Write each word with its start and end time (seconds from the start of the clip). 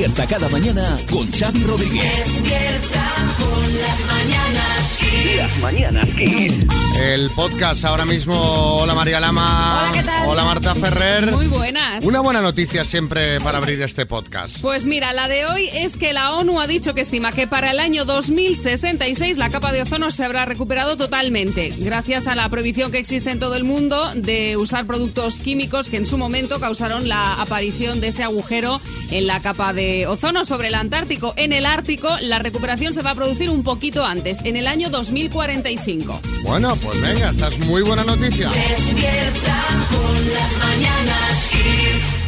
Despierta 0.00 0.26
cada 0.26 0.48
mañana 0.48 0.98
con 1.10 1.30
Xavi 1.30 1.62
Rodríguez. 1.62 2.99
Las 5.50 5.58
mañanas 5.62 6.08
Kiss. 6.10 6.64
El 7.02 7.30
podcast 7.30 7.84
ahora 7.84 8.04
mismo. 8.04 8.34
Hola 8.34 8.94
María 8.94 9.18
Lama. 9.18 9.80
Hola, 9.82 9.92
¿qué 9.92 10.02
tal? 10.04 10.28
Hola 10.28 10.44
Marta 10.44 10.74
Ferrer. 10.74 11.32
Muy 11.32 11.48
buenas. 11.48 12.04
Una 12.04 12.20
buena 12.20 12.40
noticia 12.40 12.84
siempre 12.84 13.40
para 13.40 13.58
abrir 13.58 13.80
este 13.82 14.06
podcast. 14.06 14.60
Pues 14.60 14.86
mira, 14.86 15.12
la 15.12 15.26
de 15.26 15.46
hoy 15.46 15.68
es 15.72 15.96
que 15.96 16.12
la 16.12 16.34
ONU 16.34 16.60
ha 16.60 16.66
dicho 16.66 16.94
que 16.94 17.00
estima 17.00 17.32
que 17.32 17.46
para 17.46 17.70
el 17.70 17.80
año 17.80 18.04
2066 18.04 19.38
la 19.38 19.50
capa 19.50 19.72
de 19.72 19.82
ozono 19.82 20.10
se 20.10 20.24
habrá 20.24 20.44
recuperado 20.44 20.96
totalmente, 20.96 21.72
gracias 21.78 22.26
a 22.26 22.34
la 22.34 22.48
prohibición 22.48 22.92
que 22.92 22.98
existe 22.98 23.30
en 23.30 23.38
todo 23.38 23.56
el 23.56 23.64
mundo 23.64 24.10
de 24.14 24.56
usar 24.56 24.86
productos 24.86 25.40
químicos 25.40 25.90
que 25.90 25.96
en 25.96 26.06
su 26.06 26.18
momento 26.18 26.60
causaron 26.60 27.08
la 27.08 27.40
aparición 27.40 28.00
de 28.00 28.08
ese 28.08 28.22
agujero 28.22 28.80
en 29.10 29.26
la 29.26 29.40
capa 29.40 29.72
de 29.72 30.06
ozono 30.06 30.44
sobre 30.44 30.68
el 30.68 30.74
Antártico. 30.74 31.34
En 31.36 31.52
el 31.52 31.66
Ártico 31.66 32.16
la 32.20 32.38
recuperación 32.38 32.94
se 32.94 33.02
va 33.02 33.12
a 33.12 33.14
producir 33.14 33.50
un 33.50 33.64
poquito 33.64 34.04
antes, 34.04 34.44
en 34.44 34.56
el 34.56 34.66
año 34.66 34.90
2045. 35.46 36.20
Bueno, 36.42 36.76
pues 36.76 37.00
venga, 37.00 37.30
esta 37.30 37.48
es 37.48 37.58
muy 37.60 37.82
buena 37.82 38.04
noticia. 38.04 38.50
Despierta 38.50 39.56
con 39.90 40.34
las 40.34 40.58
mañanas 40.58 41.48
Kiss. 41.50 42.20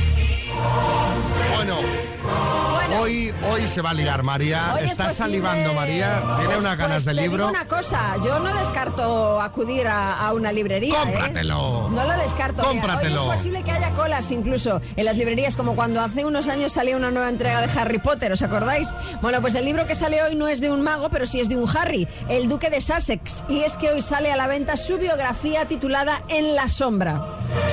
Bueno, 2.72 3.00
hoy, 3.00 3.34
hoy 3.50 3.68
se 3.68 3.80
va 3.80 3.90
a 3.90 3.94
liar 3.94 4.22
María. 4.24 4.72
Hoy 4.74 4.80
es 4.84 4.92
Está 4.92 5.04
posible- 5.04 5.14
salivando 5.24 5.72
María. 5.74 6.20
Tiene 6.36 6.44
Pues- 6.46 6.60
unas 6.60 6.76
ganas 6.76 6.92
pues 6.92 7.04
de 7.04 7.14
te 7.14 7.20
libro. 7.22 7.36
digo 7.46 7.48
una 7.50 7.68
cosa, 7.68 8.16
yo 8.24 8.38
no 8.40 8.52
descarto 8.58 9.40
acudir 9.40 9.86
a, 9.86 10.26
a 10.26 10.32
una 10.32 10.52
librería. 10.52 10.94
¿eh? 10.94 10.98
Cómpratelo. 11.04 11.90
No 11.90 12.04
lo 12.04 12.16
descarto. 12.18 12.62
Cómpratelo. 12.62 13.22
Hoy 13.24 13.30
es 13.30 13.36
posible 13.36 13.62
que 13.62 13.70
haya 13.70 13.94
colas 13.94 14.30
incluso 14.30 14.80
en 14.96 15.04
las 15.04 15.16
librerías, 15.16 15.56
como 15.56 15.74
cuando 15.76 16.00
hace 16.00 16.24
unos 16.24 16.48
años 16.48 16.72
salía 16.72 16.96
una 16.96 17.10
nueva 17.10 17.28
entrega 17.28 17.60
de 17.60 17.78
Harry 17.80 17.98
Potter, 17.98 18.32
¿os 18.32 18.42
acordáis? 18.42 18.88
Bueno, 19.20 19.40
pues 19.40 19.54
el 19.54 19.64
libro 19.64 19.86
que 19.86 19.94
sale 19.94 20.22
hoy 20.22 20.34
no 20.34 20.48
es 20.48 20.60
de 20.60 20.70
un 20.70 20.82
mago, 20.82 21.08
pero 21.10 21.26
sí 21.26 21.40
es 21.40 21.48
de 21.48 21.56
un 21.56 21.68
Harry, 21.76 22.08
el 22.28 22.48
duque 22.48 22.68
de 22.70 22.80
Sussex. 22.80 23.44
Y 23.48 23.60
es 23.62 23.76
que 23.76 23.90
hoy 23.90 24.02
sale 24.02 24.32
a 24.32 24.36
la 24.36 24.46
venta 24.48 24.76
su 24.76 24.98
biografía 24.98 25.66
titulada 25.66 26.22
En 26.28 26.54
la 26.56 26.68
sombra. 26.68 27.24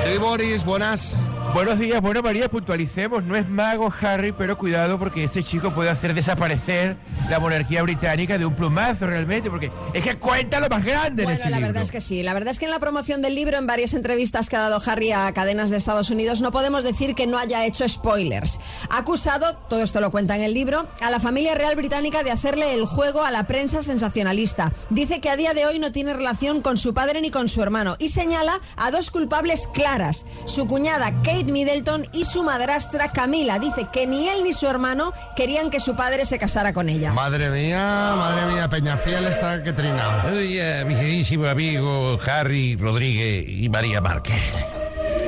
Sí, 0.03 0.17
Boris, 0.17 0.63
buenas. 0.65 1.17
Buenos 1.53 1.79
días, 1.79 1.99
bueno 1.99 2.21
María, 2.21 2.47
puntualicemos, 2.49 3.23
no 3.23 3.35
es 3.35 3.49
mago 3.49 3.91
Harry, 4.01 4.31
pero 4.31 4.57
cuidado 4.57 4.97
porque 4.99 5.23
este 5.23 5.43
chico 5.43 5.71
puede 5.71 5.89
hacer 5.89 6.13
desaparecer 6.13 6.95
la 7.29 7.39
monarquía 7.39 7.81
británica 7.81 8.37
de 8.37 8.45
un 8.45 8.55
plumazo 8.55 9.07
realmente, 9.07 9.49
porque 9.49 9.71
es 9.93 10.03
que 10.03 10.17
cuenta 10.17 10.59
lo 10.59 10.69
más 10.69 10.85
grande 10.85 11.23
en 11.23 11.25
Bueno, 11.27 11.39
ese 11.41 11.49
la 11.49 11.57
libro. 11.57 11.67
verdad 11.73 11.83
es 11.83 11.91
que 11.91 12.01
sí. 12.01 12.23
La 12.23 12.33
verdad 12.33 12.51
es 12.51 12.59
que 12.59 12.65
en 12.65 12.71
la 12.71 12.79
promoción 12.79 13.21
del 13.21 13.35
libro, 13.35 13.57
en 13.57 13.67
varias 13.67 13.93
entrevistas 13.93 14.47
que 14.47 14.55
ha 14.55 14.59
dado 14.59 14.79
Harry 14.85 15.11
a 15.11 15.31
cadenas 15.33 15.69
de 15.69 15.77
Estados 15.77 16.09
Unidos, 16.11 16.39
no 16.41 16.51
podemos 16.51 16.83
decir 16.83 17.13
que 17.13 17.27
no 17.27 17.37
haya 17.37 17.65
hecho 17.65 17.87
spoilers. 17.89 18.59
Ha 18.89 18.99
acusado, 18.99 19.55
todo 19.69 19.81
esto 19.83 19.99
lo 20.01 20.11
cuenta 20.11 20.35
en 20.37 20.43
el 20.43 20.53
libro, 20.53 20.87
a 21.01 21.09
la 21.09 21.19
familia 21.19 21.55
real 21.55 21.75
británica 21.75 22.23
de 22.23 22.31
hacerle 22.31 22.73
el 22.73 22.85
juego 22.85 23.23
a 23.23 23.31
la 23.31 23.47
prensa 23.47 23.81
sensacionalista. 23.81 24.71
Dice 24.91 25.19
que 25.19 25.29
a 25.29 25.35
día 25.35 25.53
de 25.53 25.65
hoy 25.65 25.79
no 25.79 25.91
tiene 25.91 26.13
relación 26.13 26.61
con 26.61 26.77
su 26.77 26.93
padre 26.93 27.21
ni 27.21 27.31
con 27.31 27.49
su 27.49 27.61
hermano 27.63 27.95
y 27.99 28.09
señala 28.09 28.59
a 28.77 28.91
dos 28.91 29.11
culpables 29.11 29.67
claras, 29.73 30.25
su 30.45 30.65
cuñada 30.67 31.11
Kate 31.23 31.38
Middleton 31.47 32.07
y 32.13 32.25
su 32.25 32.43
madrastra 32.43 33.11
Camila. 33.11 33.59
Dice 33.59 33.87
que 33.91 34.07
ni 34.07 34.27
él 34.27 34.43
ni 34.43 34.53
su 34.53 34.67
hermano 34.67 35.13
querían 35.35 35.69
que 35.69 35.79
su 35.79 35.95
padre 35.95 36.25
se 36.25 36.37
casara 36.37 36.73
con 36.73 36.89
ella. 36.89 37.13
Madre 37.13 37.49
mía, 37.49 38.13
madre 38.15 38.53
mía, 38.53 38.67
Peñafiel 38.69 39.25
está 39.25 39.63
que 39.63 39.73
trina. 39.73 40.25
Oye, 40.31 40.85
mi 40.85 40.95
queridísimo 40.95 41.47
amigo 41.47 42.19
Harry 42.25 42.75
Rodríguez 42.75 43.45
y 43.47 43.69
María 43.69 44.01
Márquez. 44.01 44.41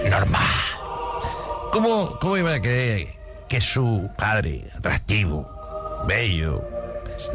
Normal. 0.10 0.42
¿Cómo, 1.72 2.18
¿Cómo 2.20 2.38
iba 2.38 2.54
a 2.54 2.62
creer 2.62 3.08
que 3.48 3.62
su 3.62 4.10
padre, 4.18 4.66
atractivo, 4.76 5.50
bello, 6.06 6.64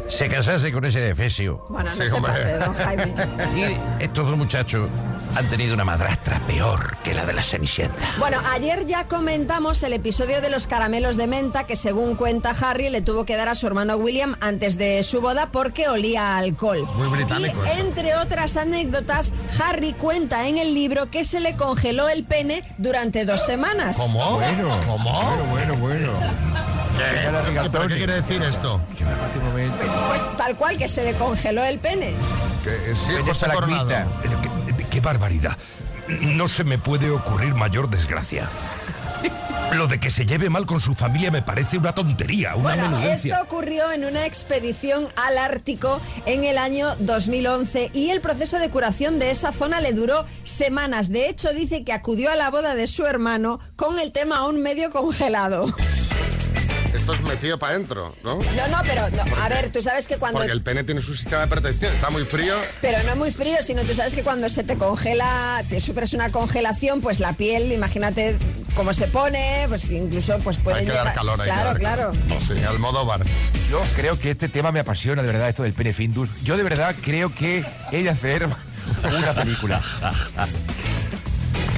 se 0.09 0.27
casase 0.29 0.71
con 0.71 0.85
ese 0.85 0.99
defesio? 0.99 1.65
Bueno, 1.69 1.89
no 1.89 1.95
Sí, 1.95 2.07
se 2.09 2.21
pase, 2.21 2.57
don 2.57 2.73
Jaime. 2.73 3.13
Y 3.55 4.03
estos 4.03 4.27
dos 4.27 4.37
muchachos 4.37 4.89
han 5.37 5.45
tenido 5.47 5.73
una 5.75 5.85
madrastra 5.85 6.39
peor 6.47 6.97
que 7.03 7.13
la 7.13 7.25
de 7.25 7.33
la 7.33 7.43
Cenicienta. 7.43 8.01
Bueno, 8.17 8.39
ayer 8.53 8.85
ya 8.85 9.07
comentamos 9.07 9.83
el 9.83 9.93
episodio 9.93 10.41
de 10.41 10.49
los 10.49 10.65
caramelos 10.67 11.15
de 11.15 11.27
menta 11.27 11.65
que 11.65 11.75
según 11.75 12.15
cuenta 12.15 12.55
Harry 12.59 12.89
le 12.89 13.01
tuvo 13.01 13.23
que 13.25 13.35
dar 13.35 13.47
a 13.47 13.55
su 13.55 13.67
hermano 13.67 13.97
William 13.97 14.35
antes 14.41 14.77
de 14.77 15.03
su 15.03 15.21
boda 15.21 15.49
porque 15.51 15.87
olía 15.89 16.35
a 16.35 16.37
alcohol. 16.39 16.87
Muy 16.95 17.07
británico 17.09 17.55
Y 17.75 17.79
entre 17.79 18.15
otras 18.15 18.57
anécdotas, 18.57 19.31
Harry 19.63 19.93
cuenta 19.93 20.47
en 20.47 20.57
el 20.57 20.73
libro 20.73 21.11
que 21.11 21.23
se 21.23 21.39
le 21.39 21.55
congeló 21.55 22.09
el 22.09 22.23
pene 22.23 22.63
durante 22.79 23.23
dos 23.25 23.45
semanas. 23.45 23.97
¿Cómo? 23.97 24.33
Bueno, 24.39 24.79
¿Cómo? 24.87 25.21
bueno, 25.51 25.75
bueno, 25.75 25.75
bueno. 25.75 26.11
¿Qué- 26.97 27.69
¿Pero 27.71 27.87
qué 27.87 27.97
quiere 27.97 28.13
decir 28.21 28.41
esto? 28.41 28.81
Pues, 29.53 29.91
pues 30.09 30.37
tal 30.37 30.55
cual 30.55 30.77
que 30.77 30.87
se 30.87 31.03
le 31.03 31.13
congeló 31.13 31.63
el 31.63 31.77
pene. 31.77 32.13
Que 32.63 32.95
sí, 32.95 33.11
Vete 33.11 33.21
José 33.23 33.45
Coronado. 33.53 33.87
Pero 34.23 34.56
qué 34.97 35.01
barbaridad. 35.01 35.55
No 36.21 36.47
se 36.47 36.63
me 36.63 36.79
puede 36.79 37.11
ocurrir 37.11 37.53
mayor 37.53 37.87
desgracia. 37.87 38.49
Lo 39.75 39.85
de 39.87 39.99
que 39.99 40.09
se 40.09 40.25
lleve 40.25 40.49
mal 40.49 40.65
con 40.65 40.79
su 40.81 40.95
familia 40.95 41.29
me 41.29 41.41
parece 41.43 41.77
una 41.77 41.93
tontería, 41.93 42.55
una 42.55 42.63
Bueno, 42.75 42.89
menudencia. 42.89 43.33
esto 43.35 43.45
ocurrió 43.45 43.91
en 43.91 44.05
una 44.05 44.25
expedición 44.25 45.07
al 45.15 45.37
Ártico 45.37 46.01
en 46.25 46.45
el 46.45 46.57
año 46.57 46.95
2011 46.99 47.91
y 47.93 48.09
el 48.09 48.21
proceso 48.21 48.57
de 48.57 48.69
curación 48.71 49.19
de 49.19 49.29
esa 49.29 49.51
zona 49.51 49.81
le 49.81 49.93
duró 49.93 50.25
semanas. 50.43 51.09
De 51.09 51.29
hecho, 51.29 51.53
dice 51.53 51.83
que 51.83 51.93
acudió 51.93 52.31
a 52.31 52.35
la 52.35 52.49
boda 52.49 52.73
de 52.73 52.87
su 52.87 53.05
hermano 53.05 53.59
con 53.75 53.99
el 53.99 54.11
tema 54.11 54.37
aún 54.37 54.61
medio 54.63 54.89
congelado. 54.89 55.67
Esto 57.09 57.23
es 57.23 57.29
metido 57.29 57.57
para 57.57 57.71
adentro, 57.75 58.13
¿no? 58.21 58.35
No, 58.35 58.67
no, 58.67 58.77
pero 58.85 59.09
no, 59.11 59.23
a 59.41 59.47
ver, 59.47 59.71
tú 59.71 59.81
sabes 59.81 60.09
que 60.09 60.17
cuando... 60.17 60.39
Porque 60.39 60.51
el 60.51 60.61
pene 60.61 60.83
tiene 60.83 61.01
su 61.01 61.15
sistema 61.15 61.43
de 61.43 61.47
protección. 61.47 61.93
Está 61.93 62.09
muy 62.09 62.25
frío. 62.25 62.53
Pero 62.81 62.97
no 63.03 63.15
muy 63.15 63.31
frío, 63.31 63.55
sino 63.61 63.83
tú 63.83 63.93
sabes 63.95 64.13
que 64.13 64.23
cuando 64.23 64.49
se 64.49 64.65
te 64.65 64.77
congela, 64.77 65.63
te 65.69 65.79
sufres 65.79 66.11
una 66.13 66.31
congelación, 66.33 66.99
pues 66.99 67.21
la 67.21 67.31
piel, 67.31 67.71
imagínate 67.71 68.35
cómo 68.75 68.91
se 68.91 69.07
pone, 69.07 69.67
pues 69.69 69.89
incluso 69.89 70.37
pues 70.39 70.57
puede 70.57 70.79
Hay 70.79 70.85
que 70.85 70.91
dar 70.91 71.03
llegar- 71.03 71.15
calor. 71.15 71.39
Hay 71.39 71.47
Claro, 71.47 71.61
que 71.77 71.83
dar 71.85 71.95
claro. 71.95 72.11
calor. 72.27 72.41
Sí, 72.41 72.61
Almodóvar. 72.65 73.21
Yo 73.71 73.81
creo 73.95 74.19
que 74.19 74.31
este 74.31 74.49
tema 74.49 74.73
me 74.73 74.81
apasiona 74.81 75.21
de 75.21 75.27
verdad, 75.31 75.47
esto 75.47 75.63
del 75.63 75.71
pene 75.71 75.93
Findus. 75.93 76.29
Yo 76.43 76.57
de 76.57 76.63
verdad 76.63 76.93
creo 77.05 77.33
que 77.33 77.63
he 77.93 78.03
de 78.03 78.09
hacer 78.09 78.47
una 78.47 79.33
película. 79.33 79.81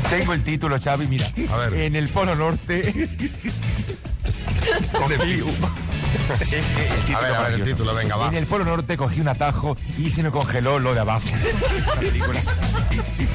Tengo 0.09 0.34
el 0.34 0.44
título, 0.44 0.79
Xavi, 0.81 1.06
mira. 1.06 1.28
A 1.51 1.57
ver. 1.57 1.75
En 1.75 1.95
el 1.95 2.09
Polo 2.09 2.34
Norte. 2.34 3.07
Es 4.61 5.15
A 7.15 7.19
ver, 7.21 7.33
a 7.35 7.41
ver, 7.41 7.53
el 7.53 7.63
título, 7.63 7.93
venga, 7.93 8.15
va. 8.15 8.27
En 8.27 8.35
el 8.35 8.45
Polo 8.45 8.65
Norte 8.65 8.97
cogí 8.97 9.19
un 9.21 9.27
atajo 9.27 9.77
y 9.97 10.09
se 10.09 10.23
me 10.23 10.31
congeló 10.31 10.79
lo 10.79 10.93
de 10.93 11.01
abajo. 11.01 11.25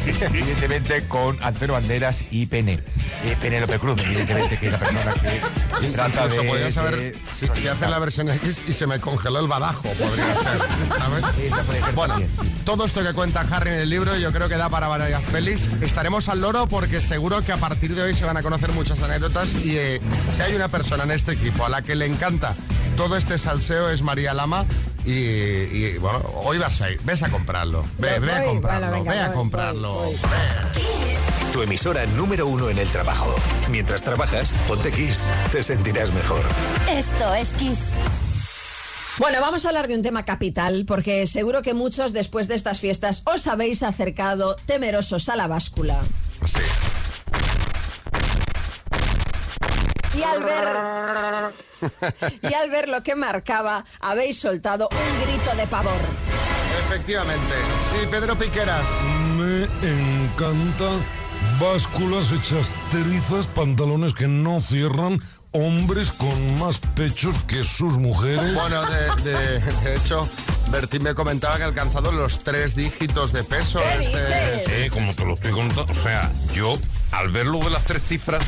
Evidentemente 0.06 1.06
con 1.08 1.38
Antonio 1.42 1.74
Banderas 1.74 2.18
y 2.30 2.46
Pene. 2.46 2.80
Eh, 3.24 3.36
Penélope 3.40 3.78
Cruz, 3.78 4.00
evidentemente, 4.04 4.58
que 4.58 4.66
es 4.66 4.72
la 4.72 4.78
persona 4.78 5.12
que 5.80 5.86
trata 5.88 6.28
de... 6.28 6.42
podría 6.42 6.70
saber 6.70 6.96
de- 6.96 7.18
si, 7.34 7.46
si 7.54 7.68
hace 7.68 7.86
la 7.88 7.98
versión 7.98 8.28
X 8.28 8.62
y 8.68 8.72
se 8.72 8.86
me 8.86 9.00
congeló 9.00 9.40
el 9.40 9.48
badajo, 9.48 9.82
podría 9.82 10.36
ser, 10.36 10.58
Bueno, 11.94 12.14
también. 12.14 12.30
todo 12.64 12.84
esto 12.84 13.02
que 13.02 13.12
cuenta 13.14 13.40
Harry 13.50 13.70
en 13.70 13.76
el 13.76 13.90
libro 13.90 14.16
yo 14.16 14.30
creo 14.32 14.48
que 14.48 14.56
da 14.56 14.68
para 14.68 14.88
varias 14.88 15.22
pelis. 15.24 15.68
Estaremos 15.80 16.28
al 16.28 16.40
loro 16.40 16.66
porque 16.66 17.00
seguro 17.00 17.42
que 17.42 17.52
a 17.52 17.56
partir 17.56 17.94
de 17.94 18.02
hoy 18.02 18.14
se 18.14 18.24
van 18.26 18.36
a 18.36 18.42
conocer 18.42 18.72
muchas 18.72 19.00
anécdotas 19.00 19.54
y 19.54 19.76
eh, 19.78 20.00
si 20.30 20.42
hay 20.42 20.54
una 20.54 20.68
persona 20.68 21.04
en 21.04 21.12
este 21.14 21.32
equipo 21.32 21.64
a 21.64 21.68
la 21.68 21.82
que 21.82 21.94
le 21.94 22.06
encanta 22.06 22.54
todo 22.96 23.16
este 23.16 23.38
salseo 23.38 23.90
es 23.90 24.02
María 24.02 24.34
Lama 24.34 24.64
y, 25.04 25.12
y, 25.12 25.98
bueno, 25.98 26.20
hoy 26.44 26.58
vas 26.58 26.80
a 26.80 26.90
ir, 26.90 27.00
ves 27.02 27.22
a 27.22 27.30
comprarlo, 27.30 27.84
ve, 27.98 28.18
Voy, 28.18 28.26
ve 28.28 28.32
a 28.32 28.44
comprarlo, 28.44 28.88
bueno, 28.88 29.04
venga, 29.04 29.12
ve 29.12 29.20
a 29.20 29.26
voy, 29.28 29.36
comprarlo. 29.36 29.92
voy, 29.94 30.14
voy. 30.14 31.52
Tu 31.52 31.62
emisora 31.62 32.06
número 32.06 32.46
uno 32.46 32.68
en 32.68 32.78
el 32.78 32.88
trabajo. 32.88 33.32
Mientras 33.70 34.02
trabajas, 34.02 34.52
ponte 34.66 34.90
Kiss. 34.90 35.22
Te 35.52 35.62
sentirás 35.62 36.12
mejor. 36.12 36.40
Esto 36.90 37.34
es 37.34 37.52
Kiss. 37.52 37.94
Bueno, 39.18 39.40
vamos 39.40 39.64
a 39.64 39.68
hablar 39.68 39.86
de 39.86 39.94
un 39.94 40.02
tema 40.02 40.24
capital, 40.24 40.84
porque 40.84 41.28
seguro 41.28 41.62
que 41.62 41.72
muchos 41.74 42.12
después 42.12 42.48
de 42.48 42.56
estas 42.56 42.80
fiestas 42.80 43.22
os 43.26 43.46
habéis 43.46 43.84
acercado 43.84 44.56
temerosos 44.66 45.28
a 45.28 45.36
la 45.36 45.46
báscula. 45.46 46.00
Sí. 46.44 46.60
Y 50.18 50.22
al 50.34 50.44
ver. 50.44 51.54
Y 52.42 52.54
al 52.54 52.70
ver 52.70 52.88
lo 52.88 53.02
que 53.02 53.14
marcaba, 53.14 53.84
habéis 54.00 54.38
soltado 54.40 54.88
un 54.90 55.26
grito 55.28 55.54
de 55.56 55.66
pavor. 55.66 56.00
Efectivamente, 56.86 57.54
sí, 57.90 58.06
Pedro 58.10 58.36
Piqueras. 58.36 58.86
Me 59.36 59.64
encanta 60.24 60.86
básculas 61.60 62.32
hechas 62.32 62.74
trizas, 62.90 63.46
pantalones 63.48 64.14
que 64.14 64.26
no 64.26 64.62
cierran, 64.62 65.20
hombres 65.52 66.10
con 66.12 66.58
más 66.58 66.78
pechos 66.94 67.44
que 67.44 67.62
sus 67.64 67.98
mujeres. 67.98 68.54
Bueno, 68.54 68.82
de, 68.86 69.30
de- 69.30 69.60
de 69.60 69.94
hecho, 69.96 70.26
Bertín 70.70 71.02
me 71.02 71.14
comentaba 71.14 71.56
que 71.56 71.64
ha 71.64 71.66
alcanzado 71.66 72.12
los 72.12 72.40
tres 72.42 72.74
dígitos 72.74 73.32
de 73.32 73.44
peso. 73.44 73.78
¿Qué 73.80 74.04
este- 74.04 74.18
dices? 74.56 74.68
Eh, 74.68 74.90
como 74.92 75.14
te 75.14 75.24
lo 75.24 75.34
estoy 75.34 75.52
contando, 75.52 75.92
o 75.92 75.94
sea, 75.94 76.30
yo 76.54 76.78
al 77.12 77.30
ver 77.30 77.46
lo 77.46 77.58
de 77.58 77.70
las 77.70 77.84
tres 77.84 78.02
cifras, 78.06 78.42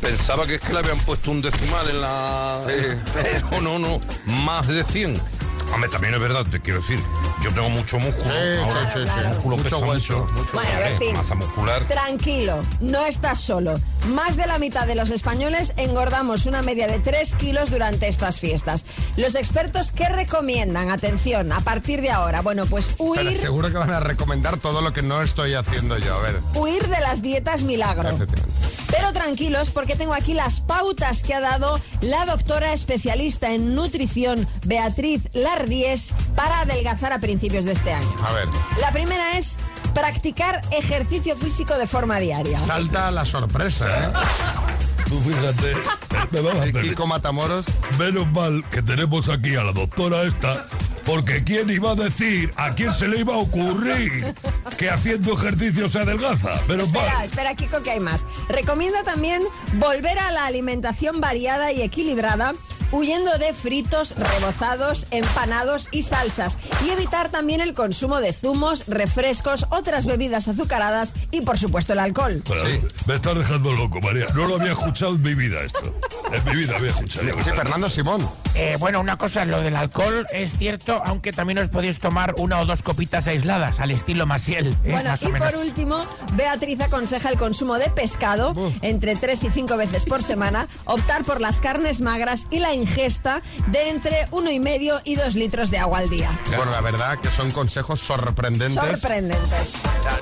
Pensaba 0.00 0.46
que 0.46 0.56
es 0.56 0.60
que 0.60 0.72
le 0.72 0.78
habían 0.78 0.98
puesto 1.00 1.30
un 1.30 1.42
decimal 1.42 1.88
en 1.90 2.00
la... 2.00 2.58
Pero 3.14 3.60
no, 3.60 3.78
no, 3.78 4.00
más 4.26 4.66
de 4.68 4.84
100. 4.84 5.37
Hombre, 5.72 5.90
también 5.90 6.14
es 6.14 6.20
verdad, 6.20 6.44
te 6.50 6.60
quiero 6.60 6.80
decir, 6.80 6.98
yo 7.42 7.52
tengo 7.52 7.68
mucho 7.70 7.98
músculo. 7.98 8.24
Sí, 8.24 8.58
ahora 8.62 8.92
sí, 8.92 9.00
sí, 9.04 9.28
músculo 9.28 9.56
Mucho 9.58 9.64
pesa 9.80 9.86
hueso, 9.86 10.18
mucho. 10.20 10.32
mucho 10.32 10.52
Bueno, 10.54 10.70
Eh, 10.70 10.80
Bertín. 10.90 11.12
Masa 11.16 11.34
muscular. 11.34 11.84
Tranquilo, 11.86 12.62
no 12.80 13.04
estás 13.04 13.40
solo. 13.40 13.78
Más 14.08 14.36
de 14.36 14.46
la 14.46 14.58
mitad 14.58 14.86
de 14.86 14.94
los 14.94 15.10
españoles 15.10 15.74
engordamos 15.76 16.46
una 16.46 16.62
media 16.62 16.86
de 16.88 16.98
3 16.98 17.34
kilos 17.36 17.70
durante 17.70 18.08
estas 18.08 18.40
fiestas. 18.40 18.84
Los 19.16 19.34
expertos, 19.34 19.92
¿qué 19.92 20.08
recomiendan? 20.08 20.90
Atención, 20.90 21.52
a 21.52 21.60
partir 21.60 22.00
de 22.00 22.10
ahora. 22.10 22.40
Bueno, 22.40 22.64
pues 22.66 22.88
Pero 22.96 23.10
huir, 23.10 23.36
seguro 23.36 23.70
que 23.70 23.76
van 23.78 23.92
a 23.92 24.00
recomendar 24.00 24.56
todo 24.56 24.80
lo 24.80 24.92
que 24.92 25.02
no 25.02 25.22
estoy 25.22 25.54
haciendo 25.54 25.98
yo. 25.98 26.14
A 26.14 26.20
ver. 26.22 26.40
huir 26.54 26.88
de 26.88 27.00
las 27.00 27.22
dietas 27.22 27.62
milagro. 27.62 28.08
Pero 28.90 29.12
tranquilos 29.12 29.70
porque 29.70 29.96
tengo 29.96 30.14
aquí 30.14 30.32
las 30.32 30.60
pautas 30.60 31.22
que 31.22 31.34
ha 31.34 31.40
dado 31.40 31.78
la 32.00 32.24
doctora 32.24 32.72
especialista 32.72 33.52
en 33.52 33.74
nutrición 33.74 34.48
Beatriz 34.64 35.20
Lardies 35.58 36.12
para 36.36 36.60
adelgazar 36.60 37.12
a 37.12 37.18
principios 37.18 37.64
de 37.64 37.72
este 37.72 37.92
año. 37.92 38.08
A 38.24 38.32
ver. 38.32 38.48
La 38.80 38.92
primera 38.92 39.36
es 39.38 39.58
practicar 39.92 40.60
ejercicio 40.70 41.36
físico 41.36 41.76
de 41.76 41.86
forma 41.88 42.18
diaria. 42.20 42.56
Salta 42.58 43.10
la 43.10 43.24
sorpresa, 43.24 43.86
¿eh? 43.88 44.12
Tú 45.08 45.20
fíjate, 45.20 45.72
me 46.30 46.40
vas 46.42 46.60
a 46.60 46.70
Kiko 46.70 47.06
Matamoros. 47.08 47.66
Menos 47.98 48.26
mal 48.28 48.64
que 48.70 48.82
tenemos 48.82 49.28
aquí 49.28 49.56
a 49.56 49.64
la 49.64 49.72
doctora 49.72 50.22
esta, 50.22 50.68
porque 51.04 51.42
¿quién 51.42 51.70
iba 51.70 51.92
a 51.92 51.94
decir, 51.96 52.52
a 52.56 52.74
quién 52.74 52.92
se 52.92 53.08
le 53.08 53.18
iba 53.20 53.34
a 53.34 53.38
ocurrir 53.38 54.34
que 54.76 54.90
haciendo 54.90 55.32
ejercicio 55.32 55.88
se 55.88 55.98
adelgaza? 56.00 56.60
Menos 56.68 56.88
Espera, 56.88 57.14
mal. 57.14 57.24
espera, 57.24 57.54
Kiko, 57.56 57.82
que 57.82 57.90
hay 57.92 58.00
más. 58.00 58.26
Recomienda 58.48 59.02
también 59.02 59.42
volver 59.74 60.18
a 60.20 60.30
la 60.30 60.46
alimentación 60.46 61.20
variada 61.20 61.72
y 61.72 61.80
equilibrada, 61.82 62.52
huyendo 62.92 63.36
de 63.38 63.52
fritos, 63.54 64.14
rebozados, 64.16 65.06
empanados 65.10 65.88
y 65.92 66.02
salsas. 66.02 66.58
Y 66.86 66.90
evitar 66.90 67.28
también 67.28 67.60
el 67.60 67.74
consumo 67.74 68.20
de 68.20 68.32
zumos, 68.32 68.86
refrescos, 68.86 69.66
otras 69.70 70.06
bebidas 70.06 70.48
azucaradas 70.48 71.14
y, 71.30 71.42
por 71.42 71.58
supuesto, 71.58 71.92
el 71.92 71.98
alcohol. 72.00 72.42
Pero, 72.46 72.58
Sí. 72.68 72.80
Me 73.06 73.14
estás 73.14 73.36
dejando 73.38 73.72
loco, 73.72 74.00
María. 74.00 74.26
No 74.34 74.46
lo 74.46 74.56
había 74.56 74.72
escuchado 74.72 75.14
en 75.14 75.22
mi 75.22 75.34
vida 75.34 75.60
esto. 75.64 75.94
En 76.32 76.44
mi 76.44 76.56
vida 76.56 76.76
había 76.76 76.90
escuchado. 76.90 77.26
Sí, 77.38 77.50
Fernando 77.50 77.88
Simón. 77.88 78.28
Eh, 78.54 78.76
bueno, 78.78 79.00
una 79.00 79.16
cosa, 79.16 79.44
lo 79.44 79.60
del 79.60 79.76
alcohol 79.76 80.26
es 80.32 80.58
cierto, 80.58 81.00
aunque 81.06 81.32
también 81.32 81.58
os 81.58 81.68
podéis 81.70 81.98
tomar 81.98 82.34
una 82.38 82.60
o 82.60 82.66
dos 82.66 82.82
copitas 82.82 83.26
aisladas, 83.26 83.80
al 83.80 83.90
estilo 83.92 84.26
Masiel. 84.26 84.68
¿eh? 84.84 84.90
Bueno, 84.90 85.10
Más 85.10 85.22
y 85.22 85.28
por 85.28 85.56
último, 85.56 86.00
Beatriz 86.34 86.80
aconseja 86.80 87.30
el 87.30 87.38
consumo 87.38 87.76
de 87.76 87.88
pescado 87.90 88.54
entre 88.82 89.16
3 89.16 89.44
y 89.44 89.50
5 89.50 89.76
veces 89.76 90.04
por 90.04 90.22
semana, 90.22 90.68
optar 90.84 91.24
por 91.24 91.40
las 91.40 91.60
carnes 91.60 92.00
magras 92.00 92.46
y 92.50 92.58
la 92.58 92.74
ingesta 92.78 93.42
de 93.68 93.90
entre 93.90 94.28
uno 94.30 94.50
y 94.50 94.60
medio 94.60 95.00
y 95.04 95.16
2 95.16 95.34
litros 95.34 95.70
de 95.70 95.78
agua 95.78 95.98
al 95.98 96.08
día. 96.10 96.38
Bueno, 96.56 96.70
la 96.70 96.80
verdad 96.80 97.18
que 97.20 97.30
son 97.30 97.50
consejos 97.50 98.00
sorprendentes. 98.00 98.74
Sorprendentes. 98.74 99.74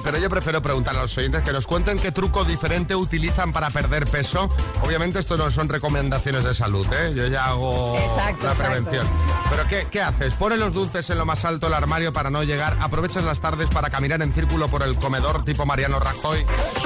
Pero 0.03 0.19
yo 0.19 0.29
prefiero 0.31 0.63
preguntar 0.63 0.97
a 0.97 1.03
los 1.03 1.17
oyentes 1.19 1.43
que 1.43 1.53
nos 1.53 1.67
cuenten 1.67 1.99
qué 1.99 2.13
truco 2.13 2.45
diferente 2.45 2.95
utilizan 2.97 3.53
para 3.53 3.71
perder 3.71 4.07
peso. 4.07 4.49
Obviamente 4.83 5.19
esto 5.19 5.37
no 5.37 5.51
son 5.51 5.69
recomendaciones 5.69 6.45
de 6.45 6.55
salud, 6.55 6.87
¿eh? 6.93 7.13
Yo 7.15 7.27
ya 7.27 7.47
hago 7.47 7.97
Exacto, 7.99 8.47
la 8.47 8.53
exacto. 8.53 8.73
prevención. 8.73 9.07
Pero 9.51 9.67
¿qué, 9.69 9.87
¿qué 9.91 10.03
haces? 10.03 10.35
Pones 10.35 10.59
los 10.59 10.73
dulces 10.73 11.09
en 11.11 11.19
lo 11.19 11.25
más 11.25 11.45
alto 11.45 11.67
del 11.67 11.75
armario 11.75 12.13
para 12.13 12.31
no 12.31 12.43
llegar, 12.43 12.77
aprovechas 12.81 13.25
las 13.25 13.41
tardes 13.41 13.69
para 13.69 13.91
caminar 13.91 14.23
en 14.23 14.33
círculo 14.33 14.69
por 14.69 14.83
el 14.83 14.97
comedor 14.97 15.45
tipo 15.45 15.67
Mariano 15.67 15.99
Rajoy, 15.99 16.45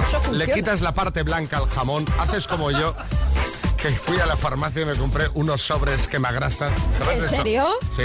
Eso 0.08 0.32
le 0.32 0.52
quitas 0.52 0.80
la 0.80 0.92
parte 0.92 1.22
blanca 1.22 1.58
al 1.58 1.68
jamón, 1.68 2.04
haces 2.18 2.46
como 2.46 2.70
yo, 2.70 2.94
que 3.82 3.90
fui 3.90 4.18
a 4.20 4.26
la 4.26 4.36
farmacia 4.36 4.82
y 4.82 4.84
me 4.84 4.94
compré 4.94 5.28
unos 5.34 5.62
sobres 5.62 6.06
quemagrasas. 6.06 6.70
¿Sabes 6.98 7.22
¿En 7.24 7.28
serio? 7.30 7.66
Sí, 7.90 8.02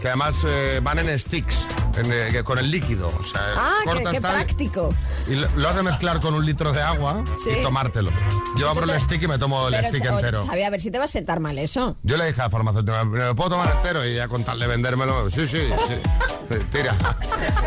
que 0.00 0.08
además 0.08 0.44
eh, 0.46 0.80
van 0.82 0.98
en 0.98 1.18
sticks, 1.18 1.66
en, 1.96 2.12
eh, 2.12 2.42
con 2.44 2.58
el 2.58 2.70
líquido. 2.70 3.08
O 3.08 3.24
sea, 3.24 3.40
Ah, 3.56 3.76
qué, 3.82 3.90
cortas 3.90 4.12
qué 4.12 4.20
tal, 4.20 4.34
práctico. 4.34 4.94
y 5.26 5.36
lo, 5.36 5.48
lo 5.56 5.68
has 5.70 5.76
de 5.76 5.82
mezclar 5.82 6.20
con 6.20 6.34
un 6.34 6.44
litro 6.44 6.72
de 6.72 6.82
agua 6.82 7.24
Sí. 7.42 7.50
y 7.58 7.62
tomártelo. 7.62 8.10
Yo 8.58 8.68
abro 8.68 8.84
el 8.84 9.00
stick 9.00 9.22
y 9.22 9.28
me 9.28 9.38
tomo 9.38 9.68
el 9.68 9.74
stick 9.86 10.04
entero. 10.04 10.44
Xavi, 10.46 10.62
a 10.62 10.70
ver 10.70 10.80
si 10.80 10.90
te 10.90 10.98
va 10.98 11.04
a 11.04 11.08
sentar 11.08 11.40
mal 11.40 11.58
eso. 11.58 11.96
Yo 12.02 12.16
le 12.18 12.26
dije 12.26 12.40
a 12.42 12.44
la 12.44 12.50
farmacéutica, 12.50 13.04
¿me 13.04 13.18
lo 13.24 13.34
puedo 13.34 13.50
tomar 13.50 13.70
entero? 13.74 14.04
Y 14.06 14.14
ya 14.16 14.28
con 14.28 14.44
tal 14.44 14.58
de 14.58 14.66
vendérmelo, 14.66 15.30
sí, 15.30 15.46
sí, 15.46 15.60
sí. 15.86 15.94
Tira. 16.46 16.94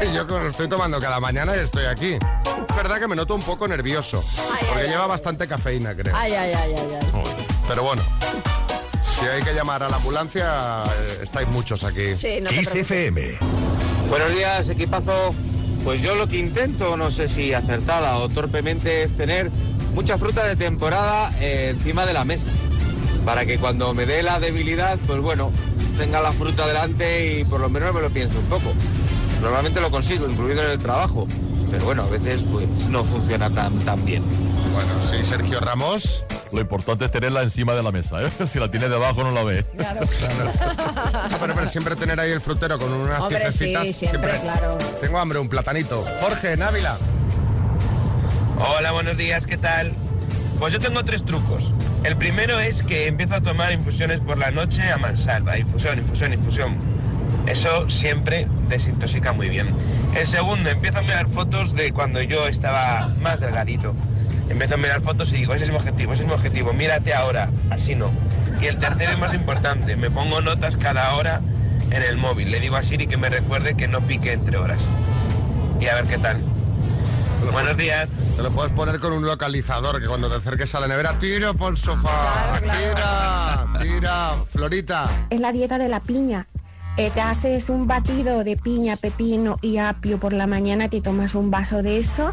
Y 0.09 0.13
yo 0.15 0.23
lo 0.25 0.47
estoy 0.49 0.67
tomando 0.67 0.99
cada 0.99 1.19
mañana 1.19 1.55
y 1.55 1.59
estoy 1.59 1.85
aquí. 1.85 2.13
Es 2.69 2.75
verdad 2.75 2.99
que 2.99 3.07
me 3.07 3.15
noto 3.15 3.35
un 3.35 3.43
poco 3.43 3.67
nervioso, 3.67 4.23
Ay, 4.37 4.65
porque 4.67 4.83
ay, 4.85 4.89
lleva 4.89 5.03
ay. 5.03 5.09
bastante 5.09 5.47
cafeína, 5.47 5.95
creo. 5.95 6.15
Ay, 6.15 6.33
ay, 6.33 6.53
ay, 6.53 6.75
ay, 6.77 6.87
ay. 7.01 7.45
Pero 7.67 7.83
bueno, 7.83 8.01
si 9.19 9.25
hay 9.25 9.41
que 9.41 9.53
llamar 9.53 9.83
a 9.83 9.89
la 9.89 9.97
ambulancia, 9.97 10.83
eh, 10.85 11.19
estáis 11.23 11.47
muchos 11.49 11.83
aquí. 11.83 12.15
Sí, 12.15 12.39
no 12.41 12.49
te 12.49 12.55
Kiss 12.57 12.69
preocupes. 12.69 12.91
FM. 12.97 13.37
Buenos 14.09 14.33
días, 14.33 14.69
equipazo. 14.69 15.33
Pues 15.83 16.01
yo 16.01 16.15
lo 16.15 16.27
que 16.27 16.37
intento, 16.37 16.97
no 16.97 17.09
sé 17.11 17.27
si 17.27 17.53
acertada 17.53 18.17
o 18.17 18.27
torpemente, 18.29 19.03
es 19.03 19.15
tener 19.15 19.49
mucha 19.93 20.17
fruta 20.17 20.45
de 20.45 20.55
temporada 20.55 21.31
eh, 21.39 21.69
encima 21.75 22.05
de 22.05 22.13
la 22.13 22.25
mesa. 22.25 22.49
Para 23.25 23.45
que 23.45 23.57
cuando 23.57 23.93
me 23.93 24.05
dé 24.05 24.23
la 24.23 24.39
debilidad, 24.39 24.97
pues 25.05 25.19
bueno, 25.19 25.51
tenga 25.97 26.21
la 26.21 26.31
fruta 26.31 26.65
delante 26.67 27.39
y 27.39 27.43
por 27.43 27.59
lo 27.59 27.69
menos 27.69 27.93
me 27.93 28.01
lo 28.01 28.09
pienso 28.09 28.39
un 28.39 28.45
poco. 28.45 28.73
Normalmente 29.41 29.79
lo 29.81 29.91
consigo, 29.91 30.27
incluido 30.27 30.63
en 30.63 30.71
el 30.71 30.77
trabajo. 30.77 31.27
Pero 31.71 31.85
bueno, 31.85 32.03
a 32.03 32.07
veces 32.07 32.41
pues 32.51 32.67
no 32.89 33.03
funciona 33.03 33.49
tan, 33.51 33.77
tan 33.79 34.03
bien. 34.03 34.23
Bueno, 34.73 34.89
sí, 35.01 35.23
Sergio 35.23 35.59
Ramos. 35.59 36.23
Lo 36.51 36.61
importante 36.61 37.05
es 37.05 37.11
tenerla 37.11 37.43
encima 37.43 37.75
de 37.75 37.83
la 37.83 37.91
mesa, 37.91 38.21
¿eh? 38.21 38.29
Si 38.51 38.57
la 38.59 38.71
tienes 38.71 38.89
debajo 38.89 39.23
no 39.23 39.29
la 39.29 39.43
ves. 39.43 39.65
Claro. 39.77 40.01
Pero, 41.39 41.53
pero 41.53 41.69
siempre 41.69 41.95
tener 41.95 42.19
ahí 42.19 42.31
el 42.31 42.41
frutero 42.41 42.77
con 42.79 42.91
unas 42.91 43.19
Hombre, 43.21 43.51
sí, 43.51 43.65
piececitas. 43.65 43.95
siempre, 43.95 44.39
claro. 44.41 44.77
Tengo 44.99 45.19
hambre, 45.19 45.39
un 45.39 45.47
platanito. 45.47 46.03
Jorge, 46.21 46.57
Návila. 46.57 46.97
Hola, 48.57 48.91
buenos 48.91 49.15
días, 49.15 49.45
¿qué 49.45 49.57
tal? 49.57 49.93
Pues 50.59 50.73
yo 50.73 50.79
tengo 50.79 51.03
tres 51.03 51.23
trucos. 51.23 51.71
El 52.03 52.15
primero 52.15 52.59
es 52.59 52.81
que 52.81 53.07
empiezo 53.07 53.35
a 53.35 53.41
tomar 53.41 53.73
infusiones 53.73 54.21
por 54.21 54.37
la 54.37 54.51
noche 54.51 54.89
a 54.89 54.97
mansalva. 54.97 55.57
Infusión, 55.57 55.99
infusión, 55.99 56.33
infusión. 56.33 56.77
Eso 57.45 57.89
siempre 57.89 58.47
desintoxica 58.69 59.33
muy 59.33 59.49
bien. 59.49 59.75
El 60.15 60.25
segundo, 60.25 60.69
empiezo 60.69 60.99
a 60.99 61.01
mirar 61.01 61.27
fotos 61.27 61.73
de 61.73 61.91
cuando 61.91 62.21
yo 62.21 62.47
estaba 62.47 63.13
más 63.19 63.39
delgadito. 63.39 63.93
Empiezo 64.49 64.75
a 64.75 64.77
mirar 64.77 65.01
fotos 65.01 65.31
y 65.33 65.37
digo, 65.37 65.53
ese 65.53 65.65
es 65.65 65.69
mi 65.69 65.75
objetivo, 65.75 66.13
ese 66.13 66.23
es 66.23 66.27
mi 66.27 66.33
objetivo, 66.33 66.73
mírate 66.73 67.13
ahora, 67.13 67.49
así 67.69 67.95
no. 67.95 68.11
Y 68.61 68.65
el 68.65 68.77
tercero 68.77 69.11
es 69.11 69.19
más 69.19 69.33
importante, 69.33 69.95
me 69.95 70.09
pongo 70.09 70.41
notas 70.41 70.75
cada 70.75 71.13
hora 71.15 71.41
en 71.91 72.01
el 72.01 72.17
móvil. 72.17 72.49
Le 72.49 72.59
digo 72.59 72.75
a 72.75 72.83
Siri 72.83 73.07
que 73.07 73.17
me 73.17 73.29
recuerde 73.29 73.75
que 73.75 73.87
no 73.87 74.01
pique 74.01 74.33
entre 74.33 74.57
horas. 74.57 74.83
Y 75.79 75.87
a 75.87 75.95
ver 75.95 76.05
qué 76.05 76.17
tal. 76.17 76.41
Buenos 77.51 77.77
días. 77.77 78.09
Te 78.39 78.43
lo 78.43 78.51
puedes 78.51 78.71
poner 78.71 79.01
con 79.01 79.11
un 79.11 79.25
localizador 79.25 79.99
que 79.99 80.07
cuando 80.07 80.29
te 80.29 80.37
acerques 80.37 80.73
a 80.73 80.79
la 80.79 80.87
nevera, 80.87 81.19
tiro 81.19 81.53
por 81.55 81.73
el 81.73 81.77
sofá. 81.77 82.57
Tira, 82.61 83.67
tira. 83.81 84.35
Florita. 84.47 85.03
Es 85.29 85.41
la 85.41 85.51
dieta 85.51 85.77
de 85.77 85.89
la 85.89 85.99
piña. 85.99 86.47
Eh, 86.95 87.11
te 87.13 87.19
haces 87.19 87.67
un 87.67 87.85
batido 87.85 88.45
de 88.45 88.55
piña, 88.55 88.95
pepino 88.95 89.57
y 89.61 89.75
apio 89.77 90.21
por 90.21 90.31
la 90.31 90.47
mañana, 90.47 90.87
te 90.87 91.01
tomas 91.01 91.35
un 91.35 91.51
vaso 91.51 91.81
de 91.83 91.97
eso, 91.97 92.31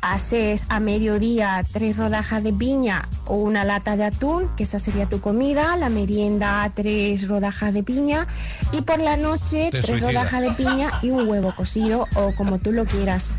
haces 0.00 0.66
a 0.68 0.80
mediodía 0.80 1.64
tres 1.72 1.96
rodajas 1.96 2.42
de 2.42 2.52
piña 2.52 3.08
o 3.24 3.36
una 3.36 3.64
lata 3.64 3.96
de 3.96 4.04
atún, 4.04 4.48
que 4.56 4.64
esa 4.64 4.80
sería 4.80 5.08
tu 5.08 5.20
comida, 5.20 5.76
la 5.76 5.90
merienda 5.90 6.70
tres 6.74 7.28
rodajas 7.28 7.72
de 7.72 7.84
piña 7.84 8.26
y 8.72 8.82
por 8.82 8.98
la 8.98 9.16
noche 9.16 9.70
Te 9.70 9.80
tres 9.82 9.86
suicida. 9.86 10.08
rodajas 10.08 10.40
de 10.42 10.50
piña 10.52 10.90
y 11.02 11.10
un 11.10 11.28
huevo 11.28 11.54
cocido 11.54 12.06
o 12.16 12.34
como 12.34 12.58
tú 12.58 12.72
lo 12.72 12.84
quieras 12.84 13.36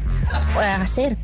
eh, 0.61 0.65
hacer. 0.65 1.17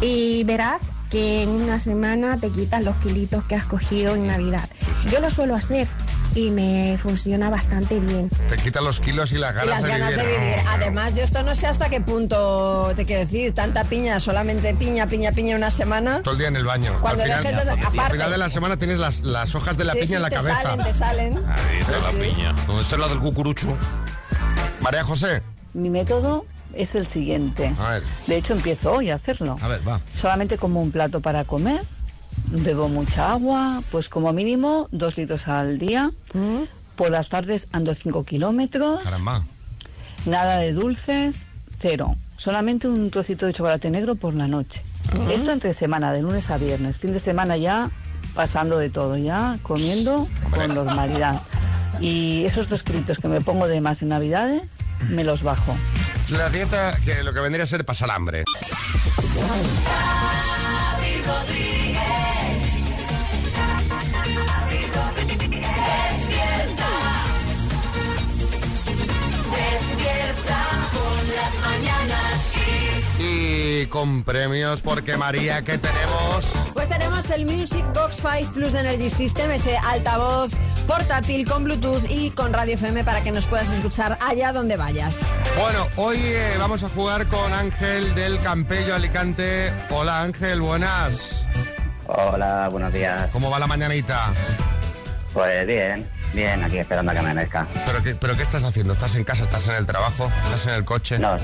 Y 0.00 0.44
verás 0.44 0.82
que 1.10 1.42
en 1.42 1.48
una 1.50 1.78
semana 1.80 2.36
te 2.38 2.50
quitas 2.50 2.82
los 2.82 2.96
kilitos 2.96 3.44
que 3.44 3.54
has 3.54 3.64
cogido 3.64 4.14
en 4.14 4.26
Navidad. 4.26 4.68
Yo 5.10 5.20
lo 5.20 5.30
suelo 5.30 5.54
hacer 5.54 5.86
y 6.34 6.50
me 6.50 6.98
funciona 7.00 7.48
bastante 7.48 7.98
bien. 8.00 8.28
Te 8.50 8.56
quita 8.56 8.80
los 8.80 8.98
kilos 9.00 9.30
y 9.32 9.36
las 9.38 9.52
Y 9.52 9.54
ganas, 9.54 9.68
las 9.70 9.82
de, 9.84 9.88
ganas 9.90 10.10
vivir. 10.10 10.26
de 10.26 10.38
vivir. 10.38 10.56
Además, 10.68 11.14
yo 11.14 11.22
esto 11.22 11.42
no 11.44 11.54
sé 11.54 11.66
hasta 11.68 11.88
qué 11.88 12.00
punto 12.00 12.92
te 12.96 13.06
quiero 13.06 13.20
decir, 13.24 13.54
tanta 13.54 13.84
piña, 13.84 14.18
solamente 14.20 14.74
piña, 14.74 15.06
piña, 15.06 15.30
piña 15.32 15.56
una 15.56 15.70
semana. 15.70 16.22
Todo 16.22 16.32
el 16.32 16.38
día 16.38 16.48
en 16.48 16.56
el 16.56 16.64
baño. 16.64 16.98
Cuando 17.00 17.22
al, 17.22 17.28
final, 17.30 17.42
dejes 17.44 17.64
de- 17.64 17.70
al 17.70 17.78
aparte- 17.78 18.12
final 18.12 18.30
de 18.32 18.38
la 18.38 18.50
semana 18.50 18.76
tienes 18.76 18.98
las, 18.98 19.20
las 19.20 19.54
hojas 19.54 19.76
de 19.78 19.84
la 19.84 19.92
Sí, 19.92 19.98
piña 20.00 20.08
sí, 20.08 20.14
en 20.14 20.22
la 20.22 20.28
te 20.30 20.36
cabeza. 20.36 20.62
salen, 20.62 20.84
te 20.86 20.92
salen. 20.92 21.36
Ahí 21.46 21.76
está 21.78 21.92
la 21.92 22.10
Sí. 22.10 22.16
piña. 22.20 22.52
¿Dónde 22.66 22.82
está 22.82 22.98
la 22.98 23.08
del 23.08 23.20
cucurucho? 23.20 23.68
María 24.80 25.04
José. 25.04 25.42
Mi 25.72 25.88
método 25.88 26.44
es 26.76 26.94
el 26.94 27.06
siguiente. 27.06 27.74
A 27.78 27.90
ver. 27.90 28.02
De 28.26 28.36
hecho, 28.36 28.54
empiezo 28.54 28.92
hoy 28.92 29.10
a 29.10 29.16
hacerlo. 29.16 29.56
A 29.60 29.68
ver, 29.68 29.86
va. 29.86 30.00
Solamente 30.14 30.58
como 30.58 30.80
un 30.80 30.90
plato 30.90 31.20
para 31.20 31.44
comer, 31.44 31.80
bebo 32.50 32.88
mucha 32.88 33.32
agua, 33.32 33.82
pues 33.90 34.08
como 34.08 34.32
mínimo 34.32 34.88
dos 34.92 35.16
litros 35.16 35.48
al 35.48 35.78
día. 35.78 36.10
Por 36.96 37.10
las 37.10 37.28
tardes 37.28 37.68
ando 37.72 37.94
5 37.94 38.24
kilómetros. 38.24 39.00
Caramba. 39.02 39.44
Nada 40.24 40.58
de 40.58 40.72
dulces, 40.72 41.46
cero. 41.78 42.16
Solamente 42.36 42.88
un 42.88 43.10
trocito 43.10 43.46
de 43.46 43.52
chocolate 43.52 43.90
negro 43.90 44.16
por 44.16 44.34
la 44.34 44.48
noche. 44.48 44.82
Ujú. 45.14 45.30
Esto 45.30 45.52
entre 45.52 45.72
semana, 45.72 46.12
de 46.12 46.22
lunes 46.22 46.50
a 46.50 46.58
viernes. 46.58 46.98
Fin 46.98 47.12
de 47.12 47.20
semana 47.20 47.56
ya 47.56 47.90
pasando 48.34 48.78
de 48.78 48.90
todo 48.90 49.16
ya, 49.16 49.58
comiendo 49.62 50.28
con 50.50 50.74
normalidad. 50.74 51.40
Y 52.00 52.44
esos 52.44 52.68
dos 52.68 52.84
gritos 52.84 53.18
que 53.18 53.28
me 53.28 53.40
pongo 53.40 53.66
de 53.66 53.80
más 53.80 54.02
en 54.02 54.10
Navidades, 54.10 54.78
me 55.08 55.24
los 55.24 55.42
bajo. 55.42 55.74
La 56.28 56.48
dieta, 56.48 56.92
que 57.04 57.22
lo 57.22 57.32
que 57.32 57.40
vendría 57.40 57.62
a 57.62 57.66
ser 57.66 57.84
pasar 57.84 58.10
hambre. 58.10 58.44
Con 73.90 74.24
premios, 74.24 74.82
porque 74.82 75.16
María, 75.16 75.62
¿qué 75.62 75.78
tenemos? 75.78 76.70
Pues 76.74 76.88
tenemos 76.88 77.30
el 77.30 77.46
Music 77.46 77.84
Box 77.94 78.16
5 78.16 78.52
Plus 78.52 78.72
de 78.72 78.80
Energy 78.80 79.08
System, 79.08 79.50
ese 79.50 79.76
altavoz 79.78 80.52
portátil 80.86 81.48
con 81.48 81.64
Bluetooth 81.64 82.04
y 82.10 82.30
con 82.30 82.52
Radio 82.52 82.74
FM 82.74 83.04
para 83.04 83.22
que 83.22 83.30
nos 83.30 83.46
puedas 83.46 83.70
escuchar 83.72 84.18
allá 84.20 84.52
donde 84.52 84.76
vayas. 84.76 85.20
Bueno, 85.60 85.86
hoy 85.96 86.18
eh, 86.20 86.54
vamos 86.58 86.82
a 86.84 86.88
jugar 86.88 87.26
con 87.26 87.52
Ángel 87.52 88.14
del 88.14 88.38
Campello 88.40 88.94
Alicante. 88.94 89.72
Hola 89.90 90.22
Ángel, 90.22 90.60
buenas. 90.60 91.46
Hola, 92.06 92.68
buenos 92.68 92.92
días. 92.92 93.30
¿Cómo 93.30 93.50
va 93.50 93.58
la 93.58 93.66
mañanita? 93.66 94.32
Pues 95.32 95.66
bien, 95.66 96.08
bien, 96.34 96.62
aquí 96.64 96.78
esperando 96.78 97.12
a 97.12 97.14
que 97.14 97.20
amanezca. 97.20 97.66
¿Pero 97.86 98.02
qué, 98.02 98.14
¿Pero 98.14 98.36
qué 98.36 98.42
estás 98.42 98.64
haciendo? 98.64 98.94
¿Estás 98.94 99.14
en 99.14 99.24
casa? 99.24 99.44
¿Estás 99.44 99.68
en 99.68 99.74
el 99.76 99.86
trabajo? 99.86 100.30
¿Estás 100.44 100.66
en 100.66 100.74
el 100.74 100.84
coche? 100.84 101.18
No, 101.18 101.36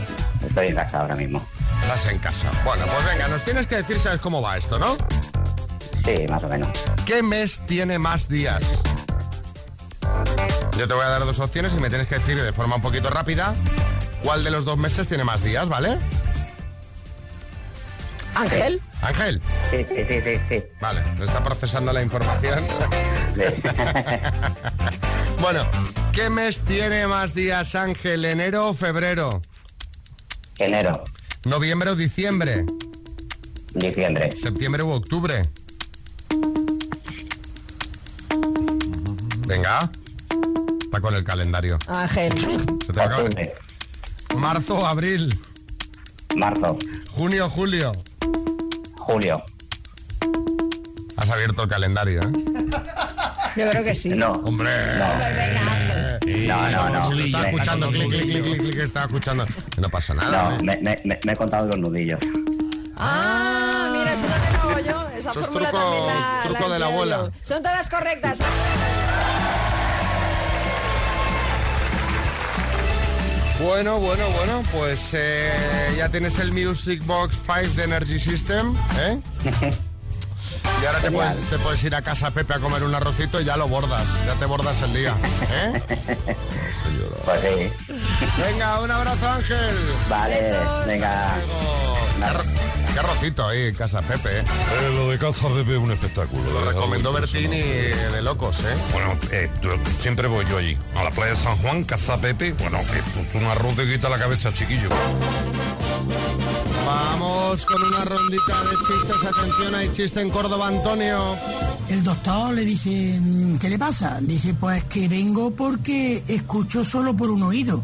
estoy 0.47 0.69
en 0.69 0.75
casa 0.77 1.01
ahora 1.01 1.15
mismo. 1.15 1.47
En 1.93 2.19
casa. 2.19 2.51
Bueno, 2.65 2.87
pues 2.87 3.05
venga, 3.05 3.29
nos 3.29 3.45
tienes 3.45 3.67
que 3.67 3.77
decir, 3.77 4.01
¿sabes 4.01 4.19
cómo 4.19 4.41
va 4.41 4.57
esto, 4.57 4.79
no? 4.79 4.97
Sí, 6.03 6.25
más 6.31 6.43
o 6.43 6.49
menos. 6.49 6.71
¿Qué 7.05 7.23
mes 7.23 7.61
tiene 7.67 7.99
más 7.99 8.29
días? 8.29 8.83
Yo 10.79 10.89
te 10.89 10.95
voy 10.95 11.05
a 11.05 11.09
dar 11.09 11.27
dos 11.27 11.39
opciones 11.39 11.75
y 11.77 11.81
me 11.81 11.91
tienes 11.91 12.09
que 12.09 12.15
decir 12.15 12.41
de 12.41 12.53
forma 12.55 12.77
un 12.77 12.83
poquito 12.83 13.11
rápida 13.11 13.53
cuál 14.23 14.43
de 14.43 14.51
los 14.51 14.65
dos 14.65 14.79
meses 14.79 15.07
tiene 15.07 15.23
más 15.23 15.45
días, 15.45 15.69
¿vale? 15.69 15.99
Ángel. 18.37 18.81
Ángel. 19.03 19.43
Sí, 19.71 19.85
sí, 19.87 19.97
sí, 20.09 20.21
sí, 20.25 20.41
sí. 20.49 20.65
Vale, 20.81 21.03
está 21.23 21.45
procesando 21.45 21.93
la 21.93 22.03
información. 22.03 22.67
bueno, 25.43 25.67
¿qué 26.13 26.31
mes 26.31 26.61
tiene 26.61 27.07
más 27.07 27.35
días, 27.35 27.75
Ángel? 27.75 28.25
¿Enero 28.25 28.69
o 28.69 28.75
febrero? 28.75 29.43
Enero. 30.59 31.05
¿Noviembre 31.45 31.91
o 31.91 31.97
diciembre? 31.97 32.65
Diciembre. 33.75 34.31
¿Septiembre 34.37 34.83
u 34.83 34.91
octubre? 34.91 35.43
Venga. 39.47 39.91
Está 40.85 41.01
con 41.01 41.15
el 41.15 41.25
calendario. 41.25 41.79
Ángel. 41.89 42.33
Se 42.87 42.93
te 42.93 42.99
va 42.99 43.03
a 43.03 43.07
acabar. 43.07 43.53
¿Marzo 44.37 44.77
o 44.77 44.87
abril? 44.87 45.37
Marzo. 46.37 46.79
¿Junio 47.11 47.47
o 47.47 47.51
julio? 47.51 47.93
Julio. 48.99 49.43
Has 51.17 51.29
abierto 51.31 51.65
el 51.65 51.69
calendario, 51.69 52.23
¿eh? 52.23 52.33
Yo 53.57 53.69
creo 53.71 53.85
que 53.85 53.95
sí. 53.95 54.11
No. 54.11 54.33
Hombre. 54.45 54.71
No, 54.99 55.05
no, 56.47 56.89
no. 56.91 57.21
Estaba 57.21 57.47
escuchando, 57.49 57.89
clic, 57.91 58.09
clic, 58.09 58.23
clic, 58.25 58.43
clic, 58.43 58.61
clic, 58.63 58.79
estaba 58.79 59.07
escuchando. 59.07 59.47
No 59.79 59.89
pasa 59.89 60.15
nada. 60.15 60.51
No, 60.51 60.57
¿eh? 60.57 60.59
me, 60.63 60.77
me- 60.79 61.01
me- 61.05 61.21
me 61.25 61.33
he 61.33 61.37
contado 61.37 61.67
los 61.67 61.79
nudillos. 61.79 62.21
Ah, 62.97 63.89
mira, 63.93 64.13
eso 64.13 64.27
también 64.27 64.53
lo 64.53 64.61
hago 64.61 64.81
yo. 64.81 65.09
Esa 65.19 65.31
Eso 65.31 65.41
es 65.41 65.47
fórmula 65.47 65.71
truco- 65.71 65.83
también 65.83 66.07
la, 66.07 66.41
truco 66.45 66.63
de 66.65 66.69
la 66.69 66.75
empleo 66.87 66.89
abuela. 66.89 67.17
yo. 67.17 67.31
Son 67.43 67.63
todas 67.63 67.89
correctas. 67.89 68.39
Bueno, 73.61 73.99
bueno, 74.01 74.29
bueno, 74.31 74.63
pues 74.73 75.11
eh, 75.13 75.53
ya 75.97 76.09
tienes 76.09 76.39
el 76.41 76.51
Music 76.53 77.05
Box 77.07 77.37
5 77.47 77.75
de 77.77 77.85
Energy 77.85 78.19
System, 78.19 78.75
¿eh? 78.99 79.21
Y 80.83 80.87
ahora 80.87 80.99
te 81.01 81.11
puedes, 81.11 81.51
te 81.51 81.59
puedes 81.59 81.85
ir 81.85 81.95
a 81.95 82.03
casa 82.03 82.31
Pepe 82.31 82.55
a 82.55 82.59
comer 82.59 82.83
un 82.83 82.95
arrocito 82.95 83.41
y 83.41 83.45
ya 83.45 83.57
lo 83.57 83.69
bordas, 83.69 84.05
ya 84.27 84.35
te 84.35 84.47
bordas 84.47 84.81
el 84.83 84.93
día, 84.93 85.17
¿eh? 85.51 85.83
Pues 87.25 87.41
sí. 87.41 87.95
Venga, 88.43 88.81
un 88.81 88.91
abrazo 88.91 89.29
Ángel. 89.29 89.77
Vale, 90.09 90.41
Besos. 90.41 90.87
venga. 90.87 91.35
Qué 92.93 92.99
arrocito 92.99 93.47
ahí 93.47 93.69
en 93.69 93.75
casa 93.75 94.03
Pepe, 94.03 94.41
¿eh? 94.41 94.45
Eh, 94.45 94.95
lo 94.95 95.09
de 95.11 95.19
Casa 95.19 95.49
Pepe 95.49 95.73
es 95.73 95.79
un 95.79 95.93
espectáculo. 95.93 96.43
Lo 96.53 96.61
es 96.61 96.67
recomendó 96.69 97.13
Bertini 97.13 97.59
de 97.59 98.23
locos, 98.23 98.61
¿eh? 98.61 98.75
Bueno, 98.93 99.15
eh, 99.31 99.51
siempre 100.01 100.29
voy 100.29 100.45
yo 100.51 100.59
allí. 100.59 100.77
A 100.95 101.05
la 101.05 101.11
playa 101.11 101.33
de 101.33 101.39
San 101.39 101.57
Juan, 101.57 101.85
Casa 101.85 102.19
Pepe. 102.21 102.53
Bueno, 102.53 102.79
que 103.33 103.39
un 103.39 103.45
arroz 103.45 103.75
te 103.77 103.87
quita 103.87 104.09
la 104.11 104.19
cabeza, 104.19 104.53
chiquillo. 104.53 104.91
Vamos 106.87 107.65
con 107.65 107.83
una 107.83 108.05
rondita 108.05 108.61
de 108.65 108.77
chistes. 108.87 109.25
Atención, 109.39 109.75
hay 109.75 109.93
chiste 109.93 110.21
en 110.21 110.31
Córdoba, 110.31 110.69
Antonio. 110.69 111.37
El 111.89 112.05
doctor 112.05 112.53
le 112.53 112.65
dice, 112.65 113.19
"Mm, 113.21 113.59
¿qué 113.59 113.71
le 113.71 113.79
pasa? 113.79 114.19
Dice, 114.21 114.53
pues 114.55 114.85
que 114.85 115.09
vengo 115.09 115.51
porque 115.53 116.23
escucho 116.29 116.85
solo 116.85 117.17
por 117.17 117.31
un 117.31 117.43
oído. 117.43 117.83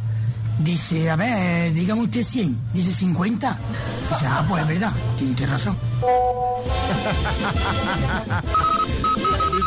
Dice, 0.58 1.08
a 1.08 1.16
ver, 1.16 1.72
dígame 1.72 2.02
usted 2.02 2.22
100. 2.22 2.72
Dice, 2.72 2.92
50. 2.92 3.58
Dice, 4.10 4.26
ah, 4.26 4.44
pues 4.48 4.62
es 4.62 4.68
verdad, 4.68 4.92
tiene 5.16 5.32
usted 5.32 5.48
razón. 5.48 5.76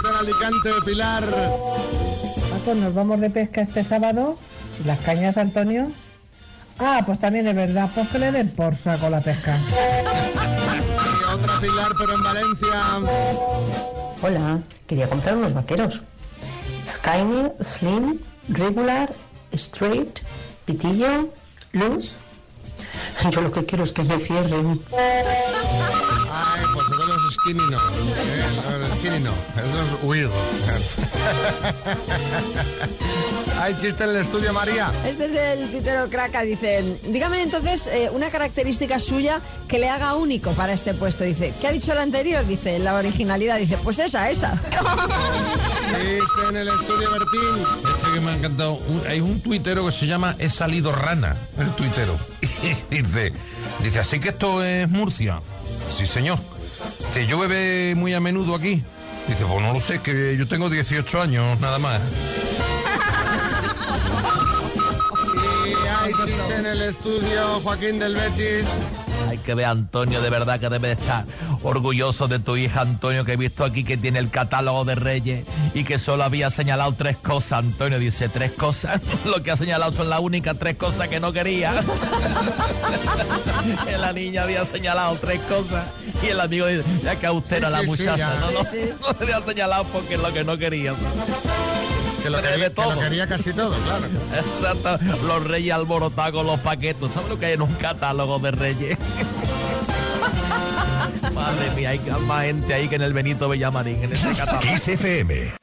En 0.04 0.16
Alicante, 0.16 0.70
Pilar. 0.86 1.24
Paco, 2.50 2.76
nos 2.76 2.94
vamos 2.94 3.22
de 3.22 3.30
pesca 3.30 3.62
este 3.62 3.84
sábado. 3.84 4.38
¿Y 4.84 4.88
las 4.88 5.00
cañas, 5.00 5.38
Antonio? 5.38 5.92
Ah, 6.80 7.04
pues 7.06 7.20
también 7.20 7.48
es 7.48 7.56
verdad, 7.56 7.90
pues 7.94 8.10
que 8.10 8.20
le 8.20 8.32
den 8.32 8.50
por 8.50 8.76
saco 8.76 9.10
la 9.10 9.22
pesca. 9.22 9.58
Y 11.20 11.34
otra 11.34 11.60
Pilar, 11.60 11.92
pero 11.98 12.16
en 12.16 12.24
Valencia. 12.24 13.00
Hola, 14.22 14.60
quería 14.88 15.08
comprar 15.08 15.38
unos 15.38 15.54
vaqueros. 15.54 16.02
Skinny, 16.88 17.52
slim, 17.62 18.20
regular, 18.50 19.14
straight, 19.54 20.20
pitillo, 20.72 21.30
loose. 21.74 22.16
Yo 23.32 23.42
lo 23.42 23.52
que 23.52 23.66
quiero 23.66 23.84
es 23.84 23.92
que 23.92 24.04
me 24.04 24.20
cierren. 24.20 24.82
Ay, 24.94 26.64
pues 26.74 26.88
todos 26.90 27.08
los 27.08 27.34
skinny 27.34 27.66
no. 27.70 27.78
Eh, 27.78 28.41
no. 29.10 29.32
Eso 29.58 29.82
es 29.82 30.04
huido. 30.04 30.32
Hay 33.60 33.76
chiste 33.78 34.04
en 34.04 34.10
el 34.12 34.16
estudio, 34.18 34.54
María. 34.54 34.92
Este 35.06 35.26
es 35.26 35.34
del 35.34 35.70
tuitero 35.70 36.10
Craca, 36.10 36.42
dice, 36.42 36.98
dígame 37.08 37.42
entonces 37.44 37.88
eh, 37.88 38.10
una 38.12 38.30
característica 38.30 38.98
suya 39.00 39.40
que 39.68 39.78
le 39.80 39.90
haga 39.90 40.16
único 40.16 40.52
para 40.54 40.74
este 40.74 40.94
puesto. 40.94 41.24
Dice, 41.24 41.54
¿qué 41.62 41.68
ha 41.68 41.72
dicho 41.72 41.92
el 41.92 42.00
anterior? 42.00 42.46
Dice, 42.46 42.80
la 42.80 42.96
originalidad. 42.96 43.58
Dice, 43.60 43.78
pues 43.78 44.00
esa, 44.00 44.30
esa. 44.32 44.60
Chiste 44.62 46.50
en 46.50 46.58
el 46.58 46.68
estudio, 46.70 47.12
Bertín. 47.12 47.66
Este 47.96 48.12
que 48.14 48.20
me 48.20 48.32
ha 48.32 48.36
encantado. 48.36 48.74
un- 48.74 49.04
hay 49.08 49.20
un 49.22 49.40
tuitero 49.42 49.86
que 49.86 49.92
se 49.92 50.08
llama 50.08 50.36
He 50.40 50.50
salido 50.50 50.92
rana, 50.92 51.36
el 51.60 51.70
tuitero. 51.72 52.18
dice, 52.90 53.34
dice, 53.84 54.00
así 54.00 54.20
que 54.20 54.30
esto 54.30 54.64
es 54.64 54.90
Murcia. 54.90 55.40
Sí, 55.96 56.08
señor. 56.08 56.40
Dice, 57.08 57.28
llueve 57.28 57.96
muy 57.96 58.14
a 58.14 58.20
menudo 58.20 58.56
aquí. 58.56 58.84
Dice, 59.28 59.46
pues 59.46 59.62
no 59.62 59.74
lo 59.74 59.82
sé, 59.82 60.00
que 60.00 60.36
yo 60.38 60.48
tengo 60.48 60.70
18 60.70 61.22
años, 61.22 61.60
nada 61.60 61.80
más. 61.80 62.02
Y 65.64 65.74
hay 65.88 66.12
chiste 66.26 66.56
en 66.56 66.66
el 66.66 66.82
estudio, 66.82 67.60
Joaquín 67.64 68.00
del 68.00 68.16
Betis. 68.16 68.68
Hay 69.30 69.38
que 69.38 69.54
ver, 69.56 69.66
Antonio, 69.66 70.22
de 70.22 70.30
verdad 70.30 70.60
que 70.60 70.70
debe 70.70 70.90
de 70.90 70.94
estar 70.96 71.26
orgulloso 71.64 72.28
de 72.28 72.40
tu 72.40 72.58
hija, 72.58 72.82
Antonio, 72.82 73.24
que 73.26 73.34
he 73.34 73.38
visto 73.38 73.64
aquí 73.64 73.84
que 73.84 73.98
tiene 73.98 74.20
el 74.20 74.30
catálogo 74.30 74.84
de 74.86 74.96
Reyes 74.96 75.46
y 75.74 75.84
que 75.84 76.00
solo 76.00 76.24
había 76.24 76.50
señalado 76.50 76.94
tres 76.94 77.18
cosas. 77.18 77.60
Antonio 77.60 78.00
dice, 78.00 78.30
tres 78.30 78.52
cosas. 78.52 79.02
Lo 79.26 79.42
que 79.42 79.52
ha 79.52 79.58
señalado 79.58 79.92
son 79.94 80.10
las 80.10 80.20
únicas 80.20 80.58
tres 80.60 80.76
cosas 80.76 81.08
que 81.08 81.20
no 81.20 81.32
quería. 81.32 81.74
que 83.86 83.98
la 83.98 84.12
niña 84.14 84.44
había 84.44 84.66
señalado 84.66 85.16
tres 85.20 85.40
cosas 85.42 85.86
y 86.24 86.28
el 86.28 86.40
amigo 86.40 86.68
dice, 86.68 86.84
ya 87.04 87.16
que 87.16 87.28
Sí, 87.28 87.60
la 87.62 87.72
sí, 87.72 87.78
sí, 87.82 87.88
muchacha. 87.88 88.18
ya. 88.18 88.36
no, 88.42 88.52
no, 88.52 88.64
Sí, 88.66 88.78
sí. 88.84 88.90
no 89.00 89.08
le 89.26 89.34
había 89.34 89.46
señalado 89.46 89.84
porque 89.86 90.16
es 90.16 90.22
lo 90.22 90.34
que 90.34 90.44
no 90.44 90.58
quería. 90.58 90.94
Que 92.24 92.30
lo, 92.30 92.38
quería, 92.42 92.52
de 92.52 92.58
que 92.58 92.82
lo 92.82 92.90
todo. 92.90 93.00
quería 93.00 93.28
casi 93.28 93.52
todo, 93.54 93.76
claro. 93.80 94.06
Exacto, 94.36 95.00
Los 95.26 95.44
reyes 95.48 95.74
alborotados 95.74 96.34
con 96.34 96.46
los 96.48 96.60
paquetes. 96.60 97.12
¿Sabes 97.12 97.30
lo 97.30 97.40
que 97.40 97.48
hay 97.48 97.54
en 97.54 97.62
un 97.64 97.74
catálogo 97.76 98.38
de 98.40 98.52
reyes? 98.52 98.98
Madre 101.34 101.72
mía, 101.76 101.90
hay 101.92 102.00
más 102.28 102.46
gente 102.46 102.74
ahí 102.74 102.88
que 102.88 102.96
en 102.96 103.02
el 103.02 103.14
Benito 103.14 103.50
Villamarín, 103.50 104.04
en 104.04 104.14
ese 104.14 104.30
catálogo. 104.34 104.60
Kiss 104.62 104.88
FM. 104.88 105.61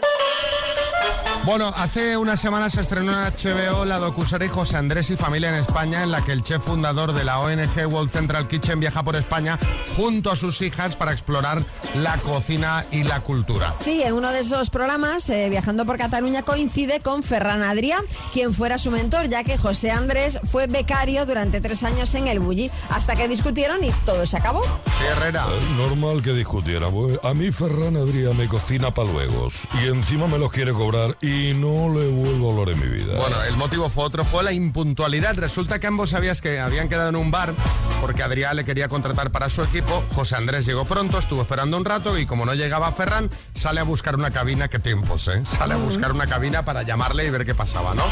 Bueno, 1.48 1.72
hace 1.74 2.18
unas 2.18 2.42
semanas 2.42 2.74
se 2.74 2.82
estrenó 2.82 3.10
en 3.10 3.32
HBO 3.32 3.86
la 3.86 3.98
docuserie 3.98 4.50
José 4.50 4.76
Andrés 4.76 5.08
y 5.08 5.16
Familia 5.16 5.48
en 5.48 5.54
España, 5.54 6.02
en 6.02 6.10
la 6.10 6.22
que 6.22 6.32
el 6.32 6.42
chef 6.42 6.62
fundador 6.62 7.14
de 7.14 7.24
la 7.24 7.40
ONG 7.40 7.86
World 7.86 8.10
Central 8.10 8.46
Kitchen 8.46 8.80
viaja 8.80 9.02
por 9.02 9.16
España 9.16 9.58
junto 9.96 10.30
a 10.30 10.36
sus 10.36 10.60
hijas 10.60 10.94
para 10.94 11.12
explorar 11.12 11.64
la 11.94 12.18
cocina 12.18 12.84
y 12.92 13.02
la 13.02 13.20
cultura. 13.20 13.74
Sí, 13.80 14.02
en 14.02 14.12
uno 14.12 14.30
de 14.30 14.40
esos 14.40 14.68
programas, 14.68 15.30
eh, 15.30 15.48
viajando 15.48 15.86
por 15.86 15.96
Cataluña, 15.96 16.42
coincide 16.42 17.00
con 17.00 17.22
Ferran 17.22 17.62
Adrià, 17.62 17.96
quien 18.34 18.52
fuera 18.52 18.76
su 18.76 18.90
mentor, 18.90 19.30
ya 19.30 19.42
que 19.42 19.56
José 19.56 19.90
Andrés 19.90 20.40
fue 20.44 20.66
becario 20.66 21.24
durante 21.24 21.62
tres 21.62 21.82
años 21.82 22.14
en 22.14 22.28
el 22.28 22.40
Bulli, 22.40 22.70
hasta 22.90 23.16
que 23.16 23.26
discutieron 23.26 23.82
y 23.82 23.90
todo 24.04 24.26
se 24.26 24.36
acabó. 24.36 24.62
Sí, 24.64 25.04
Herrera. 25.12 25.46
Normal 25.78 26.20
que 26.20 26.34
discutiera. 26.34 26.90
pues, 26.90 27.18
A 27.22 27.32
mí 27.32 27.50
Ferran 27.50 27.96
Adrià 27.96 28.34
me 28.34 28.48
cocina 28.48 28.92
paluegos 28.92 29.66
y 29.82 29.88
encima 29.88 30.26
me 30.26 30.36
los 30.36 30.52
quiere 30.52 30.74
cobrar 30.74 31.16
y 31.22 31.38
no 31.54 31.88
le 31.88 32.09
vuelvo 32.09 32.49
a 32.49 32.52
hablar 32.52 32.68
en 32.71 32.80
mi 32.80 32.87
vida. 32.87 33.14
Bueno, 33.16 33.37
el 33.49 33.57
motivo 33.57 33.88
fue 33.88 34.04
otro, 34.04 34.25
fue 34.25 34.42
la 34.42 34.52
impuntualidad. 34.52 35.37
Resulta 35.37 35.78
que 35.78 35.87
ambos 35.87 36.11
sabías 36.11 36.40
que 36.40 36.61
habían 36.61 36.88
quedado 36.88 37.09
en 37.09 37.16
un 37.16 37.30
bar 37.30 37.54
porque 38.00 38.23
Adrián 38.23 38.57
le 38.57 38.64
quería 38.64 38.88
contratar 38.88 39.30
para 39.30 39.49
su 39.49 39.62
equipo. 39.62 40.02
José 40.14 40.37
Andrés 40.37 40.66
llegó 40.66 40.85
pronto, 40.85 41.18
estuvo 41.18 41.42
esperando 41.42 41.76
un 41.76 41.85
rato 41.85 42.18
y 42.18 42.26
como 42.26 42.45
no 42.45 42.54
llegaba 42.54 42.90
Ferran, 42.92 43.30
sale 43.54 43.80
a 43.80 43.85
buscar 43.85 44.16
una 44.16 44.30
cabina, 44.30 44.68
qué 44.68 44.78
tiempos, 44.78 45.28
¿eh? 45.28 45.42
Sale 45.45 45.75
a 45.75 45.76
buscar 45.76 46.12
una 46.12 46.26
cabina 46.26 46.64
para 46.64 46.83
llamarle 46.83 47.26
y 47.26 47.30
ver 47.30 47.45
qué 47.45 47.54
pasaba, 47.54 47.95
¿no? 47.95 48.04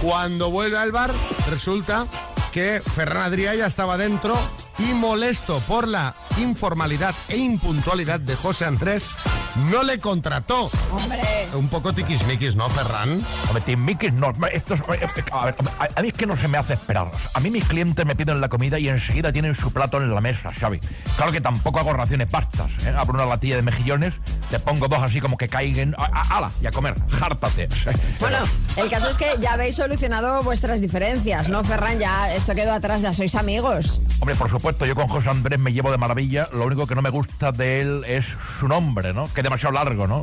Cuando 0.00 0.50
vuelve 0.50 0.78
al 0.78 0.92
bar, 0.92 1.12
resulta 1.50 2.06
que 2.52 2.82
Ferran 2.94 3.32
Adrià 3.32 3.54
ya 3.54 3.66
estaba 3.66 3.96
dentro 3.96 4.38
y 4.78 4.92
molesto 4.92 5.60
por 5.66 5.88
la 5.88 6.14
informalidad 6.36 7.14
e 7.28 7.38
impuntualidad 7.38 8.20
de 8.20 8.36
José 8.36 8.66
Andrés, 8.66 9.08
no 9.70 9.82
le 9.82 9.98
contrató. 9.98 10.70
¡Hombre! 10.90 11.20
Un 11.54 11.68
poco 11.68 11.92
tiquismiquis, 11.92 12.56
¿no, 12.56 12.68
Ferran? 12.68 13.20
Hombre, 13.46 13.62
tiquismiquis 13.64 14.12
no. 14.14 14.32
Esto 14.52 14.74
es, 14.74 14.80
a, 15.32 15.44
ver, 15.46 15.54
a, 15.94 16.02
mí 16.02 16.08
es 16.08 16.14
que 16.14 16.26
no 16.26 16.36
se 16.36 16.48
me 16.48 16.58
hace 16.58 16.74
esperar. 16.74 17.10
A 17.34 17.40
mí 17.40 17.50
mis 17.50 17.64
clientes 17.64 18.04
me 18.04 18.14
piden 18.14 18.40
la 18.40 18.48
comida 18.48 18.78
y 18.78 18.88
enseguida 18.88 19.32
tienen 19.32 19.54
su 19.54 19.72
plato 19.72 19.98
en 19.98 20.14
la 20.14 20.20
mesa, 20.20 20.50
Xavi. 20.52 20.80
Claro 21.16 21.32
que 21.32 21.40
tampoco 21.40 21.80
hago 21.80 21.92
raciones 21.92 22.30
bastas. 22.30 22.70
¿eh? 22.84 22.94
Abro 22.96 23.14
una 23.14 23.26
latilla 23.26 23.56
de 23.56 23.62
mejillones, 23.62 24.14
te 24.50 24.58
pongo 24.58 24.88
dos 24.88 25.00
así 25.02 25.20
como 25.20 25.36
que 25.36 25.48
caigan. 25.48 25.94
A. 25.98 26.50
Y 26.60 26.66
a 26.66 26.70
comer. 26.70 26.94
Jártate. 27.08 27.68
Bueno, 28.20 28.38
el 28.76 28.90
caso 28.90 29.08
es 29.08 29.16
que 29.16 29.26
ya 29.40 29.54
habéis 29.54 29.76
solucionado 29.76 30.42
vuestras 30.42 30.80
diferencias, 30.80 31.48
¿no, 31.48 31.62
Ferran? 31.64 31.98
Ya 31.98 32.34
esto 32.42 32.54
quedó 32.56 32.72
atrás, 32.72 33.02
ya 33.02 33.12
sois 33.12 33.36
amigos. 33.36 34.00
Hombre, 34.18 34.34
por 34.34 34.50
supuesto, 34.50 34.84
yo 34.84 34.96
con 34.96 35.06
José 35.06 35.30
Andrés 35.30 35.60
me 35.60 35.72
llevo 35.72 35.92
de 35.92 35.98
maravilla. 35.98 36.48
Lo 36.52 36.64
único 36.66 36.88
que 36.88 36.94
no 36.96 37.02
me 37.02 37.08
gusta 37.10 37.52
de 37.52 37.80
él 37.80 38.04
es 38.06 38.26
su 38.58 38.66
nombre, 38.66 39.12
¿no? 39.14 39.32
Que 39.32 39.40
es 39.40 39.44
demasiado 39.44 39.72
largo, 39.72 40.08
¿no? 40.08 40.22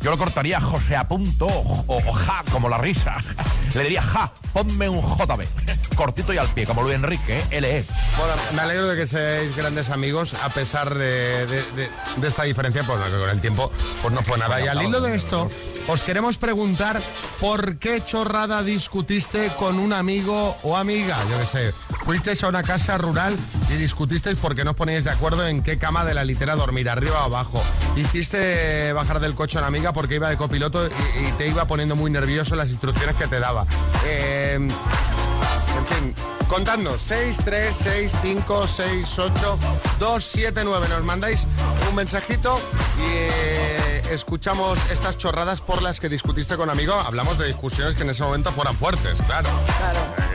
Yo 0.00 0.10
lo 0.10 0.18
cortaría 0.18 0.60
José 0.60 0.96
a 0.96 1.06
punto 1.06 1.46
o, 1.46 1.84
o 1.86 2.12
ja, 2.12 2.42
como 2.50 2.68
la 2.68 2.78
risa. 2.78 3.12
Le 3.74 3.82
diría 3.84 4.02
ja, 4.02 4.32
ponme 4.52 4.88
un 4.88 5.00
JB. 5.00 5.44
Cortito 5.94 6.32
y 6.32 6.38
al 6.38 6.48
pie, 6.48 6.64
como 6.64 6.82
Luis 6.82 6.94
Enrique, 6.94 7.42
¿eh? 7.50 7.60
LE. 7.60 7.84
Bueno, 8.16 8.32
me 8.56 8.62
alegro 8.62 8.88
de 8.88 8.96
que 8.96 9.06
seáis 9.06 9.54
grandes 9.54 9.90
amigos 9.90 10.32
a 10.42 10.48
pesar 10.48 10.94
de, 10.94 11.46
de- 11.46 11.62
de- 11.72 11.90
de 12.16 12.28
esta 12.28 12.44
diferencia, 12.44 12.82
pues 12.84 12.98
que 13.04 13.18
con 13.18 13.28
el 13.28 13.40
tiempo 13.40 13.70
pues 14.00 14.12
no 14.14 14.22
fue 14.22 14.38
nada. 14.38 14.60
Y 14.64 14.66
al 14.66 14.82
hilo 14.82 15.00
de 15.02 15.14
esto, 15.14 15.50
os 15.88 16.02
queremos 16.02 16.38
preguntar 16.38 16.98
por 17.38 17.76
qué 17.78 18.02
chorrada 18.04 18.62
discutiste 18.62 19.48
con 19.58 19.78
un 19.78 19.92
amigo 19.92 20.56
o 20.62 20.76
amiga. 20.78 21.18
Yo 21.30 21.38
qué 21.38 21.46
sé, 21.46 21.59
fuisteis 22.04 22.42
a 22.44 22.48
una 22.48 22.62
casa 22.62 22.98
rural 22.98 23.36
y 23.68 23.74
discutisteis 23.74 24.38
porque 24.38 24.64
no 24.64 24.70
os 24.70 24.76
poníais 24.76 25.04
de 25.04 25.10
acuerdo 25.10 25.46
en 25.46 25.62
qué 25.62 25.78
cama 25.78 26.04
de 26.04 26.14
la 26.14 26.24
litera 26.24 26.56
dormir, 26.56 26.88
arriba 26.88 27.20
o 27.22 27.24
abajo. 27.24 27.62
Hiciste 27.96 28.92
bajar 28.92 29.20
del 29.20 29.34
coche 29.34 29.58
a 29.58 29.60
una 29.60 29.68
amiga 29.68 29.92
porque 29.92 30.16
iba 30.16 30.28
de 30.28 30.36
copiloto 30.36 30.86
y, 30.86 30.90
y 31.28 31.32
te 31.38 31.48
iba 31.48 31.64
poniendo 31.66 31.96
muy 31.96 32.10
nervioso 32.10 32.54
las 32.56 32.70
instrucciones 32.70 33.16
que 33.16 33.26
te 33.26 33.40
daba. 33.40 33.66
Eh, 34.06 34.54
en 34.54 35.86
fin, 35.86 36.14
contadnos 36.48 37.00
6, 37.02 37.38
3, 37.44 37.76
6, 37.76 38.16
5, 38.22 38.66
6, 38.66 39.18
8, 39.18 39.58
2, 39.98 40.24
7, 40.24 40.62
9. 40.64 40.88
Nos 40.88 41.04
mandáis 41.04 41.46
un 41.88 41.94
mensajito 41.94 42.56
y 42.98 43.08
eh, 43.08 44.02
escuchamos 44.10 44.78
estas 44.90 45.16
chorradas 45.16 45.60
por 45.60 45.82
las 45.82 46.00
que 46.00 46.08
discutiste 46.08 46.56
con 46.56 46.70
amigo. 46.70 46.94
Hablamos 46.94 47.38
de 47.38 47.46
discusiones 47.46 47.94
que 47.94 48.02
en 48.02 48.10
ese 48.10 48.22
momento 48.22 48.50
fueran 48.50 48.76
fuertes, 48.76 49.20
claro. 49.26 49.48
Claro. 49.78 50.29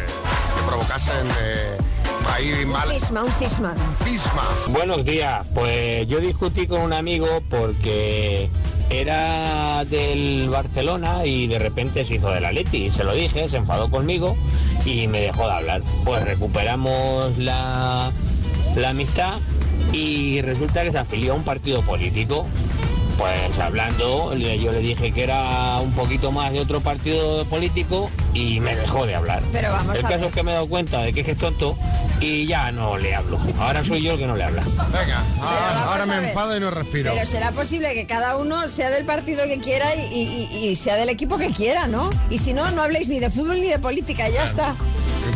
Eh, 0.75 0.79
que 0.79 0.85
provocasen 0.85 1.27
eh, 1.41 1.77
ahí 2.33 2.65
mal. 2.65 2.87
Un 2.87 2.93
cisma, 2.93 3.23
un 3.23 3.31
cisma. 3.31 3.75
Cisma. 4.03 4.43
Buenos 4.69 5.05
días, 5.05 5.45
pues 5.53 6.07
yo 6.07 6.19
discutí 6.19 6.67
con 6.67 6.81
un 6.81 6.93
amigo 6.93 7.41
porque 7.49 8.49
era 8.89 9.85
del 9.85 10.49
Barcelona 10.49 11.25
y 11.25 11.47
de 11.47 11.59
repente 11.59 12.03
se 12.03 12.15
hizo 12.15 12.29
del 12.29 12.45
Atleti 12.45 12.85
y 12.85 12.91
se 12.91 13.03
lo 13.03 13.13
dije, 13.13 13.49
se 13.49 13.57
enfadó 13.57 13.89
conmigo 13.89 14.37
y 14.85 15.07
me 15.07 15.21
dejó 15.21 15.47
de 15.47 15.53
hablar. 15.53 15.81
Pues 16.03 16.23
recuperamos 16.23 17.37
la, 17.37 18.11
la 18.75 18.89
amistad 18.89 19.39
y 19.91 20.41
resulta 20.41 20.83
que 20.83 20.91
se 20.91 20.97
afilió 20.97 21.33
a 21.33 21.35
un 21.35 21.43
partido 21.43 21.81
político. 21.81 22.45
Pues 23.17 23.57
hablando, 23.59 24.33
yo 24.35 24.71
le 24.73 24.79
dije 24.79 25.11
que 25.13 25.23
era 25.23 25.77
un 25.79 25.91
poquito 25.93 26.31
más 26.33 26.51
de 26.51 26.59
otro 26.59 26.81
partido 26.81 27.45
político 27.45 28.09
y 28.33 28.59
me 28.59 28.75
dejó 28.75 29.05
de 29.05 29.15
hablar. 29.15 29.41
Pero 29.53 29.71
vamos 29.71 29.97
el 29.97 30.05
a 30.05 30.09
caso 30.09 30.19
ver. 30.21 30.29
es 30.29 30.35
que 30.35 30.43
me 30.43 30.51
he 30.51 30.53
dado 30.55 30.67
cuenta 30.67 30.99
de 31.01 31.13
que 31.13 31.21
es 31.21 31.37
tonto 31.37 31.77
y 32.19 32.45
ya 32.45 32.73
no 32.73 32.97
le 32.97 33.15
hablo. 33.15 33.39
Ahora 33.57 33.85
soy 33.85 34.01
yo 34.03 34.13
el 34.13 34.19
que 34.19 34.27
no 34.27 34.35
le 34.35 34.43
habla. 34.43 34.63
Venga, 34.63 35.23
ahora, 35.87 36.05
me 36.05 36.27
enfado 36.27 36.57
y 36.57 36.59
no 36.59 36.71
respiro. 36.71 37.13
Pero 37.13 37.25
será 37.25 37.51
posible 37.53 37.93
que 37.93 38.05
cada 38.05 38.35
uno 38.35 38.69
sea 38.69 38.89
del 38.89 39.05
partido 39.05 39.45
que 39.45 39.59
quiera 39.61 39.95
y, 39.95 40.49
y- 40.51 40.67
y 40.67 40.75
sea 40.75 40.95
del 40.97 41.07
equipo 41.09 41.37
que 41.37 41.51
quiera, 41.51 41.87
¿no? 41.87 42.09
Y 42.29 42.37
si 42.39 42.53
no, 42.53 42.69
no 42.71 42.83
habléis 42.83 43.07
ni 43.07 43.19
de 43.19 43.29
fútbol 43.29 43.61
ni 43.61 43.67
de 43.67 43.79
política, 43.79 44.27
ya 44.27 44.43
está. 44.43 44.75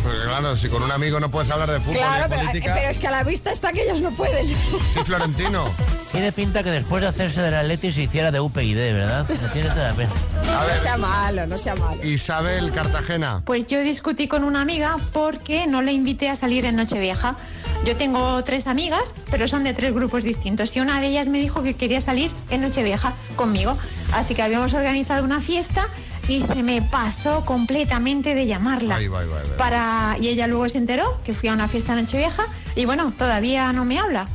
Porque 0.02 0.18
claro, 0.22 0.56
si 0.56 0.68
con 0.68 0.82
un 0.82 0.92
amigo 0.92 1.18
no 1.18 1.30
puedes 1.30 1.50
hablar 1.50 1.70
de 1.70 1.80
fútbol 1.80 1.96
Claro, 1.96 2.16
ni 2.16 2.22
de 2.22 2.28
pero, 2.36 2.46
política. 2.48 2.74
pero 2.74 2.88
es 2.90 2.98
que 2.98 3.06
a 3.08 3.10
la 3.10 3.22
vista 3.24 3.50
está 3.50 3.72
que 3.72 3.82
ellos 3.82 4.00
no 4.00 4.10
pueden. 4.12 4.46
Sí, 4.46 5.00
Florentino. 5.04 5.64
Tiene 6.12 6.32
pinta 6.32 6.62
que 6.64 6.70
después 6.70 7.02
de 7.02 7.08
hacerse 7.08 7.40
del 7.40 7.54
Atleti 7.70 7.94
se 7.94 8.02
hiciera 8.02 8.32
de 8.32 8.40
UPyD, 8.40 8.74
¿verdad? 8.74 9.28
Me 9.28 9.48
tiene 9.50 9.68
toda 9.68 9.90
la 9.90 9.94
pena. 9.94 10.10
No 10.44 10.76
sea 10.76 10.96
malo, 10.96 11.46
no 11.46 11.56
sea 11.56 11.76
malo. 11.76 12.04
Isabel 12.04 12.72
Cartagena. 12.72 13.42
Pues 13.44 13.64
yo 13.66 13.78
discutí 13.80 14.26
con 14.26 14.42
una 14.42 14.60
amiga 14.60 14.96
porque 15.12 15.68
no 15.68 15.80
le 15.80 15.92
invité 15.92 16.28
a 16.28 16.34
salir 16.34 16.64
en 16.64 16.74
Nochevieja. 16.74 17.36
Yo 17.84 17.94
tengo 17.96 18.42
tres 18.42 18.66
amigas, 18.66 19.14
pero 19.30 19.46
son 19.46 19.62
de 19.62 19.72
tres 19.72 19.94
grupos 19.94 20.24
distintos. 20.24 20.74
Y 20.74 20.80
una 20.80 21.00
de 21.00 21.06
ellas 21.06 21.28
me 21.28 21.38
dijo 21.38 21.62
que 21.62 21.74
quería 21.74 22.00
salir 22.00 22.32
en 22.50 22.62
Nochevieja 22.62 23.12
conmigo. 23.36 23.78
Así 24.14 24.34
que 24.34 24.42
habíamos 24.42 24.74
organizado 24.74 25.22
una 25.22 25.40
fiesta 25.40 25.86
y 26.26 26.42
se 26.42 26.64
me 26.64 26.82
pasó 26.82 27.44
completamente 27.44 28.34
de 28.34 28.46
llamarla. 28.46 28.96
Ahí 28.96 29.06
va, 29.06 29.20
ahí 29.20 29.28
va, 29.28 29.38
ahí 29.42 29.48
va. 29.48 29.56
Para... 29.56 30.16
Y 30.20 30.26
ella 30.26 30.48
luego 30.48 30.68
se 30.68 30.78
enteró 30.78 31.20
que 31.22 31.34
fui 31.34 31.48
a 31.48 31.52
una 31.52 31.68
fiesta 31.68 31.92
en 31.92 32.00
Nochevieja 32.00 32.46
y 32.74 32.84
bueno, 32.84 33.12
todavía 33.16 33.72
no 33.72 33.84
me 33.84 34.00
habla. 34.00 34.26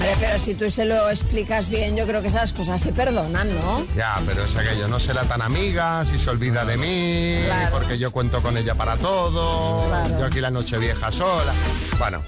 Hombre, 0.00 0.16
pero 0.18 0.38
si 0.38 0.54
tú 0.54 0.70
se 0.70 0.86
lo 0.86 1.10
explicas 1.10 1.68
bien, 1.68 1.94
yo 1.94 2.06
creo 2.06 2.22
que 2.22 2.28
esas 2.28 2.54
cosas 2.54 2.80
se 2.80 2.90
perdonan, 2.90 3.54
¿no? 3.54 3.84
Ya, 3.94 4.18
pero 4.24 4.44
es 4.44 4.56
aquello, 4.56 4.88
no 4.88 4.98
será 4.98 5.24
tan 5.24 5.42
amiga, 5.42 6.02
si 6.06 6.16
se 6.18 6.30
olvida 6.30 6.64
de 6.64 6.78
mí, 6.78 7.42
Claro. 7.44 7.70
porque 7.70 7.98
yo 7.98 8.10
cuento 8.10 8.40
con 8.40 8.56
ella 8.56 8.74
para 8.74 8.96
todo, 8.96 9.86
Claro. 9.88 10.18
yo 10.18 10.24
aquí 10.24 10.40
la 10.40 10.50
noche 10.50 10.78
vieja 10.78 11.12
sola. 11.12 11.52
Bueno, 11.98 12.22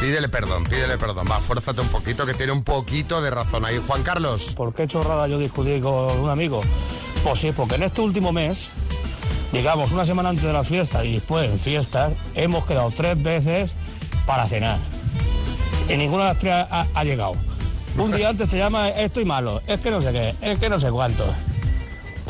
pídele 0.00 0.30
perdón, 0.30 0.64
pídele 0.64 0.96
perdón, 0.96 1.26
va, 1.30 1.38
fuérzate 1.40 1.82
un 1.82 1.88
poquito, 1.88 2.24
que 2.24 2.32
tiene 2.32 2.52
un 2.52 2.64
poquito 2.64 3.20
de 3.20 3.30
razón 3.30 3.66
ahí. 3.66 3.78
Juan 3.86 4.02
Carlos. 4.02 4.54
¿Por 4.56 4.72
qué 4.72 4.86
chorrada 4.88 5.28
yo 5.28 5.38
discutí 5.38 5.78
con 5.78 6.20
un 6.20 6.30
amigo? 6.30 6.62
Pues 7.22 7.38
sí, 7.38 7.52
porque 7.54 7.74
en 7.74 7.82
este 7.82 8.00
último 8.00 8.32
mes, 8.32 8.70
digamos 9.52 9.92
una 9.92 10.06
semana 10.06 10.30
antes 10.30 10.44
de 10.46 10.54
la 10.54 10.64
fiesta 10.64 11.04
y 11.04 11.14
después 11.16 11.50
en 11.50 11.58
fiestas, 11.58 12.14
hemos 12.34 12.64
quedado 12.64 12.90
tres 12.96 13.22
veces 13.22 13.76
para 14.24 14.46
cenar. 14.48 14.78
Y 15.90 15.96
ninguna 15.96 16.22
de 16.22 16.28
las 16.30 16.38
tres 16.38 16.66
ha, 16.70 17.04
llegado. 17.04 17.32
Un 17.96 18.12
día 18.12 18.28
antes 18.28 18.48
te 18.48 18.58
llama, 18.58 18.90
estoy 18.90 19.24
malo, 19.24 19.60
es 19.66 19.80
que 19.80 19.90
no 19.90 20.00
sé 20.00 20.12
qué, 20.12 20.34
es 20.40 20.58
que 20.60 20.68
no 20.68 20.78
sé 20.78 20.88
cuánto. 20.90 21.34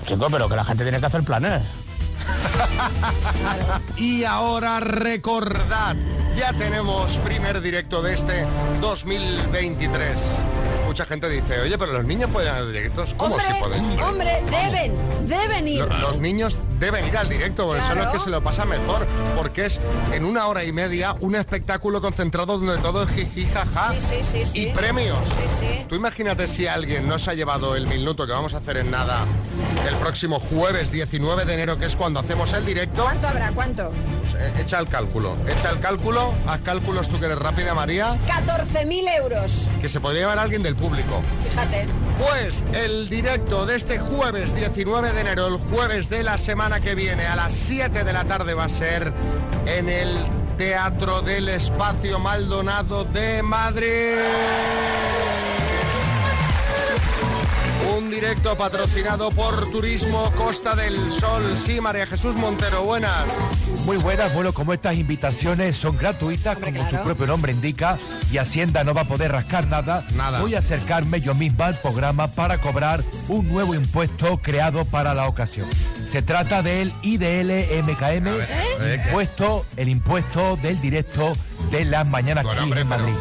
Chico, 0.06 0.28
pero 0.30 0.48
que 0.48 0.56
la 0.56 0.64
gente 0.64 0.82
tiene 0.82 0.98
que 0.98 1.06
hacer 1.06 1.22
planes. 1.22 1.62
Y 3.96 4.24
ahora 4.24 4.80
recordad, 4.80 5.94
ya 6.36 6.52
tenemos 6.54 7.16
primer 7.18 7.60
directo 7.60 8.02
de 8.02 8.14
este 8.14 8.46
2023. 8.80 10.20
Mucha 11.00 11.08
gente 11.08 11.30
dice, 11.30 11.58
oye, 11.62 11.78
pero 11.78 11.94
los 11.94 12.04
niños 12.04 12.28
pueden 12.30 12.48
ir 12.50 12.54
a 12.56 12.60
los 12.60 12.72
directos. 12.74 13.14
¿Cómo 13.16 13.36
hombre, 13.36 13.54
se 13.54 13.58
pueden? 13.58 14.00
hombre, 14.02 14.42
deben, 14.50 14.92
deben 15.26 15.66
ir. 15.66 15.78
Lo- 15.86 15.96
Los 15.98 16.18
niños 16.18 16.60
deben 16.78 17.06
ir 17.08 17.16
al 17.16 17.26
directo, 17.26 17.66
porque 17.66 17.80
son 17.80 17.90
los 17.96 17.98
Claro. 18.04 18.12
que 18.12 18.18
se 18.18 18.28
lo 18.28 18.42
pasa 18.42 18.66
mejor, 18.66 19.06
porque 19.34 19.64
es 19.64 19.80
en 20.12 20.26
una 20.26 20.46
hora 20.46 20.62
y 20.62 20.72
media 20.72 21.16
un 21.20 21.36
espectáculo 21.36 22.02
concentrado 22.02 22.58
donde 22.58 22.76
todo 22.82 23.04
es 23.04 23.10
jiji, 23.14 23.46
jaja 23.46 23.92
Sí, 23.92 24.00
sí, 24.00 24.16
sí, 24.22 24.44
sí. 24.44 24.68
y 24.68 24.72
premios. 24.74 25.26
Sí, 25.26 25.34
sí. 25.58 25.86
Tú 25.88 25.94
imagínate 25.94 26.46
si 26.46 26.66
alguien 26.66 27.08
no 27.08 27.18
se 27.18 27.30
ha 27.30 27.34
llevado 27.34 27.76
el 27.76 27.86
minuto 27.86 28.26
que 28.26 28.32
vamos 28.34 28.52
a 28.52 28.58
hacer 28.58 28.76
en 28.76 28.90
nada 28.90 29.24
el 29.88 29.94
próximo 29.96 30.38
jueves 30.38 30.90
19 30.92 31.46
de 31.46 31.54
enero, 31.54 31.78
que 31.78 31.86
es 31.86 31.96
cuando 31.96 32.20
hacemos 32.20 32.52
el 32.52 32.66
directo. 32.66 33.04
¿Cuánto 33.04 33.26
habrá? 33.28 33.52
¿Cuánto? 33.52 33.90
Pues, 34.20 34.34
eh, 34.34 34.52
echa 34.60 34.78
el 34.78 34.88
cálculo, 34.88 35.34
echa 35.48 35.70
el 35.70 35.80
cálculo, 35.80 36.34
haz 36.46 36.60
cálculos 36.60 37.08
tú 37.08 37.18
que 37.18 37.24
eres 37.26 37.38
rápida, 37.38 37.72
María, 37.72 38.16
14.000 38.26 39.08
euros. 39.16 39.68
que 39.80 39.88
se 39.88 39.98
podría 40.00 40.20
llevar 40.22 40.38
alguien 40.38 40.62
del 40.62 40.76
público. 40.76 40.89
Fíjate. 41.48 41.86
Pues 42.18 42.64
el 42.74 43.08
directo 43.08 43.66
de 43.66 43.76
este 43.76 43.98
jueves 43.98 44.54
19 44.54 45.12
de 45.12 45.20
enero, 45.20 45.46
el 45.46 45.56
jueves 45.56 46.10
de 46.10 46.22
la 46.22 46.38
semana 46.38 46.80
que 46.80 46.94
viene, 46.94 47.26
a 47.26 47.36
las 47.36 47.52
7 47.52 48.04
de 48.04 48.12
la 48.12 48.24
tarde 48.24 48.54
va 48.54 48.64
a 48.64 48.68
ser 48.68 49.12
en 49.66 49.88
el 49.88 50.08
Teatro 50.58 51.22
del 51.22 51.48
Espacio 51.48 52.18
Maldonado 52.18 53.04
de 53.04 53.42
Madrid. 53.42 54.18
Un 57.96 58.10
directo 58.10 58.56
patrocinado 58.56 59.30
por 59.30 59.70
Turismo 59.70 60.30
Costa 60.36 60.74
del 60.74 60.94
Sol. 61.10 61.56
Sí, 61.56 61.80
María 61.80 62.06
Jesús 62.06 62.34
Montero, 62.36 62.82
buenas. 62.82 63.26
Muy 63.84 63.96
buenas, 63.96 64.34
bueno, 64.34 64.52
como 64.52 64.72
estas 64.72 64.94
invitaciones 64.94 65.76
son 65.76 65.96
gratuitas, 65.96 66.58
como 66.58 66.88
su 66.88 66.96
propio 67.02 67.26
nombre 67.26 67.52
indica, 67.52 67.98
y 68.30 68.38
Hacienda 68.38 68.84
no 68.84 68.94
va 68.94 69.02
a 69.02 69.04
poder 69.04 69.32
rascar 69.32 69.66
nada, 69.66 70.04
voy 70.40 70.54
a 70.54 70.58
acercarme 70.58 71.20
yo 71.20 71.34
misma 71.34 71.66
al 71.66 71.78
programa 71.78 72.28
para 72.28 72.58
cobrar 72.58 73.02
un 73.28 73.48
nuevo 73.48 73.74
impuesto 73.74 74.38
creado 74.38 74.84
para 74.84 75.14
la 75.14 75.26
ocasión. 75.26 75.66
Se 76.06 76.22
trata 76.22 76.62
del 76.62 76.92
IDL-MKM, 77.02 78.26
¿Eh? 78.26 79.02
impuesto, 79.06 79.64
el 79.76 79.88
impuesto 79.88 80.56
del 80.56 80.80
directo 80.80 81.32
de 81.70 81.84
las 81.84 82.06
mañanas 82.06 82.46
aquí 82.46 82.72
en 82.78 82.88
Madrid. 82.88 83.12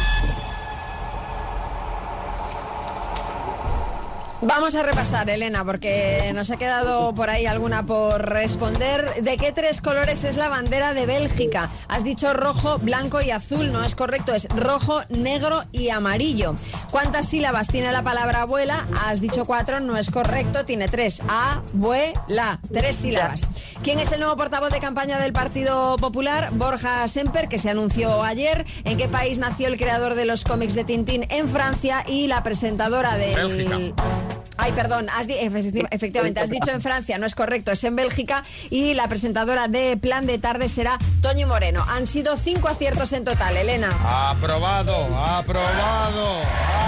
Vamos 4.41 4.75
a 4.75 4.83
repasar, 4.83 5.27
Elena, 5.31 5.65
porque 5.65 6.31
nos 6.35 6.51
ha 6.51 6.57
quedado 6.57 7.11
por 7.15 7.31
ahí 7.31 7.47
alguna 7.47 7.87
por 7.87 8.29
responder. 8.29 9.23
¿De 9.23 9.35
qué 9.35 9.51
tres 9.51 9.81
colores 9.81 10.23
es 10.23 10.37
la 10.37 10.47
bandera 10.47 10.93
de 10.93 11.07
Bélgica? 11.07 11.71
Has 11.87 12.03
dicho 12.03 12.33
rojo, 12.33 12.77
blanco 12.77 13.19
y 13.19 13.31
azul. 13.31 13.71
No 13.71 13.83
es 13.83 13.95
correcto, 13.95 14.35
es 14.35 14.47
rojo, 14.49 15.01
negro 15.09 15.63
y 15.71 15.89
amarillo. 15.89 16.53
¿Cuántas 16.91 17.27
sílabas 17.27 17.67
tiene 17.67 17.91
la 17.91 18.03
palabra 18.03 18.43
abuela? 18.43 18.87
Has 19.05 19.21
dicho 19.21 19.45
cuatro, 19.45 19.79
no 19.79 19.97
es 19.97 20.11
correcto, 20.11 20.65
tiene 20.65 20.87
tres. 20.87 21.23
Abuela, 21.27 22.59
tres 22.71 22.95
sílabas. 22.95 23.47
¿Quién 23.81 23.97
es 23.97 24.11
el 24.11 24.19
nuevo 24.19 24.37
portavoz 24.37 24.71
de 24.71 24.79
campaña 24.79 25.19
del 25.19 25.33
Partido 25.33 25.97
Popular? 25.97 26.51
Borja 26.51 27.07
Semper, 27.07 27.47
que 27.47 27.57
se 27.57 27.71
anunció 27.71 28.23
ayer. 28.23 28.67
¿En 28.83 28.97
qué 28.97 29.09
país 29.09 29.39
nació 29.39 29.67
el 29.67 29.77
creador 29.77 30.13
de 30.13 30.25
los 30.25 30.43
cómics 30.43 30.75
de 30.75 30.83
Tintín? 30.83 31.25
En 31.29 31.49
Francia. 31.49 32.03
Y 32.07 32.27
la 32.27 32.43
presentadora 32.43 33.17
del... 33.17 33.35
Bélgica. 33.35 34.36
Ay, 34.57 34.71
perdón, 34.71 35.07
has 35.09 35.27
efectivamente, 35.27 36.39
has 36.39 36.49
dicho 36.49 36.71
en 36.71 36.81
Francia, 36.81 37.17
no 37.17 37.25
es 37.25 37.35
correcto, 37.35 37.71
es 37.71 37.83
en 37.83 37.95
Bélgica 37.95 38.43
y 38.69 38.93
la 38.95 39.07
presentadora 39.07 39.67
de 39.67 39.97
Plan 39.97 40.25
de 40.25 40.39
Tarde 40.39 40.67
será 40.67 40.97
Toño 41.21 41.47
Moreno. 41.47 41.85
Han 41.89 42.07
sido 42.07 42.37
cinco 42.37 42.67
aciertos 42.67 43.13
en 43.13 43.23
total, 43.23 43.55
Elena. 43.57 43.89
Aprobado, 44.31 44.95
aprobado, 45.17 46.41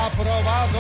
aprobado. 0.06 0.80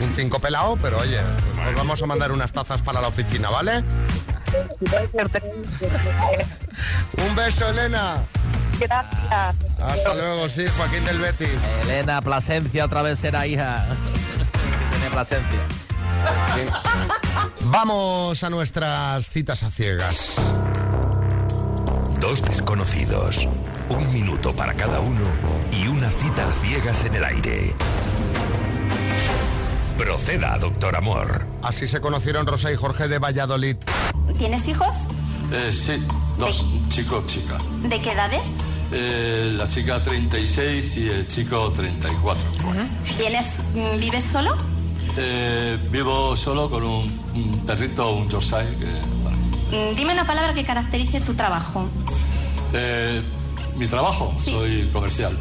un 0.00 0.12
5 0.12 0.40
pelado, 0.40 0.78
pero 0.80 0.98
oye, 0.98 1.20
pues 1.54 1.68
os 1.68 1.74
vamos 1.74 2.02
a 2.02 2.06
mandar 2.06 2.32
unas 2.32 2.52
tazas 2.52 2.80
para 2.82 3.00
la 3.00 3.08
oficina, 3.08 3.50
¿vale? 3.50 3.84
un 7.18 7.36
beso, 7.36 7.68
Elena. 7.68 8.16
Gracias. 8.78 9.80
Hasta 9.80 10.14
luego, 10.14 10.48
sí, 10.48 10.64
Joaquín 10.76 11.04
del 11.04 11.18
Betis. 11.18 11.76
Elena 11.82 12.22
Plasencia 12.22 12.84
otra 12.84 13.02
vez 13.02 13.18
será 13.18 13.46
hija. 13.46 13.84
Vamos 17.62 18.44
a 18.44 18.50
nuestras 18.50 19.28
citas 19.28 19.64
a 19.64 19.70
ciegas. 19.70 20.36
Dos 22.20 22.40
desconocidos, 22.42 23.48
un 23.88 24.12
minuto 24.12 24.54
para 24.54 24.74
cada 24.74 25.00
uno 25.00 25.24
y 25.72 25.88
una 25.88 26.08
cita 26.10 26.48
a 26.48 26.52
ciegas 26.64 27.04
en 27.04 27.14
el 27.14 27.24
aire. 27.24 27.74
Proceda, 29.96 30.56
doctor 30.58 30.94
Amor. 30.94 31.44
Así 31.62 31.88
se 31.88 32.00
conocieron 32.00 32.46
Rosa 32.46 32.70
y 32.70 32.76
Jorge 32.76 33.08
de 33.08 33.18
Valladolid. 33.18 33.76
¿Tienes 34.38 34.68
hijos? 34.68 34.96
Eh, 35.50 35.72
sí, 35.72 36.00
dos, 36.38 36.64
chico, 36.90 37.24
chica. 37.26 37.58
¿De 37.82 38.00
qué 38.00 38.12
edades? 38.12 38.52
Eh, 38.92 39.52
la 39.56 39.66
chica 39.66 40.00
36 40.00 40.96
y 40.96 41.08
el 41.08 41.26
chico 41.26 41.72
34. 41.72 42.44
¿Tienes, 43.18 43.54
¿Vives 43.98 44.24
solo? 44.24 44.77
Eh, 45.20 45.76
vivo 45.90 46.36
solo 46.36 46.70
con 46.70 46.84
un, 46.84 47.20
un 47.34 47.66
perrito, 47.66 48.12
un 48.14 48.28
Yorkshire. 48.28 48.74
Que, 48.78 49.18
Mm, 49.70 49.94
Dime 49.96 50.14
una 50.14 50.24
palabra 50.26 50.54
que 50.54 50.64
caracterice 50.64 51.20
tu 51.20 51.34
trabajo. 51.34 51.86
Eh, 52.72 53.20
mi 53.76 53.86
trabajo, 53.86 54.34
soy 54.42 54.88
comercial. 54.94 55.36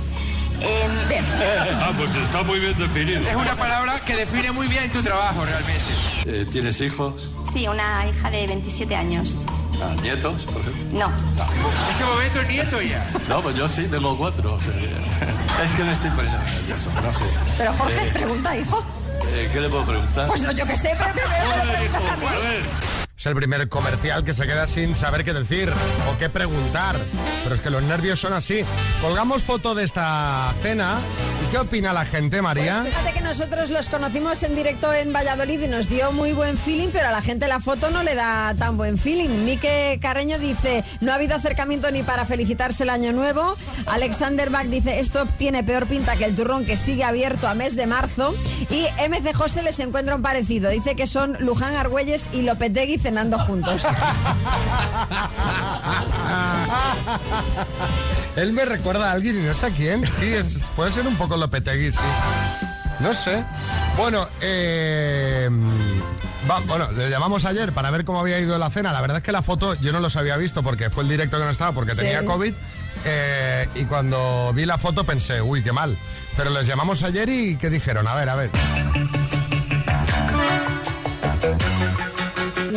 Em, 0.59 0.91
ah, 1.81 1.93
pues 1.97 2.13
está 2.13 2.43
muy 2.43 2.59
bien 2.59 2.77
definido. 2.77 3.21
Es 3.21 3.35
una 3.35 3.55
palabra 3.55 3.99
que 4.01 4.17
define 4.17 4.51
muy 4.51 4.67
bien 4.67 4.91
tu 4.91 5.01
trabajo 5.01 5.45
realmente. 5.45 5.81
Eh, 6.25 6.45
¿Tienes 6.51 6.81
hijos? 6.81 7.29
sí, 7.53 7.67
una 7.69 8.05
hija 8.09 8.29
de 8.29 8.47
27 8.47 8.93
años. 8.97 9.37
Ah, 9.81 9.95
¿Nietos, 10.01 10.43
por 10.45 10.59
ejemplo? 10.61 10.83
No. 10.91 11.05
En 11.07 11.91
este 11.91 12.03
momento 12.05 12.41
es 12.41 12.47
nieto 12.49 12.81
ya. 12.81 13.09
No, 13.29 13.39
pues 13.41 13.55
yo 13.55 13.69
sí, 13.69 13.87
tengo 13.89 14.17
cuatro. 14.17 14.55
o 14.55 14.59
sea, 14.59 14.73
es 15.63 15.71
que 15.71 15.83
me 15.85 15.93
estoy 15.93 16.09
poniendo 16.09 16.37
nervioso, 16.39 16.89
no 17.01 17.13
sé. 17.13 17.23
Pero 17.57 17.71
Jorge, 17.73 18.07
Eh, 18.07 18.11
pregunta, 18.13 18.57
hijo. 18.57 18.83
¿Qué 19.45 19.62
le 19.62 19.69
puedo 19.69 19.86
preguntar? 19.86 20.28
Pues 20.28 20.41
no, 20.41 20.52
yo 20.52 20.65
qué 20.65 20.76
sé, 20.76 20.95
pero 20.97 21.13
que 21.13 21.21
me 21.21 21.58
lo 21.58 21.71
preguntas 21.71 22.04
a 22.12 22.17
mí. 22.17 22.26
Es 23.17 23.25
el 23.25 23.34
primer 23.34 23.67
comercial 23.67 24.23
que 24.23 24.32
se 24.32 24.45
queda 24.45 24.67
sin 24.67 24.95
saber 24.95 25.25
qué 25.25 25.34
decir 25.34 25.73
o 26.08 26.19
qué 26.19 26.30
preguntar. 26.30 26.95
Pero 27.41 27.56
es 27.56 27.62
que 27.62 27.71
los 27.71 27.82
nervios 27.82 28.19
son 28.19 28.32
así. 28.32 28.63
Colgamos 29.01 29.43
foto 29.43 29.73
de 29.73 29.86
esta 29.86 30.53
cena. 30.62 30.99
¿Y 31.43 31.51
qué 31.51 31.58
opina 31.58 31.93
la 31.93 32.06
gente, 32.06 32.43
María? 32.43 32.82
Pues 32.84 32.93
fíjate 32.93 33.13
que 33.17 33.21
nosotros 33.21 33.71
los 33.71 33.89
conocimos 33.89 34.43
en 34.43 34.56
directo 34.56 34.93
en 34.93 35.13
Valladolid 35.13 35.62
y 35.62 35.67
nos 35.67 35.89
dio 35.89 36.12
muy 36.12 36.34
buen 36.34 36.60
feeling, 36.60 36.89
pero 36.91 37.08
a 37.08 37.12
la 37.12 37.23
gente 37.23 37.47
la 37.47 37.60
foto 37.60 37.89
no 37.89 38.03
le 38.03 38.13
da 38.13 38.53
tan 38.53 38.77
buen 38.77 38.99
feeling. 38.99 39.30
Mike 39.45 39.97
Carreño 39.99 40.38
dice, 40.38 40.84
no 41.01 41.12
ha 41.12 41.15
habido 41.15 41.36
acercamiento 41.36 41.89
ni 41.89 42.03
para 42.03 42.27
felicitarse 42.27 42.84
el 42.84 42.91
año 42.91 43.13
nuevo. 43.13 43.58
Alexander 43.88 44.51
Bach 44.51 44.67
dice, 44.67 44.99
esto 44.99 45.25
tiene 45.38 45.63
peor 45.63 45.88
pinta 45.88 46.17
que 46.17 46.25
el 46.25 46.36
turrón 46.36 46.65
que 46.65 46.77
sigue 46.77 47.03
abierto 47.03 47.47
a 47.47 47.56
mes 47.56 47.75
de 47.75 47.88
marzo. 47.88 48.36
Y 48.69 48.86
MC 49.10 49.34
José 49.34 49.63
les 49.63 49.80
encuentra 49.80 50.15
un 50.15 50.21
parecido. 50.21 50.69
Dice 50.69 50.95
que 50.95 51.08
son 51.08 51.36
Luján 51.39 51.73
Argüelles 51.73 52.30
y 52.32 52.43
Lopetegui 52.43 52.99
cenando 53.08 53.39
juntos. 53.39 53.84
Él 58.36 58.52
me 58.52 58.65
recuerda 58.65 59.10
a 59.10 59.13
alguien 59.13 59.39
y 59.39 59.43
no 59.46 59.54
sé 59.54 59.67
a 59.67 59.70
quién. 59.70 60.06
Sí, 60.12 60.26
es- 60.34 60.65
puede 60.76 60.91
ser 60.91 61.08
un 61.08 61.15
poco 61.15 61.38
Lopetegui, 61.38 61.91
sí. 61.93 61.98
No 63.00 63.13
sé. 63.13 63.46
Bueno, 63.96 64.28
eh, 64.41 65.50
va- 66.50 66.60
bueno, 66.67 66.91
le 66.91 67.10
llamamos 67.10 67.46
ayer 67.46 67.72
para 67.72 67.91
ver 67.91 68.04
cómo 68.04 68.20
había 68.20 68.39
ido 68.41 68.58
la 68.58 68.70
cena. 68.70 68.91
La 68.91 69.00
verdad 69.00 69.17
es 69.17 69.24
que 69.24 69.32
la 69.32 69.41
foto 69.41 69.76
yo 69.76 69.93
no 69.93 70.02
los 70.02 70.17
había 70.17 70.36
visto 70.36 70.63
porque 70.63 70.89
fue 70.89 71.04
el 71.04 71.10
directo 71.10 71.38
que 71.38 71.46
no 71.46 71.50
estaba 71.50 71.72
porque 71.72 71.93
Sí. 71.93 72.00
tenía 72.00 72.26
COVID. 72.26 72.54
eh, 73.06 73.70
y 73.76 73.86
cuando 73.86 74.52
vi 74.54 74.65
la 74.65 74.78
foto 74.78 75.06
pensé, 75.06 75.41
uy, 75.41 75.63
qué 75.63 75.72
mal. 75.72 75.98
Pero 76.36 76.50
les 76.50 76.67
llamamos 76.67 77.04
ayer 77.04 77.30
y 77.30 77.56
¿qué 77.56 77.70
dijeron? 77.70 78.06
A 78.08 78.15
ver, 78.15 78.28
a 78.28 78.36
ver. 78.36 78.50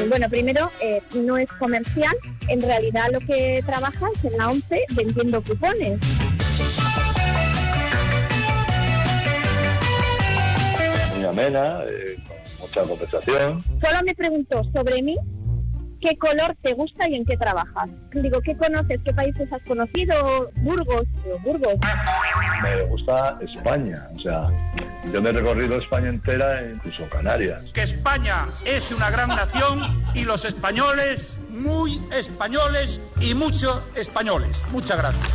Bueno, 0.09 0.29
primero, 0.29 0.71
eh, 0.81 1.03
no 1.15 1.37
es 1.37 1.49
comercial. 1.59 2.17
En 2.49 2.63
realidad 2.63 3.09
lo 3.13 3.21
que 3.21 3.63
trabaja 3.67 4.09
es 4.15 4.25
en 4.25 4.37
la 4.37 4.51
11 4.51 4.85
vendiendo 4.91 5.43
cupones. 5.43 5.99
muy 11.21 11.29
amena, 11.29 11.85
eh, 11.87 12.17
con 12.27 12.61
mucha 12.61 12.83
conversación. 12.83 13.63
Solo 13.83 14.03
me 14.07 14.15
preguntó 14.15 14.63
sobre 14.75 15.03
mí, 15.03 15.17
qué 16.01 16.17
color 16.17 16.57
te 16.63 16.73
gusta 16.75 17.09
y 17.09 17.15
en 17.17 17.25
qué 17.25 17.37
trabajas. 17.37 17.89
Digo, 18.13 18.41
¿qué 18.41 18.57
conoces? 18.57 19.01
¿Qué 19.05 19.13
países 19.13 19.53
has 19.53 19.63
conocido? 19.63 20.51
Burgos, 20.57 21.03
Digo, 21.25 21.39
Burgos. 21.41 21.75
Me 22.63 22.83
gusta 22.85 23.39
España, 23.43 24.09
o 24.17 24.21
sea, 24.21 24.49
yo 25.13 25.23
me 25.23 25.31
he 25.31 25.33
recorrido 25.33 25.79
España 25.79 26.09
entera, 26.09 26.63
incluso 26.63 27.09
Canarias. 27.09 27.63
que 27.73 27.83
España 27.83 28.47
es 28.65 28.91
una 28.93 29.11
gran 29.11 29.29
nación 29.29 29.81
y 30.15 30.25
los 30.25 30.45
españoles, 30.45 31.39
muy 31.51 32.01
españoles 32.17 33.01
y 33.21 33.35
muchos 33.35 33.83
españoles. 33.97 34.63
Muchas 34.73 34.99
gracias. 34.99 35.29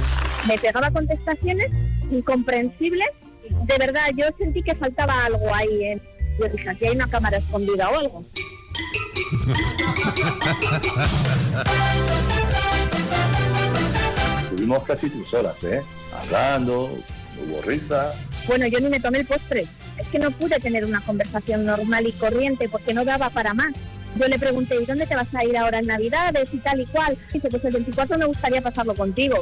Me 0.48 0.58
pegaba 0.58 0.92
contestaciones 0.92 1.72
incomprensibles. 2.12 3.08
De 3.50 3.78
verdad, 3.78 4.08
yo 4.16 4.26
sentí 4.38 4.62
que 4.64 4.76
faltaba 4.76 5.14
algo 5.26 5.54
ahí. 5.54 5.84
¿eh? 5.84 6.02
Yo 6.40 6.48
dije, 6.50 6.70
aquí 6.70 6.86
hay 6.86 6.96
una 6.96 7.10
cámara 7.10 7.38
escondida 7.38 7.90
o 7.90 7.98
algo. 7.98 8.26
Estuvimos 14.44 14.84
casi 14.84 15.10
tres 15.10 15.34
horas, 15.34 15.56
¿eh? 15.64 15.82
Hablando, 16.14 16.84
hubo 16.86 17.62
risa. 17.64 18.14
Bueno, 18.48 18.68
yo 18.68 18.80
ni 18.80 18.90
me 18.90 19.00
tomé 19.00 19.20
el 19.20 19.26
postre. 19.26 19.66
Es 19.98 20.08
que 20.10 20.20
no 20.20 20.32
pude 20.32 20.60
tener 20.60 20.86
una 20.86 21.02
conversación 21.02 21.66
normal 21.66 22.08
y 22.08 22.12
corriente 22.12 22.70
porque 22.70 22.94
no 22.94 23.06
daba 23.06 23.30
para 23.30 23.54
más. 23.54 23.74
Yo 24.16 24.28
le 24.28 24.40
pregunté, 24.40 24.82
¿y 24.82 24.86
dónde 24.86 25.08
te 25.08 25.16
vas 25.16 25.34
a 25.36 25.44
ir 25.44 25.58
ahora 25.58 25.80
en 25.80 25.88
Navidades 25.88 26.48
y 26.54 26.60
tal 26.60 26.80
y 26.80 26.86
cual? 26.86 27.18
Dice, 27.34 27.50
pues 27.50 27.66
el 27.66 27.74
24 27.74 28.18
me 28.18 28.26
gustaría 28.26 28.62
pasarlo 28.62 28.96
contigo. 28.96 29.38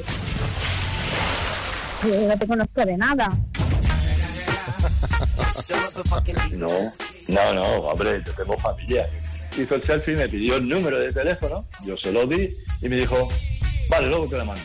Yo, 2.04 2.28
no 2.28 2.38
te 2.38 2.48
conozco 2.48 2.86
de 2.86 2.98
nada. 2.98 3.30
No, 6.58 6.94
no, 7.28 7.54
no, 7.54 7.64
hombre, 7.64 8.22
yo 8.26 8.34
tengo 8.34 8.58
familia. 8.58 9.10
Hizo 9.58 9.76
el 9.76 9.84
selfie, 9.84 10.16
me 10.16 10.28
pidió 10.30 10.56
el 10.56 10.68
número 10.68 11.00
de 11.00 11.12
teléfono, 11.12 11.66
yo 11.86 11.96
se 11.98 12.12
lo 12.12 12.26
di 12.26 12.50
y 12.82 12.90
me 12.90 12.98
dijo, 12.98 13.30
vale, 13.90 14.08
luego 14.08 14.28
te 14.28 14.38
la 14.38 14.46
mando. 14.46 14.64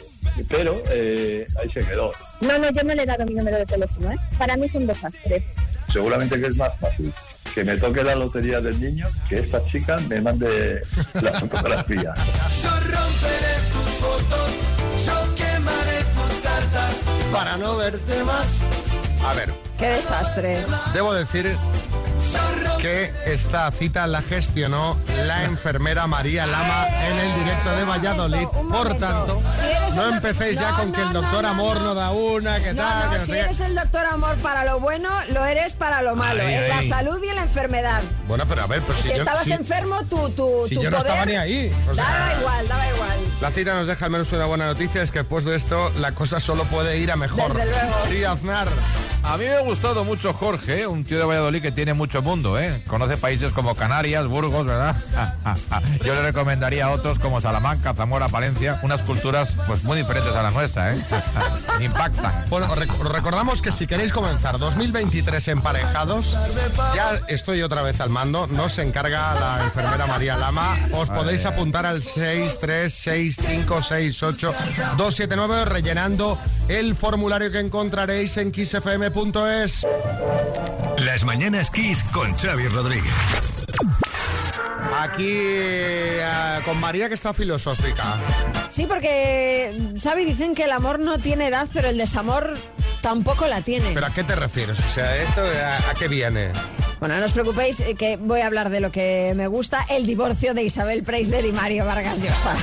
Pero 0.49 0.83
eh, 0.91 1.47
ahí 1.61 1.71
se 1.71 1.81
quedó. 1.81 2.13
No, 2.41 2.59
no, 2.59 2.71
yo 2.71 2.83
no 2.85 2.95
le 2.95 3.03
he 3.03 3.07
dado 3.07 3.27
mi 3.27 3.35
número 3.35 3.59
de 3.59 3.67
teléfono, 3.67 4.13
¿eh? 4.13 4.17
Para 4.39 4.57
mí 4.57 4.67
es 4.67 4.75
un 4.75 4.87
desastre. 4.87 5.45
Seguramente 5.93 6.39
que 6.41 6.47
es 6.47 6.57
más 6.57 6.73
fácil 6.79 7.13
que 7.55 7.65
me 7.65 7.77
toque 7.77 8.05
la 8.05 8.15
lotería 8.15 8.61
del 8.61 8.79
niño 8.81 9.07
que 9.29 9.39
esta 9.39 9.65
chica 9.65 9.99
me 10.09 10.21
mande 10.21 10.83
la 11.15 11.33
fotografía. 11.41 12.15
Yo 12.63 12.71
romperé 12.71 13.55
tus 13.73 13.91
fotos, 13.99 14.51
yo 15.07 15.35
quemaré 15.35 15.99
tus 16.05 16.41
cartas. 16.43 16.95
Para 17.33 17.57
no 17.57 17.77
verte 17.77 18.23
más. 18.25 18.57
A 19.27 19.35
ver, 19.35 19.53
Qué 19.79 19.89
desastre. 19.91 20.65
debo 20.95 21.13
decir 21.15 21.57
que 22.81 23.13
esta 23.27 23.71
cita 23.73 24.07
la 24.07 24.23
gestionó 24.23 24.97
la 25.27 25.45
enfermera 25.45 26.07
María 26.07 26.47
Lama 26.47 26.87
en 27.09 27.19
el 27.19 27.35
directo 27.41 27.71
de 27.77 27.85
Valladolid. 27.85 28.47
Por 28.71 28.95
tanto, 28.99 29.43
no 29.95 30.09
empecéis 30.15 30.59
ya 30.61 30.73
con 30.77 30.93
que 30.93 31.03
el 31.03 31.13
doctor 31.13 31.45
Amor 31.47 31.81
no 31.81 31.95
da 31.95 32.11
una, 32.11 32.61
que 32.61 32.75
tal, 32.75 33.11
que 33.11 33.21
si 33.27 33.33
eres 33.33 33.61
el 33.61 33.75
doctor 33.75 34.07
amor 34.07 34.37
para 34.39 34.65
lo 34.65 34.79
bueno, 34.81 35.09
lo 35.31 35.45
eres 35.45 35.75
para 35.75 36.03
lo 36.03 36.15
malo. 36.17 36.43
Ay, 36.47 36.55
en 36.55 36.69
la 36.69 36.79
ay. 36.79 36.89
salud 36.89 37.19
y 37.25 37.29
en 37.29 37.37
la 37.37 37.43
enfermedad. 37.43 38.01
Bueno, 38.27 38.45
pero 38.49 38.63
a 38.63 38.67
ver, 38.67 38.83
pues 38.83 38.99
si 38.99 39.05
si, 39.05 39.09
yo, 39.11 39.15
estabas 39.17 39.45
si- 39.45 39.53
enfermo, 39.53 40.03
tu, 40.05 40.31
tu, 40.31 40.65
si 40.69 40.75
tu 40.77 40.83
yo 40.83 40.91
no 40.91 40.99
poder... 40.99 41.11
estaba 41.13 41.27
ni 41.27 41.37
ahí. 41.37 41.75
o 41.91 41.95
sea, 41.95 42.05
daba 42.05 42.41
igual, 42.41 42.69
daba 42.69 42.89
igual. 42.89 43.19
La 43.41 43.53
cita 43.53 43.73
nos 43.75 43.87
deja 43.87 44.05
al 44.07 44.11
menos 44.11 44.33
una 44.33 44.47
buena 44.47 44.67
noticia, 44.67 45.01
es 45.03 45.13
que 45.13 45.21
después 45.21 45.45
de 45.45 45.55
esto 45.55 45.93
la 46.01 46.11
cosa 46.13 46.41
solo 46.41 46.65
puede 46.65 46.99
ir 46.99 47.13
a 47.13 47.17
mejor. 47.17 47.53
Desde 47.55 47.67
luego. 47.71 47.97
Sí, 48.09 48.25
Aznar. 48.25 48.69
A 49.23 49.37
mí 49.37 49.45
me 49.45 49.55
ha 49.57 49.61
gustado 49.61 50.05
mucho 50.05 50.33
Jorge, 50.33 50.87
un 50.87 51.05
tío 51.05 51.19
de 51.19 51.25
Valladolid 51.25 51.61
que 51.61 51.71
tiene 51.73 51.93
mucho 51.93 52.23
mundo, 52.23 52.59
¿eh? 52.59 52.83
Conoce 52.87 53.17
países 53.17 53.53
como 53.53 53.75
Canarias, 53.75 54.27
Burgos, 54.27 54.65
¿verdad? 54.67 54.97
Yo 56.05 56.15
le 56.15 56.23
recomendaría 56.23 56.87
a 56.87 56.91
otros 56.91 57.19
como 57.19 57.41
Salamanca, 57.41 57.95
Zamora, 57.95 58.29
Palencia, 58.29 58.79
unas 58.83 59.03
culturas 59.03 59.51
pues 59.67 59.83
muy 59.85 59.99
diferentes 59.99 60.35
a 60.35 60.43
la 60.43 60.51
nuestra, 60.51 60.95
¿eh? 60.95 60.99
Impactan. 61.81 62.47
Bueno, 62.49 62.67
os 62.71 62.79
rec- 62.79 63.01
os 63.01 63.13
recordamos 63.13 63.61
que 63.61 63.71
si 63.73 63.87
queréis 63.87 64.13
comenzar 64.13 64.59
2023 64.59 65.47
emparejados, 65.49 66.37
ya 66.95 67.21
estoy 67.29 67.63
otra 67.63 67.83
vez 67.83 68.01
al 68.01 68.11
mando, 68.11 68.47
nos 68.49 68.79
encarga 68.79 69.35
la 69.35 69.65
enfermera 69.65 70.07
María 70.07 70.37
Lama. 70.37 70.77
Os 70.93 71.09
podéis 71.11 71.45
apuntar 71.45 71.87
al 71.87 72.03
636568279 73.33 75.65
rellenando 75.65 76.39
el 76.69 76.95
formulario 76.95 77.51
que 77.51 77.61
encontraréis 77.61 78.37
en 78.37 78.53
kissfm.es. 78.53 79.87
Las 80.99 81.25
mañanas 81.25 81.71
Kiss 81.71 82.03
con 82.13 82.37
Xavi 82.37 82.69
Rodríguez. 82.69 83.15
Aquí 84.99 85.31
eh, 85.31 86.61
con 86.65 86.79
María 86.79 87.09
que 87.09 87.15
está 87.15 87.33
filosófica. 87.33 88.03
Sí, 88.71 88.87
porque, 88.89 89.77
Xavi, 90.03 90.25
dicen 90.25 90.55
que 90.55 90.65
el 90.65 90.73
amor 90.73 90.99
no 90.99 91.19
tiene 91.19 91.49
edad, 91.49 91.69
pero 91.73 91.89
el 91.89 91.99
desamor 91.99 92.55
tampoco 93.01 93.47
la 93.47 93.61
tiene. 93.61 93.91
¿Pero 93.95 94.07
a 94.07 94.11
qué 94.11 94.25
te 94.25 94.35
refieres? 94.35 94.79
O 94.81 94.89
sea, 94.89 95.17
¿esto 95.17 95.43
a, 95.43 95.91
a 95.91 95.95
qué 95.95 96.09
viene? 96.09 96.51
Bueno, 97.01 97.17
no 97.19 97.27
os 97.27 97.33
preocupéis 97.33 97.81
eh, 97.81 97.95
que 97.95 98.17
voy 98.17 98.41
a 98.41 98.47
hablar 98.47 98.71
de 98.71 98.81
lo 98.81 98.91
que 98.91 99.33
me 99.37 99.47
gusta, 99.47 99.87
el 99.89 100.05
divorcio 100.05 100.53
de 100.53 100.65
Isabel 100.65 101.05
Preisler 101.05 101.45
y 101.45 101.53
Mario 101.53 101.85
Vargas 101.85 102.21
Llosa. 102.21 102.57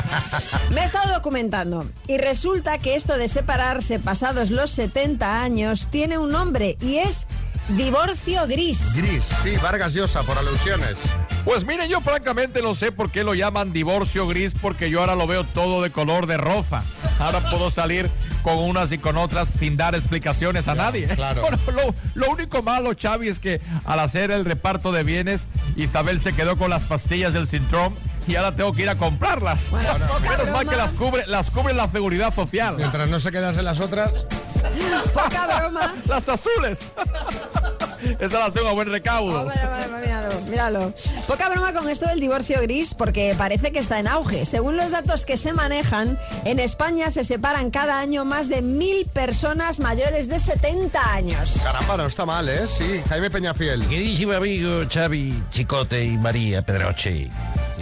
me 0.74 0.82
he 0.82 0.84
estado 0.84 1.12
documentando 1.12 1.84
y 2.06 2.18
resulta 2.18 2.78
que 2.78 2.94
esto 2.94 3.18
de 3.18 3.28
separarse 3.28 3.98
pasados 3.98 4.50
los 4.50 4.70
70 4.70 5.42
años 5.42 5.88
tiene 5.90 6.18
un 6.18 6.30
nombre 6.30 6.76
y 6.80 6.98
es 6.98 7.26
divorcio 7.68 8.46
gris. 8.46 8.94
Gris, 8.96 9.24
sí, 9.42 9.56
Vargas 9.62 9.94
Llosa, 9.94 10.22
por 10.22 10.36
alusiones. 10.38 11.02
Pues 11.44 11.64
miren, 11.64 11.88
yo 11.88 12.00
francamente 12.00 12.62
no 12.62 12.74
sé 12.74 12.92
por 12.92 13.10
qué 13.10 13.24
lo 13.24 13.34
llaman 13.34 13.72
divorcio 13.72 14.26
gris, 14.26 14.52
porque 14.60 14.90
yo 14.90 15.00
ahora 15.00 15.14
lo 15.14 15.26
veo 15.26 15.44
todo 15.44 15.82
de 15.82 15.90
color 15.90 16.26
de 16.26 16.36
rosa. 16.36 16.82
Ahora 17.18 17.40
puedo 17.50 17.70
salir 17.70 18.10
con 18.42 18.58
unas 18.58 18.92
y 18.92 18.98
con 18.98 19.16
otras 19.16 19.48
sin 19.58 19.76
dar 19.76 19.94
explicaciones 19.94 20.68
a 20.68 20.74
nadie. 20.74 21.06
claro. 21.08 21.42
Bueno, 21.44 21.58
lo, 21.66 21.94
lo 22.14 22.30
único 22.32 22.62
malo, 22.62 22.92
Xavi, 23.00 23.28
es 23.28 23.38
que 23.38 23.60
al 23.84 24.00
hacer 24.00 24.30
el 24.30 24.44
reparto 24.44 24.92
de 24.92 25.02
bienes, 25.02 25.42
Isabel 25.76 26.20
se 26.20 26.32
quedó 26.32 26.56
con 26.56 26.70
las 26.70 26.84
pastillas 26.84 27.34
del 27.34 27.46
Sintrom 27.48 27.94
y 28.26 28.36
ahora 28.36 28.52
tengo 28.52 28.72
que 28.72 28.82
ir 28.82 28.88
a 28.88 28.96
comprarlas. 28.96 29.70
Menos 29.72 30.50
mal 30.52 30.68
que 30.68 30.76
las 30.76 30.92
cubre, 30.92 31.26
las 31.26 31.50
cubre 31.50 31.74
la 31.74 31.88
seguridad 31.88 32.34
social. 32.34 32.76
Mientras 32.76 33.08
no 33.08 33.20
se 33.20 33.30
quedasen 33.30 33.64
las 33.64 33.80
otras. 33.80 34.24
Poca 35.14 35.60
broma. 35.60 35.94
Las 36.06 36.28
azules. 36.28 36.92
Esas 38.18 38.32
las 38.32 38.52
tengo 38.52 38.68
a 38.68 38.72
buen 38.72 38.90
recaudo. 38.90 39.42
Hombre, 39.42 39.56
hombre, 39.64 40.00
míralo, 40.06 40.40
míralo. 40.48 40.92
Poca 41.26 41.48
broma 41.48 41.72
con 41.72 41.88
esto 41.88 42.06
del 42.06 42.20
divorcio 42.20 42.60
gris 42.62 42.94
porque 42.94 43.34
parece 43.36 43.72
que 43.72 43.78
está 43.78 43.98
en 43.98 44.08
auge. 44.08 44.44
Según 44.44 44.76
los 44.76 44.90
datos 44.90 45.24
que 45.24 45.36
se 45.36 45.52
manejan, 45.52 46.18
en 46.44 46.58
España 46.58 47.10
se 47.10 47.24
separan 47.24 47.70
cada 47.70 48.00
año 48.00 48.24
más 48.24 48.48
de 48.48 48.62
mil 48.62 49.06
personas 49.06 49.80
mayores 49.80 50.28
de 50.28 50.38
70 50.38 51.12
años. 51.12 51.60
Caramba, 51.62 51.96
no 51.96 52.06
está 52.06 52.26
mal, 52.26 52.48
¿eh? 52.48 52.66
Sí, 52.66 53.02
Jaime 53.08 53.30
Peñafiel. 53.30 53.86
Queridísimo 53.86 54.32
amigo 54.32 54.80
Xavi, 54.92 55.42
Chicote 55.50 56.04
y 56.04 56.16
María 56.18 56.62
Pedroche. 56.62 57.28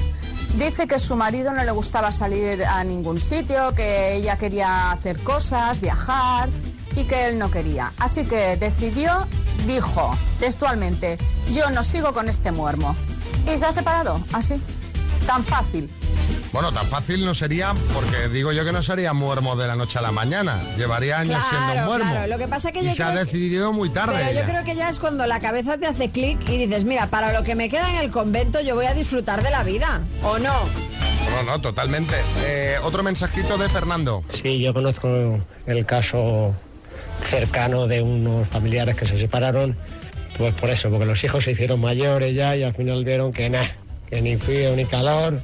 Dice 0.57 0.87
que 0.87 0.99
su 0.99 1.15
marido 1.15 1.51
no 1.51 1.63
le 1.63 1.71
gustaba 1.71 2.11
salir 2.11 2.63
a 2.63 2.83
ningún 2.83 3.19
sitio, 3.19 3.73
que 3.75 4.15
ella 4.15 4.37
quería 4.37 4.91
hacer 4.91 5.19
cosas, 5.23 5.79
viajar 5.81 6.49
y 6.95 7.05
que 7.05 7.27
él 7.27 7.39
no 7.39 7.49
quería. 7.49 7.91
Así 7.97 8.23
que 8.25 8.55
decidió, 8.57 9.27
dijo 9.65 10.15
textualmente, 10.39 11.17
yo 11.53 11.69
no 11.71 11.83
sigo 11.83 12.13
con 12.13 12.29
este 12.29 12.51
muermo. 12.51 12.95
Y 13.51 13.57
se 13.57 13.65
ha 13.65 13.71
separado, 13.71 14.19
así. 14.31 14.61
Tan 15.25 15.43
fácil. 15.43 15.89
Bueno, 16.53 16.71
tan 16.71 16.85
fácil 16.85 17.25
no 17.25 17.33
sería, 17.33 17.73
porque 17.95 18.29
digo 18.31 18.51
yo 18.51 18.63
que 18.63 18.71
no 18.71 18.83
sería 18.83 19.11
muermo 19.13 19.55
de 19.55 19.65
la 19.67 19.75
noche 19.75 19.97
a 19.97 20.03
la 20.03 20.11
mañana. 20.11 20.61
Llevaría 20.77 21.17
años 21.19 21.43
siendo 21.49 21.85
muermo. 21.87 22.11
claro. 22.11 22.27
Lo 22.27 22.37
que 22.37 22.47
pasa 22.47 22.71
que 22.71 22.81
y 22.81 22.85
yo 22.85 22.93
se 22.93 23.01
ha 23.03 23.11
que- 23.11 23.19
decidido 23.25 23.73
muy 23.73 23.89
tarde. 23.89 24.21
Pero 24.23 24.39
yo 24.39 24.45
creo 24.45 24.63
que 24.63 24.75
ya 24.75 24.87
es 24.89 24.99
cuando 24.99 25.25
la 25.25 25.39
cabeza 25.39 25.79
te 25.79 25.87
hace 25.87 26.11
clic 26.11 26.47
y 26.47 26.59
dices, 26.59 26.83
mira, 26.85 27.07
para 27.07 27.33
lo 27.33 27.43
que 27.43 27.55
me 27.55 27.69
queda 27.69 27.89
en 27.89 27.95
el 28.01 28.11
convento 28.11 28.61
yo 28.61 28.75
voy 28.75 28.85
a 28.85 28.93
disfrutar 28.93 29.41
de 29.41 29.49
la 29.49 29.63
vida. 29.63 30.03
¿O 30.21 30.37
no? 30.37 30.53
No, 31.35 31.43
no, 31.43 31.59
totalmente. 31.59 32.13
Eh, 32.43 32.75
otro 32.83 33.01
mensajito 33.01 33.57
de 33.57 33.67
Fernando. 33.69 34.23
Sí, 34.39 34.59
yo 34.61 34.73
conozco 34.75 35.09
el 35.65 35.85
caso 35.87 36.53
cercano 37.27 37.87
de 37.87 38.03
unos 38.03 38.47
familiares 38.49 38.95
que 38.95 39.07
se 39.07 39.17
separaron, 39.17 39.75
pues 40.37 40.53
por 40.53 40.69
eso, 40.69 40.91
porque 40.91 41.05
los 41.05 41.23
hijos 41.23 41.43
se 41.45 41.51
hicieron 41.53 41.81
mayores 41.81 42.35
ya 42.35 42.55
y 42.55 42.61
al 42.61 42.75
final 42.75 43.03
vieron 43.03 43.31
que 43.33 43.49
nada, 43.49 43.75
que 44.07 44.21
ni 44.21 44.35
frío 44.37 44.75
ni 44.75 44.85
calor 44.85 45.41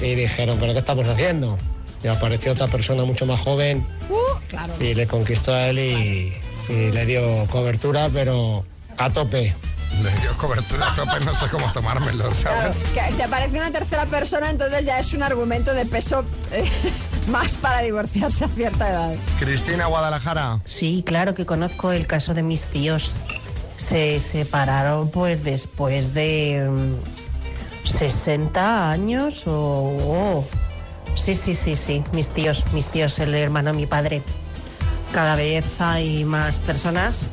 y 0.00 0.14
dijeron, 0.14 0.56
pero 0.60 0.72
¿qué 0.72 0.78
estamos 0.80 1.08
haciendo? 1.08 1.58
Y 2.02 2.08
apareció 2.08 2.52
otra 2.52 2.66
persona 2.66 3.04
mucho 3.04 3.26
más 3.26 3.40
joven 3.40 3.86
Uh, 4.08 4.38
claro. 4.48 4.72
y 4.80 4.94
le 4.94 5.06
conquistó 5.06 5.52
a 5.52 5.68
él 5.68 5.78
y, 5.78 6.32
y 6.72 6.90
le 6.92 7.04
dio 7.06 7.46
cobertura, 7.50 8.08
pero 8.12 8.64
a 8.96 9.10
tope. 9.10 9.54
Le 10.02 10.10
dio 10.22 10.36
cobertura 10.38 10.92
a 10.92 10.94
tope, 10.94 11.20
no 11.24 11.34
sé 11.34 11.46
cómo 11.50 11.70
tomármelo, 11.72 12.28
Claro, 12.30 12.72
¿sabes? 12.72 12.76
que 12.94 13.12
si 13.12 13.22
aparece 13.22 13.58
una 13.58 13.70
tercera 13.72 14.06
persona, 14.06 14.48
entonces 14.48 14.86
ya 14.86 14.98
es 15.00 15.12
un 15.14 15.22
argumento 15.22 15.74
de 15.74 15.84
peso 15.84 16.24
eh, 16.52 16.64
más 17.28 17.56
para 17.56 17.80
divorciarse 17.82 18.44
a 18.44 18.48
cierta 18.48 18.88
edad. 18.88 19.14
Cristina 19.38 19.86
Guadalajara. 19.86 20.60
Sí, 20.64 21.02
claro 21.04 21.34
que 21.34 21.44
conozco 21.44 21.92
el 21.92 22.06
caso 22.06 22.34
de 22.34 22.42
mis 22.42 22.62
tíos. 22.64 23.14
Se 23.76 24.20
separaron 24.20 25.10
pues 25.10 25.42
después 25.42 26.14
de 26.14 26.66
mm, 26.70 27.19
60 27.92 28.90
años 28.90 29.46
o... 29.46 29.52
o- 29.52 30.44
Sí, 31.16 31.34
sí, 31.34 31.54
sí, 31.54 31.74
sí, 31.74 32.04
mis 32.12 32.30
tíos, 32.30 32.64
mis 32.72 32.86
tíos, 32.86 33.18
el 33.18 33.34
hermano 33.34 33.72
mi 33.74 33.84
padre. 33.86 34.22
Cada 35.12 35.34
vez 35.34 35.64
hay 35.80 36.24
más 36.24 36.58
personas 36.60 37.26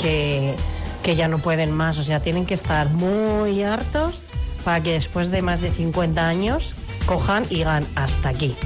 que, 0.00 0.54
que 1.02 1.14
ya 1.14 1.28
no 1.28 1.38
pueden 1.38 1.72
más, 1.72 1.98
o 1.98 2.04
sea, 2.04 2.20
tienen 2.20 2.46
que 2.46 2.54
estar 2.54 2.88
muy 2.88 3.62
hartos 3.62 4.20
para 4.64 4.82
que 4.82 4.92
después 4.92 5.30
de 5.30 5.42
más 5.42 5.60
de 5.60 5.70
50 5.70 6.26
años 6.26 6.72
cojan 7.06 7.44
y 7.50 7.56
digan 7.56 7.86
hasta 7.96 8.30
aquí. 8.30 8.56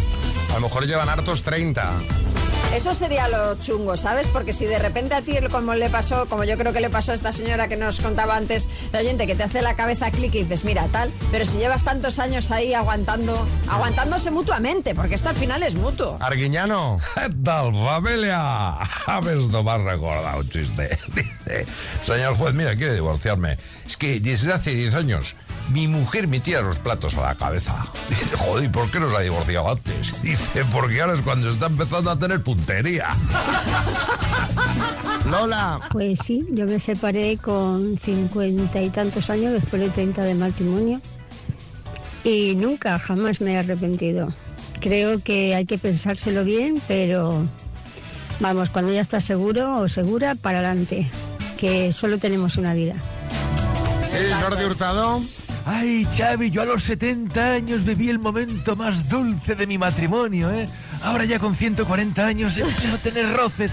A 0.53 0.55
lo 0.55 0.61
mejor 0.61 0.87
llevan 0.87 1.09
hartos 1.09 1.43
30. 1.43 1.91
Eso 2.77 2.93
sería 2.93 3.27
lo 3.29 3.59
chungo, 3.59 3.97
¿sabes? 3.97 4.29
Porque 4.29 4.53
si 4.53 4.67
de 4.67 4.79
repente 4.79 5.15
a 5.15 5.23
ti, 5.23 5.35
como 5.51 5.73
le 5.73 5.89
pasó, 5.89 6.27
como 6.27 6.45
yo 6.45 6.59
creo 6.59 6.75
que 6.75 6.83
le 6.83 6.91
pasó 6.91 7.13
a 7.13 7.15
esta 7.15 7.33
señora 7.33 7.69
que 7.69 7.77
nos 7.79 8.01
contaba 8.01 8.37
antes, 8.37 8.69
el 8.93 9.01
oyente, 9.01 9.27
que 9.27 9.35
te 9.35 9.45
hace 9.45 9.63
la 9.63 9.75
cabeza 9.77 10.11
clic 10.11 10.35
y 10.35 10.43
dices, 10.43 10.67
mira, 10.67 10.87
tal, 10.89 11.11
pero 11.33 11.47
si 11.47 11.57
llevas 11.57 11.85
tantos 11.85 12.19
años 12.19 12.51
ahí 12.51 12.75
aguantando, 12.75 13.49
aguantándose 13.67 14.31
mutuamente, 14.31 14.95
porque 14.95 15.15
esto 15.15 15.31
al 15.31 15.37
final 15.37 15.63
es 15.63 15.75
mutuo. 15.75 16.19
Arguiñano. 16.21 16.99
¿Qué 17.15 17.31
tal, 17.43 17.73
familia? 17.73 18.73
A 18.73 19.21
ver, 19.25 19.39
no 19.39 19.63
me 19.63 19.71
has 19.71 19.81
recordado 19.81 20.41
un 20.41 20.51
chiste. 20.51 20.99
Dice, 21.15 21.67
señor 22.03 22.37
juez, 22.37 22.53
mira, 22.53 22.77
quiere 22.77 22.93
divorciarme. 22.93 23.57
Es 23.87 23.97
que 23.97 24.21
desde 24.21 24.53
hace 24.53 24.73
10 24.73 24.95
años 24.97 25.35
mi 25.71 25.89
mujer 25.89 26.29
me 26.29 26.41
tira 26.41 26.61
los 26.63 26.79
platos 26.79 27.17
a 27.17 27.23
la 27.23 27.35
cabeza. 27.35 27.87
Dice, 28.09 28.37
joder, 28.37 28.65
¿y 28.65 28.69
por 28.69 28.91
qué 28.91 29.01
no 29.01 29.11
se 29.11 29.17
ha 29.17 29.21
divorciado 29.21 29.71
antes? 29.71 30.23
Dice, 30.23 30.65
porque 30.73 31.01
ahora 31.01 31.15
es 31.15 31.23
cuando 31.23 31.51
está 31.51 31.67
empezando 31.67 32.11
a 32.11 32.19
tener 32.19 32.43
puntería. 32.43 33.09
Lola. 35.31 35.81
Pues 35.91 36.21
sí, 36.25 36.47
yo 36.53 36.67
me 36.67 36.79
separé 36.79 37.37
con 37.37 37.99
cincuenta 37.99 38.81
y 38.81 38.91
tantos 38.91 39.29
años 39.31 39.53
después 39.53 39.83
de 39.83 39.91
30 39.91 40.23
de 40.23 40.35
matrimonio 40.35 41.01
y 42.27 42.55
nunca, 42.57 42.99
jamás 42.99 43.41
me 43.41 43.53
he 43.53 43.59
arrepentido. 43.59 44.33
Creo 44.81 45.21
que 45.23 45.55
hay 45.55 45.65
que 45.65 45.79
pensárselo 45.79 46.45
bien, 46.45 46.83
pero 46.89 47.47
vamos, 48.41 48.71
cuando 48.71 48.93
ya 48.93 49.01
estás 49.01 49.25
seguro 49.25 49.79
o 49.79 49.89
segura, 49.89 50.35
para 50.35 50.59
adelante, 50.59 51.11
que 51.57 51.93
solo 51.93 52.19
tenemos 52.19 52.57
una 52.57 52.75
vida. 52.75 52.97
Sí, 54.09 54.19
Jordi 54.43 54.65
Hurtado. 54.65 55.23
Ay, 55.69 56.07
Xavi, 56.17 56.53
yo 56.53 56.63
a 56.63 56.65
los 56.65 56.85
70 56.85 57.45
años 57.45 57.85
viví 57.85 58.09
el 58.09 58.21
momento 58.21 58.77
más 58.77 59.09
dulce 59.09 59.57
de 59.57 59.67
mi 59.67 59.79
matrimonio, 59.79 60.49
¿eh? 60.53 60.69
Ahora 61.03 61.25
ya 61.25 61.41
con 61.41 61.57
140 61.57 62.25
años 62.25 62.57
empiezo 62.57 62.95
a 62.95 62.99
tener 62.99 63.37
roces. 63.37 63.73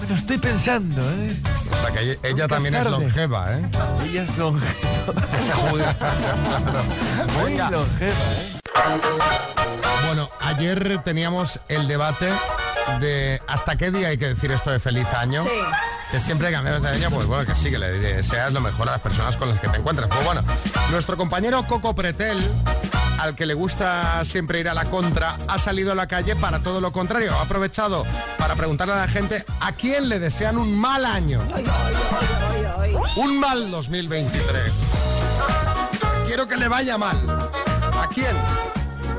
Me 0.00 0.08
lo 0.08 0.14
estoy 0.14 0.38
pensando, 0.38 1.02
¿eh? 1.02 1.36
O 1.70 1.76
sea 1.76 1.90
que 1.90 2.18
ella, 2.22 2.48
también 2.48 2.74
es 2.74 2.86
longeva, 2.86 3.52
¿eh? 3.52 3.62
Ella 4.06 4.22
es 4.22 4.38
longeva. 4.38 5.12
Muy 7.38 7.56
longeva, 7.58 8.14
¿eh? 8.32 8.60
Bueno, 10.06 10.30
ayer 10.40 11.02
teníamos 11.04 11.60
el 11.68 11.86
debate 11.86 12.30
de 13.00 13.42
hasta 13.46 13.76
qué 13.76 13.90
día 13.90 14.08
hay 14.08 14.16
que 14.16 14.28
decir 14.28 14.52
esto 14.52 14.70
de 14.70 14.80
feliz 14.80 15.06
año. 15.12 15.42
Sí. 15.42 15.48
Que 16.16 16.20
siempre 16.20 16.50
cambiamos 16.50 16.80
de 16.80 16.88
año, 16.88 17.10
pues 17.10 17.26
bueno, 17.26 17.44
que 17.44 17.52
sí, 17.52 17.70
que 17.70 17.76
le 17.76 17.90
deseas 17.90 18.50
lo 18.50 18.62
mejor 18.62 18.88
a 18.88 18.92
las 18.92 19.02
personas 19.02 19.36
con 19.36 19.50
las 19.50 19.60
que 19.60 19.68
te 19.68 19.76
encuentras. 19.76 20.08
Pues 20.08 20.24
bueno, 20.24 20.42
nuestro 20.90 21.18
compañero 21.18 21.66
Coco 21.66 21.94
Pretel, 21.94 22.42
al 23.18 23.34
que 23.34 23.44
le 23.44 23.52
gusta 23.52 24.24
siempre 24.24 24.60
ir 24.60 24.70
a 24.70 24.72
la 24.72 24.86
contra, 24.86 25.36
ha 25.46 25.58
salido 25.58 25.92
a 25.92 25.94
la 25.94 26.06
calle 26.06 26.34
para 26.34 26.60
todo 26.60 26.80
lo 26.80 26.90
contrario. 26.90 27.34
Ha 27.34 27.42
aprovechado 27.42 28.06
para 28.38 28.56
preguntarle 28.56 28.94
a 28.94 28.96
la 28.96 29.08
gente 29.08 29.44
a 29.60 29.72
quién 29.72 30.08
le 30.08 30.18
desean 30.18 30.56
un 30.56 30.74
mal 30.74 31.04
año. 31.04 31.38
Un 33.16 33.38
mal 33.38 33.70
2023. 33.70 34.72
Quiero 36.26 36.48
que 36.48 36.56
le 36.56 36.68
vaya 36.68 36.96
mal. 36.96 37.28
¿A 38.00 38.08
quién? 38.08 38.34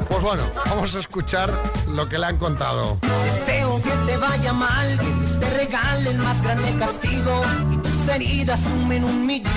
Pues 0.09 0.23
bueno, 0.23 0.41
vamos 0.65 0.95
a 0.95 0.97
escuchar 0.97 1.53
lo 1.89 2.09
que 2.09 2.17
le 2.17 2.25
han 2.25 2.37
contado. 2.37 2.97
Deseo 3.23 3.66
que 3.82 3.89
te 4.11 4.17
vaya 4.17 4.53
mal, 4.53 4.97
que 4.99 5.05
Dios 5.05 5.39
te 5.39 5.49
regale 5.51 6.09
el 6.11 6.17
más 6.17 6.41
grande 6.41 6.75
castigo 6.80 7.41
y 7.73 7.78
tus 7.78 8.07
heridas 8.07 8.59
sumen 8.59 9.03
un 9.03 9.25
millón. 9.25 9.47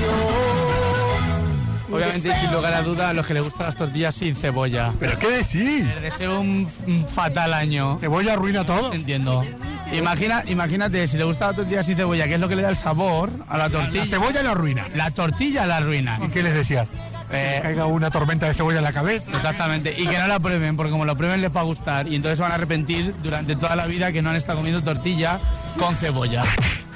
Obviamente, 1.92 2.32
sin 2.32 2.52
lugar 2.52 2.72
a 2.72 2.82
duda, 2.82 3.08
a 3.08 3.12
los 3.12 3.26
que 3.26 3.34
les 3.34 3.42
gustan 3.42 3.66
las 3.66 3.74
tortillas 3.74 4.14
sin 4.14 4.36
cebolla. 4.36 4.94
¿Pero 5.00 5.18
qué 5.18 5.28
decís? 5.28 5.84
Les 5.84 6.02
deseo 6.02 6.40
un, 6.40 6.68
un 6.86 7.08
fatal 7.08 7.52
año. 7.52 7.98
¿Cebolla 7.98 8.34
arruina 8.34 8.64
todo? 8.64 8.92
Entiendo. 8.92 9.44
Imagina, 9.92 10.44
imagínate, 10.46 11.08
si 11.08 11.16
le 11.18 11.24
gusta 11.24 11.48
la 11.48 11.54
tortilla 11.54 11.82
sin 11.82 11.96
cebolla, 11.96 12.28
¿qué 12.28 12.34
es 12.34 12.40
lo 12.40 12.48
que 12.48 12.54
le 12.54 12.62
da 12.62 12.68
el 12.68 12.76
sabor 12.76 13.30
a 13.48 13.58
la 13.58 13.68
tortilla? 13.68 14.04
La 14.04 14.06
cebolla 14.10 14.42
la 14.44 14.52
arruina. 14.52 14.86
La 14.94 15.10
tortilla 15.10 15.66
la 15.66 15.78
arruina. 15.78 16.20
¿Y 16.24 16.28
qué 16.28 16.44
les 16.44 16.54
decías? 16.54 16.88
Eh, 17.32 17.54
Que 17.56 17.62
caiga 17.62 17.86
una 17.86 18.10
tormenta 18.10 18.46
de 18.46 18.54
cebolla 18.54 18.78
en 18.78 18.84
la 18.84 18.92
cabeza. 18.92 19.30
Exactamente, 19.34 19.94
y 19.96 20.06
que 20.06 20.18
no 20.18 20.26
la 20.26 20.40
prueben, 20.40 20.76
porque 20.76 20.90
como 20.90 21.04
lo 21.04 21.16
prueben 21.16 21.40
les 21.40 21.54
va 21.54 21.60
a 21.60 21.64
gustar 21.64 22.08
y 22.08 22.16
entonces 22.16 22.38
van 22.40 22.52
a 22.52 22.56
arrepentir 22.56 23.14
durante 23.22 23.54
toda 23.56 23.76
la 23.76 23.86
vida 23.86 24.12
que 24.12 24.20
no 24.22 24.30
han 24.30 24.36
estado 24.36 24.58
comiendo 24.58 24.82
tortilla 24.82 25.38
con 25.78 25.94
cebolla. 25.96 26.42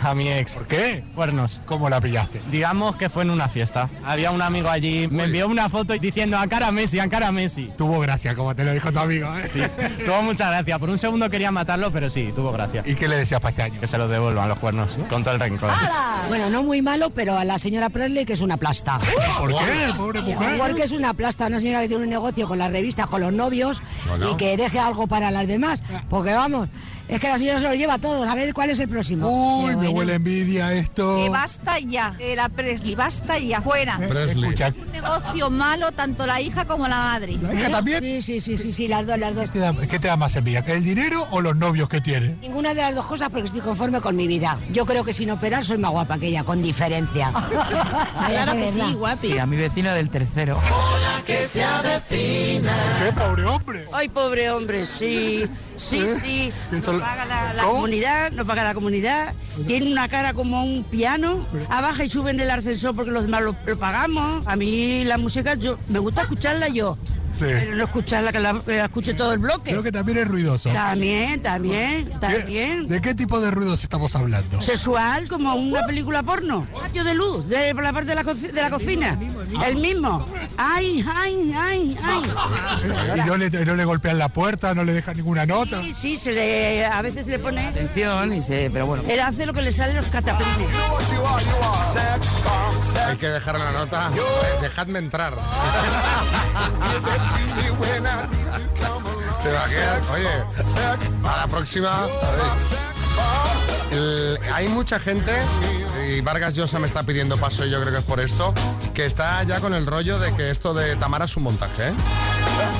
A 0.04 0.14
mi 0.14 0.28
ex. 0.28 0.52
¿Por 0.52 0.66
qué? 0.66 1.02
Cuernos. 1.14 1.60
¿Cómo 1.64 1.88
la 1.88 1.98
pillaste? 2.00 2.40
Digamos 2.50 2.96
que 2.96 3.08
fue 3.08 3.22
en 3.22 3.30
una 3.30 3.48
fiesta. 3.48 3.88
Había 4.04 4.30
un 4.32 4.42
amigo 4.42 4.68
allí, 4.68 5.08
me 5.08 5.24
envió 5.24 5.48
una 5.48 5.68
foto 5.70 5.94
diciendo 5.94 6.36
a 6.36 6.46
cara 6.46 6.70
Messi, 6.72 6.98
a 7.00 7.08
cara 7.08 7.32
Messi. 7.32 7.70
Tuvo 7.78 8.00
gracia, 8.00 8.34
como 8.34 8.54
te 8.54 8.64
lo 8.64 8.72
dijo 8.72 8.92
tu 8.92 8.98
amigo, 8.98 9.28
¿eh? 9.36 9.48
Sí, 9.50 9.60
tuvo 10.04 10.20
mucha 10.22 10.50
gracia. 10.50 10.78
Por 10.78 10.90
un 10.90 10.98
segundo 10.98 11.30
quería 11.30 11.50
matarlo, 11.50 11.90
pero 11.90 12.10
sí, 12.10 12.32
tuvo 12.36 12.52
gracia. 12.52 12.82
¿Y 12.84 12.94
qué 12.96 13.08
le 13.08 13.16
decías 13.16 13.40
para 13.40 13.50
este 13.50 13.62
año? 13.62 13.80
Que 13.80 13.86
se 13.86 13.96
los 13.96 14.10
devuelvan 14.10 14.46
los 14.48 14.58
cuernos, 14.58 14.96
con 15.08 15.22
todo 15.24 15.34
el 15.34 15.40
rencor. 15.40 15.70
Bueno, 16.28 16.50
no 16.50 16.62
muy 16.62 16.82
malo, 16.82 17.08
pero 17.10 17.38
a 17.38 17.44
la 17.44 17.58
señora 17.58 17.88
Presley 17.88 18.26
que 18.26 18.34
es 18.34 18.42
una 18.42 18.58
plasta. 18.58 18.98
¿Por 19.38 19.50
qué, 19.56 19.94
pobre 19.96 20.20
mujer? 20.20 20.58
Porque 20.58 20.82
es 20.82 20.92
una 20.92 21.14
plasta, 21.14 21.46
una 21.46 21.60
señora 21.60 21.80
que 21.80 21.88
tiene 21.88 22.04
un 22.04 22.10
negocio 22.10 22.46
con 22.46 22.58
las 22.58 22.70
revistas, 22.70 23.06
con 23.06 23.22
los 23.22 23.32
novios 23.32 23.82
Bueno. 24.08 24.30
y 24.30 24.36
que 24.36 24.56
deje 24.58 24.78
algo 24.78 25.06
para 25.06 25.30
las 25.30 25.46
demás. 25.46 25.82
Porque 26.10 26.32
vamos, 26.34 26.68
es 27.08 27.20
que 27.20 27.28
la 27.28 27.38
señora 27.38 27.58
se 27.58 27.68
lo 27.68 27.74
lleva 27.74 27.94
a 27.94 27.98
todos. 27.98 28.26
A 28.26 28.34
ver 28.34 28.52
cuál 28.54 28.70
es 28.70 28.78
el 28.80 28.88
próximo. 28.88 29.28
Uy, 29.28 29.68
me 29.68 29.74
bueno. 29.76 29.90
huele 29.90 30.14
envidia 30.14 30.72
esto. 30.72 31.16
Que 31.16 31.28
basta 31.28 31.78
ya, 31.78 32.12
de 32.12 32.36
la 32.36 32.48
Presley, 32.48 32.94
basta 32.94 33.38
ya, 33.38 33.60
fuera. 33.60 33.96
Presley. 33.98 34.44
Escucha, 34.44 34.72
Un 34.86 34.92
negocio 34.92 35.50
malo, 35.50 35.92
tanto 35.92 36.26
la 36.26 36.40
hija 36.40 36.64
como 36.64 36.88
la 36.88 36.96
madre. 36.96 37.36
¿la 37.40 37.54
hija 37.54 37.70
también? 37.70 38.02
Sí, 38.02 38.22
sí, 38.22 38.40
sí, 38.40 38.56
sí, 38.56 38.72
sí, 38.72 38.88
las 38.88 39.06
dos, 39.06 39.18
las 39.18 39.34
dos. 39.34 39.44
¿Qué 39.50 39.52
te, 39.52 39.58
da, 39.58 39.74
qué 39.74 39.98
te 39.98 40.08
da 40.08 40.16
más 40.16 40.34
envidia? 40.36 40.64
¿El 40.66 40.84
dinero 40.84 41.26
o 41.30 41.40
los 41.40 41.56
novios 41.56 41.88
que 41.88 42.00
tiene? 42.00 42.36
Ninguna 42.40 42.74
de 42.74 42.80
las 42.80 42.94
dos 42.94 43.06
cosas 43.06 43.28
porque 43.30 43.46
estoy 43.46 43.60
conforme 43.60 44.00
con 44.00 44.16
mi 44.16 44.26
vida. 44.26 44.58
Yo 44.72 44.86
creo 44.86 45.04
que 45.04 45.12
sin 45.12 45.30
operar 45.30 45.64
soy 45.64 45.78
más 45.78 45.90
guapa 45.90 46.18
que 46.18 46.28
ella, 46.28 46.44
con 46.44 46.62
diferencia. 46.62 47.32
Claro 48.26 48.52
que 48.52 48.72
sí, 48.72 48.94
guapi. 48.94 49.28
Sí, 49.28 49.38
a 49.38 49.46
mi 49.46 49.56
vecino 49.56 49.92
del 49.92 50.08
tercero. 50.08 50.58
Que 51.24 51.46
se 51.46 51.64
avecina. 51.64 52.72
¿Qué, 53.00 53.12
pobre 53.12 53.44
hombre? 53.44 53.88
Ay, 53.92 54.08
pobre 54.08 54.50
hombre, 54.50 54.86
sí, 54.86 55.44
sí, 55.76 56.04
sí. 56.22 56.52
¿Qué 56.70 56.76
No 56.76 56.82
son- 56.82 57.00
paga 57.00 57.24
la, 57.24 57.62
comunidad, 57.64 58.32
no 58.32 58.44
paga 58.46 58.64
la 58.64 58.74
comunidad. 58.74 59.34
Tiene 59.66 59.90
una 59.90 60.08
cara 60.08 60.34
como 60.34 60.64
un 60.64 60.84
piano. 60.84 61.46
Abaja 61.68 62.04
y 62.04 62.10
sube 62.10 62.30
en 62.30 62.40
el 62.40 62.50
ascensor 62.50 62.94
porque 62.94 63.10
los 63.10 63.24
demás 63.24 63.42
lo, 63.42 63.56
lo 63.66 63.78
pagamos. 63.78 64.46
A 64.46 64.56
mí 64.56 65.04
la 65.04 65.18
música, 65.18 65.54
yo 65.54 65.76
me 65.88 65.98
gusta 65.98 66.22
escucharla 66.22 66.68
yo. 66.68 66.96
Sí. 67.38 67.44
Pero 67.46 67.74
no 67.74 67.84
escucharla 67.84 68.30
que 68.32 68.38
la, 68.40 68.60
que 68.64 68.76
la 68.76 68.84
escuche 68.84 69.12
todo 69.14 69.32
el 69.32 69.38
bloque. 69.40 69.70
Creo 69.72 69.82
que 69.82 69.90
también 69.92 70.18
es 70.18 70.28
ruidoso. 70.28 70.70
También, 70.70 71.42
también, 71.42 72.06
¿Qué- 72.06 72.18
también. 72.18 72.86
¿De 72.88 73.00
qué 73.02 73.14
tipo 73.14 73.40
de 73.40 73.50
ruidos 73.50 73.82
estamos 73.82 74.14
hablando? 74.14 74.62
Sexual 74.62 75.28
como 75.28 75.54
una 75.54 75.84
película 75.86 76.22
porno. 76.22 76.66
Patio 76.72 77.02
de 77.04 77.14
luz, 77.14 77.48
de 77.48 77.74
la 77.74 77.92
parte 77.92 78.10
de 78.10 78.14
la, 78.14 78.22
coci- 78.22 78.52
de 78.52 78.62
la 78.62 78.70
cocina. 78.70 79.18
El 79.66 79.76
mismo. 79.76 80.24
Ay, 80.56 81.04
ay, 81.16 81.54
ay, 81.58 81.98
ay. 82.02 82.32
¿Y 83.16 83.20
no 83.26 83.36
le, 83.36 83.50
no 83.50 83.74
le 83.76 83.84
golpean 83.84 84.18
la 84.18 84.28
puerta, 84.28 84.72
no 84.74 84.84
le 84.84 84.92
dejan 84.92 85.16
ninguna 85.16 85.44
nota? 85.46 85.80
Sí, 85.82 85.92
sí, 85.92 86.16
se 86.16 86.32
le, 86.32 86.84
a 86.86 87.02
veces 87.02 87.24
se 87.26 87.32
le 87.32 87.38
pone. 87.40 87.66
Atención, 87.66 88.32
y 88.32 88.42
se, 88.42 88.70
pero 88.72 88.86
bueno. 88.86 89.02
Él 89.08 89.18
hace 89.20 89.44
lo 89.46 89.52
que 89.52 89.62
le 89.62 89.72
salen 89.72 89.96
los 89.96 90.06
cataplines. 90.06 90.68
Hay 93.08 93.16
que 93.16 93.28
dejar 93.28 93.58
la 93.58 93.72
nota. 93.72 94.10
Dejadme 94.62 94.98
entrar. 95.00 95.34
Te? 99.42 99.50
Oye, 100.12 100.44
la 101.22 101.46
próxima. 101.48 102.06
hay 104.52 104.68
mucha 104.68 104.98
gente, 104.98 105.32
y 106.08 106.20
Vargas 106.20 106.54
Llosa 106.54 106.78
me 106.78 106.86
está 106.86 107.02
pidiendo 107.02 107.36
paso, 107.36 107.66
y 107.66 107.70
yo 107.70 107.80
creo 107.80 107.92
que 107.92 107.98
es 107.98 108.04
por 108.04 108.20
esto, 108.20 108.54
que 108.94 109.06
está 109.06 109.42
ya 109.44 109.60
con 109.60 109.74
el 109.74 109.86
rollo 109.86 110.18
de 110.18 110.34
que 110.34 110.50
esto 110.50 110.72
de 110.74 110.96
Tamara 110.96 111.26
es 111.26 111.36
un 111.36 111.44
montaje, 111.44 111.88
¿eh? 111.88 111.92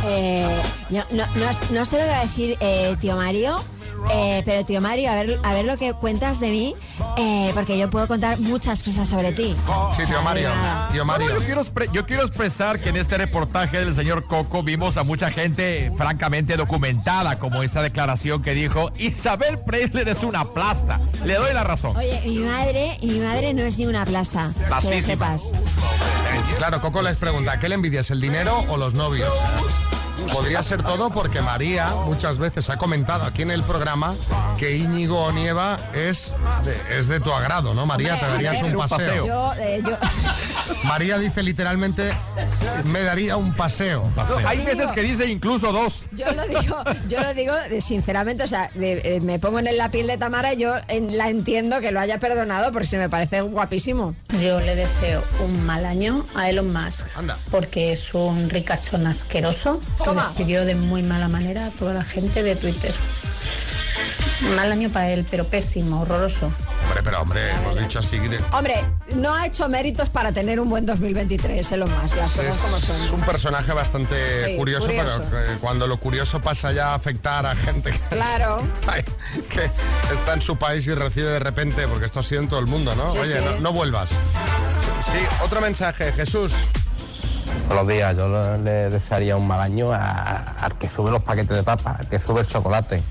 Eh, 0.07 0.63
no, 0.91 1.85
sé 1.85 1.99
lo 1.99 2.07
va 2.07 2.21
a 2.21 2.23
decir 2.23 2.57
eh, 2.61 2.97
tío 3.01 3.17
Mario, 3.17 3.63
eh, 4.13 4.43
pero 4.45 4.65
tío 4.65 4.81
Mario, 4.81 5.11
a 5.11 5.15
ver, 5.15 5.41
a 5.43 5.53
ver 5.53 5.65
lo 5.65 5.77
que 5.77 5.93
cuentas 5.95 6.41
de 6.41 6.51
mí, 6.51 6.75
eh, 7.17 7.51
porque 7.55 7.79
yo 7.79 7.91
puedo 7.91 8.07
contar 8.07 8.39
muchas 8.41 8.83
cosas 8.83 9.09
sobre 9.09 9.33
ti. 9.33 9.55
Sí, 9.97 10.03
tío 10.07 10.23
Mario. 10.23 10.51
Tío 10.93 11.05
Mario. 11.05 11.39
yo, 11.39 11.45
quiero, 11.45 11.63
yo 11.93 12.07
quiero 12.07 12.23
expresar 12.25 12.81
que 12.81 12.91
en 12.91 12.97
este 12.97 13.19
reportaje 13.19 13.79
del 13.79 13.95
señor 13.95 14.25
Coco 14.25 14.63
vimos 14.63 14.97
a 14.97 15.05
mucha 15.05 15.31
gente 15.31 15.93
francamente 15.97 16.57
documentada, 16.57 17.37
como 17.39 17.63
esa 17.63 17.83
declaración 17.83 18.43
que 18.43 18.55
dijo 18.55 18.93
Isabel 18.99 19.59
Presley 19.59 20.09
es 20.09 20.23
una 20.23 20.45
plasta. 20.45 21.01
Le 21.25 21.35
doy 21.35 21.53
la 21.53 21.65
razón. 21.65 21.97
Oye, 21.97 22.21
mi 22.27 22.39
madre, 22.41 22.99
mi 23.03 23.21
madre 23.21 23.55
no 23.55 23.63
es 23.63 23.79
ni 23.79 23.87
una 23.87 24.05
plasta, 24.05 24.51
que 24.81 24.95
lo 24.95 25.01
sepas. 25.01 25.53
Claro, 26.59 26.81
Coco 26.81 27.03
les 27.03 27.17
pregunta, 27.17 27.59
¿qué 27.59 27.69
le 27.69 27.75
envidias, 27.75 28.11
el 28.11 28.21
dinero 28.21 28.65
o 28.69 28.77
los 28.77 28.95
novios? 28.95 29.33
Podría 30.33 30.63
ser 30.63 30.83
todo 30.83 31.11
porque 31.11 31.41
María 31.43 31.89
muchas 32.07 32.39
veces 32.39 32.71
ha 32.71 32.77
comentado 32.77 33.25
aquí 33.25 33.43
en 33.43 33.51
el 33.51 33.63
programa 33.63 34.15
que 34.59 34.77
Íñigo 34.77 35.31
Nieva 35.33 35.79
es 35.95 36.35
de, 36.65 36.99
es 36.99 37.09
de 37.09 37.21
tu 37.21 37.33
agrado, 37.33 37.75
¿no? 37.75 37.85
María, 37.87 38.19
te 38.19 38.27
Hombre, 38.27 38.27
a 38.27 38.33
darías 38.53 38.63
ver, 38.63 38.77
un 38.77 38.89
paseo. 38.89 39.27
Yo, 39.27 39.53
eh, 39.59 39.83
yo, 39.87 39.97
María 40.85 41.19
dice 41.19 41.43
literalmente, 41.43 42.11
me 42.87 43.03
daría 43.03 43.37
un 43.37 43.53
paseo. 43.55 44.09
Hay 44.47 44.65
veces 44.65 44.91
que 44.93 45.03
dice 45.03 45.27
incluso 45.29 45.73
dos. 45.73 46.01
yo 46.13 46.27
lo 46.33 46.47
digo, 46.47 46.77
yo 47.07 47.21
lo 47.23 47.35
digo 47.35 47.53
sinceramente, 47.81 48.45
o 48.45 48.47
sea, 48.49 48.71
de- 48.75 49.17
eh, 49.17 49.21
me 49.21 49.39
pongo 49.39 49.59
en 49.59 49.77
la 49.77 49.91
piel 49.91 50.07
de 50.07 50.17
Tamara 50.17 50.55
y 50.55 50.59
yo 50.59 50.75
en- 50.89 51.17
la 51.19 51.29
entiendo 51.29 51.81
que 51.81 51.91
lo 51.91 52.01
haya 52.01 52.19
perdonado 52.19 52.73
porque 52.73 52.87
se 52.87 52.99
me 52.99 53.09
parece 53.09 53.41
guapísimo. 53.43 54.15
Yo 54.41 54.61
le 54.61 54.75
deseo 54.75 55.23
un 55.41 55.65
mal 55.67 55.85
año 55.85 56.27
a 56.35 56.49
Elon 56.51 56.73
Musk. 56.73 57.07
Porque 57.51 57.93
es 57.93 58.15
un 58.15 58.49
ricachón 58.51 59.07
asqueroso 59.07 59.81
que 60.05 60.11
despidió 60.15 60.65
de 60.65 60.75
muy 60.75 61.03
mala 61.03 61.29
manera 61.29 61.67
a 61.67 61.71
toda 61.71 61.95
la 61.95 62.05
gente 62.05 62.43
de 62.43 62.57
Twitter. 62.57 62.95
Mal 64.57 64.71
año 64.73 64.91
para 64.91 65.11
él, 65.11 65.27
pero 65.31 65.47
pésimo, 65.47 66.01
horroroso. 66.03 66.47
Hombre, 66.83 67.03
pero 67.03 67.23
hombre, 67.23 67.51
hemos 67.53 67.79
dicho 67.79 68.01
así 68.01 68.19
de... 68.19 68.39
Hombre, 68.53 68.75
no 69.15 69.33
ha 69.33 69.47
hecho 69.47 69.69
méritos 69.69 70.11
para 70.11 70.33
tener 70.33 70.61
un 70.61 70.69
buen 70.69 70.85
2023, 70.85 71.73
es 71.73 71.79
lo 71.79 71.87
más, 71.87 72.15
las 72.15 72.33
cosas 72.33 72.59
como 72.59 72.79
son. 72.79 72.97
Es 73.05 73.11
un 73.11 73.21
personaje 73.23 73.73
bastante 73.73 74.47
Sí, 74.47 74.57
curioso, 74.57 74.87
curioso. 74.87 75.23
pero 75.31 75.53
eh, 75.53 75.57
cuando 75.61 75.87
lo 75.87 75.97
curioso 75.99 76.41
pasa 76.41 76.73
ya 76.73 76.89
a 76.89 76.95
afectar 76.95 77.47
a 77.47 77.55
gente 77.55 77.91
que, 77.93 77.99
Claro. 78.11 78.59
Que 79.49 79.71
está 80.13 80.35
en 80.35 80.43
su 80.43 80.57
país 80.57 80.87
y 80.89 80.95
recibe 80.95 81.29
de 81.31 81.39
repente, 81.39 81.87
porque 81.89 82.07
esto 82.07 82.21
ha 82.21 82.23
sido 82.23 82.43
en 82.43 82.49
todo 82.49 82.61
el 82.61 82.67
mundo, 82.67 82.95
¿no? 82.97 83.13
Sí, 83.13 83.19
Oye, 83.19 83.39
sí. 83.39 83.45
No, 83.45 83.61
no 83.61 83.73
vuelvas. 83.73 84.11
Sí, 84.11 85.19
otro 85.43 85.61
mensaje, 85.61 86.13
Jesús. 86.13 86.53
Buenos 87.69 87.89
días, 87.89 88.17
yo 88.17 88.29
le- 88.59 88.91
desearía 88.91 89.37
un 89.37 89.47
mal 89.47 89.61
año 89.61 89.93
a- 89.93 90.55
al 90.61 90.79
que 90.79 90.89
sube 90.89 91.11
los 91.11 91.23
paquetes 91.23 91.57
de 91.57 91.63
papas, 91.63 92.01
al 92.01 92.09
que 92.09 92.19
sube 92.19 92.41
el 92.43 92.47
chocolate. 92.47 93.03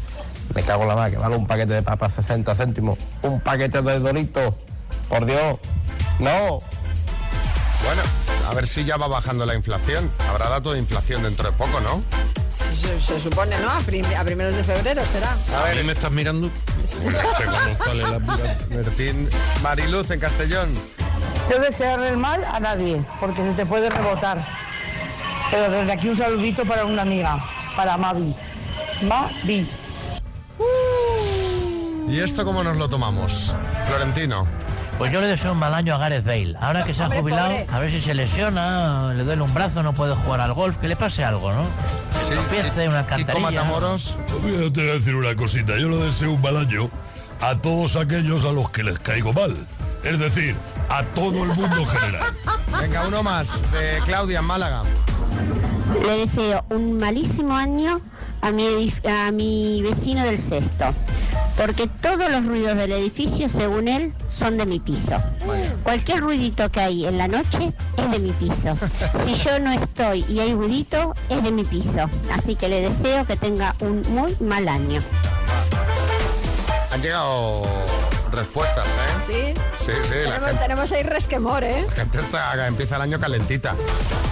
Me 0.53 0.61
cago 0.63 0.83
en 0.83 0.89
la 0.89 0.95
mano, 0.95 1.11
que 1.11 1.17
vale 1.17 1.35
un 1.35 1.47
paquete 1.47 1.73
de 1.73 1.81
papas 1.81 2.13
60 2.13 2.53
céntimos. 2.55 2.97
Un 3.23 3.39
paquete 3.41 3.81
de 3.81 3.99
Doritos. 3.99 4.53
Por 5.09 5.25
Dios. 5.25 5.57
No. 6.19 6.59
Bueno, 7.85 8.01
a 8.49 8.53
ver 8.55 8.67
si 8.67 8.85
ya 8.85 8.97
va 8.97 9.07
bajando 9.07 9.45
la 9.45 9.55
inflación. 9.55 10.09
Habrá 10.29 10.49
dato 10.49 10.73
de 10.73 10.79
inflación 10.79 11.23
dentro 11.23 11.49
de 11.51 11.57
poco, 11.57 11.79
¿no? 11.81 12.01
Se, 12.53 13.19
supone, 13.19 13.57
¿no? 13.59 13.69
A, 13.69 13.79
prim- 13.79 14.05
a 14.17 14.23
primeros 14.23 14.55
de 14.55 14.63
febrero 14.63 15.03
será. 15.05 15.35
A 15.59 15.63
ver, 15.63 15.83
me 15.83 15.93
estás 15.93 16.11
mirando? 16.11 16.49
Bertín, 18.69 19.27
Mariluz 19.63 20.09
en 20.11 20.19
Castellón. 20.19 20.69
Yo 21.49 21.59
desearle 21.59 22.09
el 22.09 22.17
mal 22.17 22.43
a 22.45 22.59
nadie, 22.59 23.03
porque 23.19 23.41
se 23.41 23.51
te 23.53 23.65
puede 23.65 23.89
rebotar. 23.89 24.43
Pero 25.51 25.69
desde 25.69 25.91
aquí 25.91 26.09
un 26.09 26.15
saludito 26.15 26.65
para 26.65 26.85
una 26.85 27.01
amiga, 27.01 27.37
para 27.75 27.97
Mavi. 27.97 28.35
Mavi. 29.03 29.69
¿Y 32.09 32.19
esto 32.19 32.45
cómo 32.45 32.63
nos 32.63 32.77
lo 32.77 32.89
tomamos? 32.89 33.53
Florentino. 33.87 34.47
Pues 34.97 35.11
yo 35.11 35.21
le 35.21 35.27
deseo 35.27 35.53
un 35.53 35.57
mal 35.57 35.73
año 35.73 35.95
a 35.95 35.97
Gareth 35.97 36.23
Bale. 36.23 36.55
Ahora 36.61 36.85
que 36.85 36.93
se 36.93 37.01
ha 37.03 37.09
jubilado, 37.09 37.53
a 37.71 37.79
ver 37.79 37.91
si 37.91 37.99
se 37.99 38.13
lesiona, 38.13 39.13
le 39.13 39.23
duele 39.23 39.41
un 39.41 39.53
brazo, 39.53 39.81
no 39.83 39.93
puede 39.93 40.15
jugar 40.15 40.39
al 40.39 40.53
golf, 40.53 40.77
que 40.77 40.87
le 40.87 40.95
pase 40.95 41.23
algo, 41.23 41.51
¿no? 41.51 41.65
Sí, 42.21 42.33
Tropiece, 42.33 42.87
una 42.87 42.99
alcantarilla. 42.99 43.51
Matamoros. 43.51 44.15
Pues 44.29 44.43
mira, 44.43 44.71
te 44.71 44.81
voy 44.81 44.89
a 44.89 44.93
decir 44.93 45.15
una 45.15 45.35
cosita. 45.35 45.77
Yo 45.77 45.89
le 45.89 45.97
deseo 45.97 46.31
un 46.31 46.41
mal 46.41 46.57
año 46.57 46.89
a 47.41 47.55
todos 47.55 47.95
aquellos 47.95 48.45
a 48.45 48.51
los 48.51 48.69
que 48.69 48.83
les 48.83 48.99
caigo 48.99 49.33
mal. 49.33 49.55
Es 50.03 50.19
decir, 50.19 50.55
a 50.89 51.03
todo 51.15 51.43
el 51.43 51.53
mundo 51.53 51.77
en 51.77 51.87
general. 51.87 52.33
Venga, 52.79 53.07
uno 53.07 53.23
más, 53.23 53.71
de 53.71 53.99
Claudia 54.05 54.39
en 54.39 54.45
Málaga. 54.45 54.83
Le 56.05 56.17
deseo 56.17 56.65
un 56.69 56.97
malísimo 56.97 57.55
año 57.55 58.01
a 58.41 58.51
mi, 58.51 58.93
a 59.07 59.31
mi 59.31 59.81
vecino 59.81 60.23
del 60.25 60.37
sexto, 60.37 60.85
porque 61.55 61.87
todos 61.87 62.29
los 62.29 62.45
ruidos 62.45 62.77
del 62.77 62.91
edificio, 62.91 63.47
según 63.47 63.87
él, 63.87 64.13
son 64.27 64.57
de 64.57 64.65
mi 64.65 64.79
piso. 64.79 65.21
Cualquier 65.83 66.21
ruidito 66.21 66.69
que 66.69 66.81
hay 66.81 67.05
en 67.05 67.17
la 67.17 67.27
noche 67.27 67.73
es 67.97 68.11
de 68.11 68.19
mi 68.19 68.31
piso. 68.31 68.75
Si 69.23 69.33
yo 69.35 69.59
no 69.59 69.71
estoy 69.71 70.25
y 70.27 70.39
hay 70.39 70.53
ruidito, 70.53 71.13
es 71.29 71.43
de 71.43 71.51
mi 71.51 71.63
piso. 71.63 72.09
Así 72.33 72.55
que 72.55 72.67
le 72.67 72.81
deseo 72.81 73.25
que 73.25 73.37
tenga 73.37 73.75
un 73.79 74.01
muy 74.09 74.35
mal 74.39 74.67
año. 74.67 74.99
Han 76.91 77.01
llegado 77.01 77.61
respuestas, 78.31 78.87
¿eh? 78.87 79.53
Sí. 79.55 79.61
Sí, 79.85 79.91
sí, 80.03 80.13
la 80.13 80.23
Tenemos, 80.23 80.45
gente, 80.47 80.61
tenemos 80.63 80.91
ahí 80.93 81.03
resquemor, 81.03 81.63
¿eh? 81.63 81.85
la 81.89 81.93
gente 81.93 82.19
está- 82.19 82.67
empieza 82.67 82.95
el 82.95 83.01
año 83.01 83.19
calentita. 83.19 83.75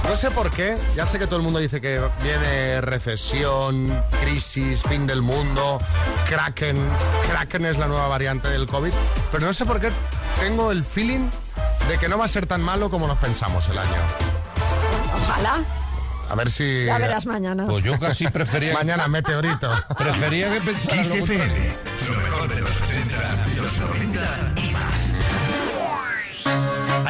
No 0.08 0.16
sé 0.16 0.32
por 0.32 0.50
qué, 0.50 0.78
ya 0.96 1.06
sé 1.06 1.20
que 1.20 1.26
todo 1.28 1.38
el 1.38 1.42
mundo 1.44 1.60
dice 1.60 1.82
que 1.82 2.02
viene 2.24 2.80
recesión, 2.82 4.02
crisis, 4.22 4.82
fin 4.84 5.06
del 5.06 5.22
mundo, 5.22 5.78
Kraken. 6.30 6.78
Kraken 7.30 7.66
es 7.66 7.78
la 7.78 7.88
nueva 7.88 8.08
variante 8.08 8.48
del 8.48 8.66
COVID, 8.66 8.94
pero 9.32 9.46
no 9.46 9.54
sé 9.54 9.66
por 9.66 9.82
qué 9.82 9.92
tengo 10.40 10.72
el 10.72 10.86
feeling 10.86 11.30
de 11.90 11.98
que 11.98 12.08
no 12.08 12.18
va 12.18 12.26
a 12.26 12.30
ser 12.30 12.46
tan 12.46 12.62
malo 12.62 12.90
como 12.90 13.06
nos 13.08 13.18
pensamos 13.18 13.68
el 13.68 13.78
año. 13.78 14.02
Ojalá. 15.14 15.60
A 16.30 16.36
ver 16.36 16.50
si... 16.50 16.86
Ya 16.86 16.98
verás 16.98 17.26
mañana. 17.26 17.66
Pues 17.68 17.84
yo 17.84 18.00
casi 18.00 18.26
prefería... 18.28 18.74
Mañana, 18.82 19.10
meteorito. 19.10 19.70
Prefería 19.98 20.50
que 20.54 20.62
pensara 20.62 21.02
Kiss 21.04 21.14
lo 21.14 22.16
mejor 22.18 22.48
de 22.48 22.62
los 22.62 22.82
80, 22.82 23.46
los 23.58 23.80
90 23.80 24.54
y. 24.62 24.71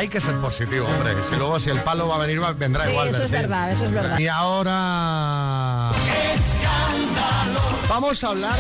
Hay 0.02 0.08
que 0.08 0.20
ser 0.20 0.34
positivo, 0.40 0.88
hombre. 0.88 1.14
Si 1.22 1.36
luego 1.36 1.60
si 1.60 1.70
el 1.70 1.80
palo 1.84 2.08
va 2.08 2.16
a 2.16 2.18
venir, 2.18 2.42
va- 2.42 2.54
vendrá 2.54 2.86
Sí, 2.86 2.90
igual. 2.90 3.10
eso 3.10 3.22
es 3.24 3.30
verdad, 3.30 3.72
eso 3.72 3.86
es 3.86 3.92
verdad. 3.92 4.18
Y 4.18 4.28
ahora... 4.28 5.92
Vamos 7.88 8.24
a 8.24 8.30
hablar 8.30 8.60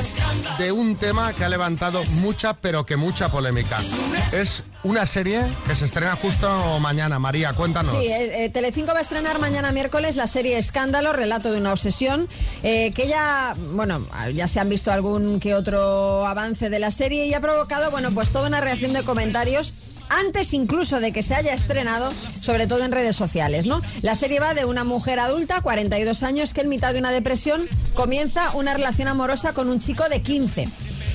de 0.60 0.72
un 0.72 0.96
tema 0.98 1.34
que 1.34 1.44
ha 1.44 1.50
levantado 1.50 2.04
mucha, 2.20 2.54
pero 2.54 2.86
que 2.86 2.96
mucha 2.96 3.30
polémica. 3.30 3.80
Es 4.32 4.64
una 4.84 5.08
serie 5.08 5.42
que 5.66 5.76
se 5.76 5.86
estrena 5.86 6.16
justo 6.16 6.78
mañana. 6.80 7.18
María, 7.18 7.54
cuéntanos. 7.54 7.92
Sí, 7.92 8.06
eh, 8.06 8.46
eh, 8.46 8.50
Telecinco 8.52 8.92
va 8.94 9.00
a 9.00 9.02
estrenar 9.02 9.40
mañana 9.40 9.72
miércoles 9.72 10.18
la 10.18 10.28
serie 10.28 10.60
Escándalo, 10.60 11.12
relato 11.12 11.52
de 11.52 11.58
una 11.60 11.74
obsesión, 11.74 12.28
eh, 12.62 12.92
que 12.96 13.08
ya, 13.08 13.56
bueno, 13.74 14.06
ya 14.36 14.48
se 14.48 14.60
han 14.60 14.70
visto 14.70 14.92
algún 14.92 15.40
que 15.40 15.56
otro 15.56 16.28
avance 16.28 16.70
de 16.70 16.78
la 16.78 16.92
serie 16.92 17.26
y 17.26 17.34
ha 17.34 17.42
provocado, 17.42 17.90
bueno, 17.90 18.12
pues 18.12 18.30
toda 18.30 18.48
una 18.48 18.62
reacción 18.62 18.94
de 18.94 19.02
comentarios 19.02 19.74
antes 20.10 20.54
incluso 20.54 21.00
de 21.00 21.12
que 21.12 21.24
se 21.24 21.36
haya 21.36 21.54
estrenado, 21.54 22.12
sobre 22.42 22.68
todo 22.68 22.84
en 22.84 22.92
redes 22.92 23.16
sociales, 23.16 23.66
¿no? 23.66 23.82
La 24.02 24.16
serie 24.16 24.40
va 24.40 24.54
de 24.54 24.66
una 24.66 24.84
mujer 24.84 25.20
adulta, 25.20 25.62
42 25.62 26.24
años, 26.24 26.54
que 26.54 26.62
en 26.62 26.70
mitad 26.70 26.94
de 26.94 27.00
una 27.00 27.12
depresión 27.12 27.68
comienza 27.94 28.52
una 28.52 28.74
relación 28.74 29.08
amorosa 29.08 29.54
con 29.54 29.70
un 29.70 29.80
chico 29.80 30.08
de 30.10 30.22
15. 30.22 30.70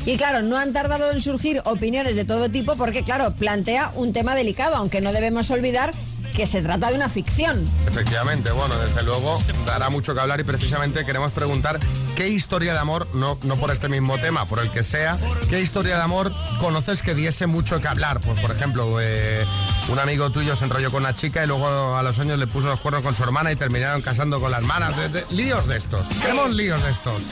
Y 0.06 0.16
claro, 0.16 0.40
no 0.42 0.56
han 0.56 0.72
tardado 0.72 1.10
en 1.10 1.20
surgir 1.20 1.60
opiniones 1.64 2.14
de 2.14 2.24
todo 2.24 2.48
tipo 2.48 2.76
porque, 2.76 3.02
claro, 3.02 3.34
plantea 3.34 3.90
un 3.96 4.12
tema 4.12 4.36
delicado, 4.36 4.76
aunque 4.76 5.00
no 5.00 5.12
debemos 5.12 5.50
olvidar 5.50 5.92
que 6.36 6.46
se 6.46 6.62
trata 6.62 6.90
de 6.90 6.94
una 6.94 7.08
ficción. 7.08 7.68
Efectivamente, 7.88 8.52
bueno, 8.52 8.78
desde 8.78 9.02
luego 9.02 9.36
dará 9.64 9.90
mucho 9.90 10.14
que 10.14 10.20
hablar 10.20 10.38
y 10.38 10.44
precisamente 10.44 11.04
queremos 11.04 11.32
preguntar 11.32 11.80
qué 12.14 12.28
historia 12.28 12.72
de 12.72 12.78
amor, 12.78 13.08
no, 13.14 13.36
no 13.42 13.56
por 13.56 13.72
este 13.72 13.88
mismo 13.88 14.16
tema, 14.18 14.44
por 14.44 14.60
el 14.60 14.70
que 14.70 14.84
sea, 14.84 15.18
qué 15.50 15.60
historia 15.60 15.96
de 15.96 16.02
amor 16.02 16.32
conoces 16.60 17.02
que 17.02 17.16
diese 17.16 17.48
mucho 17.48 17.80
que 17.80 17.88
hablar. 17.88 18.20
Pues 18.20 18.38
por 18.38 18.52
ejemplo, 18.52 19.00
eh, 19.00 19.44
un 19.88 19.98
amigo 19.98 20.30
tuyo 20.30 20.54
se 20.54 20.66
enrolló 20.66 20.92
con 20.92 21.02
una 21.02 21.16
chica 21.16 21.42
y 21.42 21.48
luego 21.48 21.96
a 21.96 22.02
los 22.04 22.18
años 22.20 22.38
le 22.38 22.46
puso 22.46 22.68
los 22.68 22.78
cuernos 22.78 23.02
con 23.02 23.16
su 23.16 23.24
hermana 23.24 23.50
y 23.50 23.56
terminaron 23.56 24.02
casando 24.02 24.40
con 24.40 24.52
la 24.52 24.58
hermana. 24.58 24.90
Líos 25.30 25.66
de 25.66 25.78
estos, 25.78 26.06
queremos 26.20 26.54
líos 26.54 26.80
de 26.84 26.90
estos. 26.90 27.22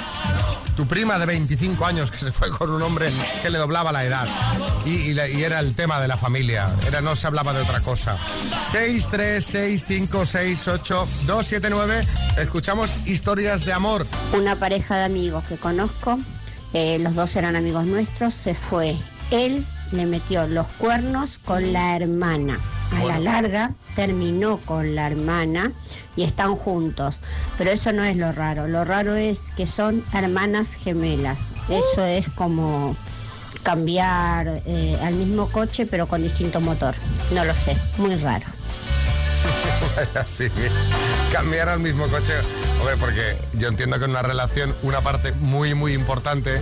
Tu 0.77 0.87
prima 0.87 1.19
de 1.19 1.27
25 1.27 1.87
años 1.87 2.11
que 2.11 2.19
se 2.19 2.33
fue 2.33 2.51
con 2.51 2.71
un 2.71 2.83
hombre 2.83 3.09
que 3.43 3.51
le 3.51 3.59
doblaba 3.59 3.93
la 3.93 4.05
edad. 4.05 4.27
Y, 4.85 5.17
era 5.19 5.61
el 5.61 5.75
tema 5.75 6.01
de 6.01 6.09
la 6.09 6.17
familia. 6.17 6.75
Era, 6.87 7.01
no 7.01 7.15
se 7.15 7.27
hablaba 7.27 7.53
de 7.53 7.63
otra 7.63 7.81
cosa. 7.81 8.17
6, 8.73 9.09
3, 9.11 9.45
6, 9.45 9.85
5, 9.87 10.27
6, 10.27 10.69
8, 10.69 11.09
2, 11.27 11.47
7, 11.47 11.71
9. 11.71 12.01
Escuchamos 12.39 12.97
historias 13.07 13.65
de 13.65 13.73
amor. 13.73 14.07
Una 14.33 14.57
pareja 14.57 14.97
de 14.97 15.05
amigos 15.05 15.45
que 15.47 15.57
conozco, 15.57 16.19
eh, 16.73 16.99
los 16.99 17.15
dos 17.15 17.37
eran 17.37 17.55
amigos 17.55 17.87
nuestros, 17.87 18.35
se 18.35 18.55
fue. 18.55 18.97
Él 19.31 19.65
le 19.97 20.07
metió 20.07 20.47
los 20.47 20.67
cuernos 20.67 21.39
con 21.39 21.73
la 21.73 21.97
hermana. 21.97 22.59
A 22.97 23.05
la 23.05 23.19
larga 23.19 23.73
terminó 23.97 24.59
con 24.59 24.95
la 24.95 25.07
hermana 25.07 25.73
y 26.17 26.25
están 26.25 26.57
juntos. 26.57 27.21
Pero 27.59 27.71
eso 27.71 27.93
no 27.93 28.05
es 28.05 28.17
lo 28.17 28.33
raro. 28.33 28.69
Lo 28.69 28.85
raro 28.85 29.15
es 29.15 29.51
que 29.57 29.67
son 29.67 30.05
hermanas 30.13 30.75
gemelas. 30.75 31.43
Eso 31.69 32.05
es 32.05 32.29
como 32.31 32.97
cambiar 33.63 34.61
eh, 34.67 34.99
al 35.03 35.15
mismo 35.15 35.49
coche 35.49 35.87
pero 35.87 36.07
con 36.07 36.23
distinto 36.23 36.61
motor. 36.61 36.95
No 37.33 37.45
lo 37.45 37.55
sé, 37.55 37.77
muy 37.99 38.17
raro. 38.17 38.47
Cambiar 41.33 41.69
al 41.69 41.81
mismo 41.81 42.07
coche. 42.09 42.33
Hombre, 42.81 42.97
porque 42.99 43.37
yo 43.55 43.69
entiendo 43.69 43.99
que 43.99 44.05
en 44.05 44.11
una 44.13 44.23
relación 44.23 44.75
una 44.83 45.01
parte 45.01 45.33
muy, 45.33 45.75
muy 45.75 45.93
importante 45.93 46.61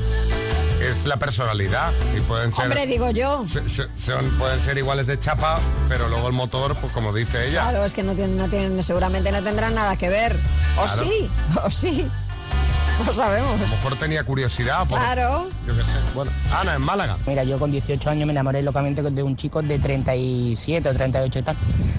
es 0.89 1.07
la 1.07 1.17
personalidad. 1.17 1.93
Y 2.17 2.21
pueden 2.21 2.53
ser. 2.53 2.65
Hombre, 2.65 2.87
digo 2.87 3.11
yo. 3.11 3.45
son, 3.95 4.31
pueden 4.39 4.61
ser 4.61 4.79
iguales 4.79 5.07
de 5.07 5.19
chapa, 5.19 5.59
pero 5.89 6.09
luego 6.09 6.29
el 6.29 6.35
motor, 6.35 6.75
pues 6.77 6.93
como 6.93 7.13
dice 7.13 7.49
ella. 7.49 7.63
Claro, 7.63 7.85
es 7.85 7.95
que 7.95 8.03
no 8.03 8.15
tienen, 8.15 8.37
no 8.37 8.49
tienen, 8.49 8.83
seguramente 8.83 9.33
no 9.33 9.43
tendrán 9.43 9.75
nada 9.75 9.97
que 9.97 10.09
ver. 10.09 10.37
O 10.79 10.85
Claro. 10.85 11.03
sí, 11.03 11.31
o 11.65 11.71
sí. 11.71 12.11
No 13.07 13.13
sabemos. 13.13 13.51
A 13.51 13.65
lo 13.65 13.69
mejor 13.69 13.99
tenía 13.99 14.25
curiosidad. 14.25 14.87
Por, 14.87 14.99
Claro. 14.99 15.49
Yo 15.67 15.77
qué 15.77 15.85
sé. 15.85 15.97
Bueno, 16.15 16.31
Ana, 16.53 16.75
en 16.75 16.83
Málaga. 16.83 17.17
Mira, 17.27 17.45
yo 17.45 17.59
con 17.59 17.71
18 17.71 18.11
años 18.11 18.27
me 18.27 18.33
enamoré 18.33 18.63
locamente 18.63 19.03
de 19.03 19.23
un 19.23 19.37
chico 19.37 19.63
de 19.63 19.79
37 19.79 20.89
o 20.89 20.93
38 20.95 21.39
y 21.39 21.43
tal. 21.43 21.57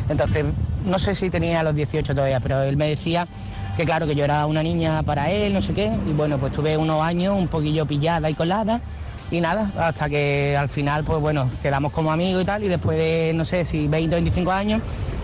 Entonces, 0.09 0.45
no 0.85 0.99
sé 0.99 1.15
si 1.15 1.29
tenía 1.29 1.63
los 1.63 1.75
18 1.75 2.13
todavía, 2.13 2.39
pero 2.39 2.61
él 2.63 2.77
me 2.77 2.87
decía 2.87 3.27
que 3.75 3.85
claro, 3.85 4.05
que 4.05 4.15
yo 4.15 4.23
era 4.23 4.45
una 4.45 4.61
niña 4.61 5.01
para 5.03 5.31
él, 5.31 5.53
no 5.53 5.61
sé 5.61 5.73
qué. 5.73 5.91
Y 6.07 6.13
bueno, 6.13 6.37
pues 6.37 6.53
tuve 6.53 6.77
unos 6.77 7.01
años 7.03 7.35
un 7.37 7.47
poquillo 7.47 7.85
pillada 7.85 8.29
y 8.29 8.33
colada. 8.33 8.81
Y 9.31 9.41
nada, 9.41 9.71
hasta 9.79 10.09
que 10.09 10.55
al 10.55 10.69
final, 10.69 11.03
pues 11.03 11.19
bueno, 11.19 11.49
quedamos 11.61 11.91
como 11.91 12.11
amigos 12.11 12.43
y 12.43 12.45
tal. 12.45 12.63
Y 12.63 12.67
después 12.67 12.97
de, 12.97 13.31
no 13.33 13.45
sé, 13.45 13.65
si 13.65 13.87
20 13.87 14.15
o 14.15 14.17
25 14.17 14.51
años, 14.51 14.81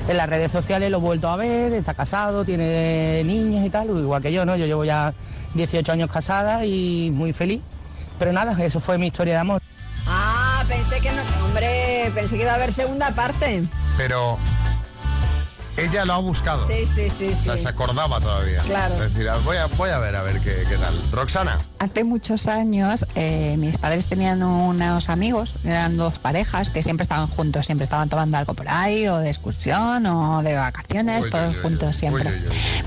en 0.08 0.18
las 0.18 0.28
redes 0.28 0.52
sociales 0.52 0.90
lo 0.90 0.98
he 0.98 1.02
vuelto 1.02 1.28
a 1.30 1.36
ver, 1.36 1.72
está 1.74 1.94
casado, 1.94 2.44
tiene 2.44 3.24
niños 3.24 3.64
y 3.64 3.70
tal, 3.70 3.90
igual 3.90 4.22
que 4.22 4.32
yo, 4.32 4.44
¿no? 4.46 4.56
Yo 4.56 4.66
llevo 4.66 4.84
ya 4.84 5.14
18 5.54 5.92
años 5.92 6.12
casada 6.12 6.66
y 6.66 7.12
muy 7.12 7.34
feliz. 7.34 7.62
Pero 8.18 8.34
nada, 8.34 8.56
eso 8.64 8.80
fue 8.80 8.98
mi 8.98 9.08
historia 9.08 9.36
de 9.36 9.40
amor. 9.40 9.62
Ah, 10.06 10.64
pensé 10.68 11.00
que 11.00 11.12
no. 11.12 11.22
Hombre, 11.46 12.12
pensé 12.14 12.36
que 12.36 12.44
iba 12.44 12.52
a 12.52 12.56
haber 12.56 12.72
segunda 12.72 13.14
parte. 13.16 13.64
Pero 13.98 14.38
ella 15.80 16.06
lo 16.06 16.14
ha 16.14 16.18
buscado. 16.20 16.66
Sí, 16.66 16.86
sí, 16.86 17.10
sí, 17.10 17.30
O 17.30 17.36
sea, 17.36 17.56
sí. 17.58 17.64
se 17.64 17.70
acordaba 17.70 18.20
todavía. 18.20 18.60
Claro. 18.64 18.96
Es 18.96 19.14
decir, 19.14 19.30
voy 19.46 19.58
a, 19.58 19.66
voy 19.68 19.90
a 19.90 20.00
ver, 20.00 20.16
a 20.16 20.24
ver 20.24 20.40
qué, 20.42 20.64
qué 20.70 20.78
tal. 20.78 20.94
Roxana. 21.12 21.58
Hace 21.80 22.04
muchos 22.04 22.48
años 22.48 23.06
eh, 23.16 23.56
mis 23.58 23.78
padres 23.78 24.08
tenían 24.08 24.44
unos 24.44 25.10
amigos, 25.10 25.56
eran 25.64 25.98
dos 25.98 26.20
parejas 26.20 26.70
que 26.70 26.84
siempre 26.84 27.04
estaban 27.04 27.28
juntos, 27.28 27.66
siempre 27.66 27.84
estaban 27.86 28.10
tomando 28.10 28.38
algo 28.38 28.54
por 28.54 28.70
ahí, 28.70 29.08
o 29.08 29.18
de 29.20 29.30
excursión, 29.30 30.06
o 30.06 30.44
de 30.44 30.56
vacaciones, 30.56 31.26
Uy, 31.26 31.32
todos 31.32 31.50
uy, 31.50 31.56
uy, 31.56 31.62
juntos 31.62 31.96
siempre. 31.96 32.30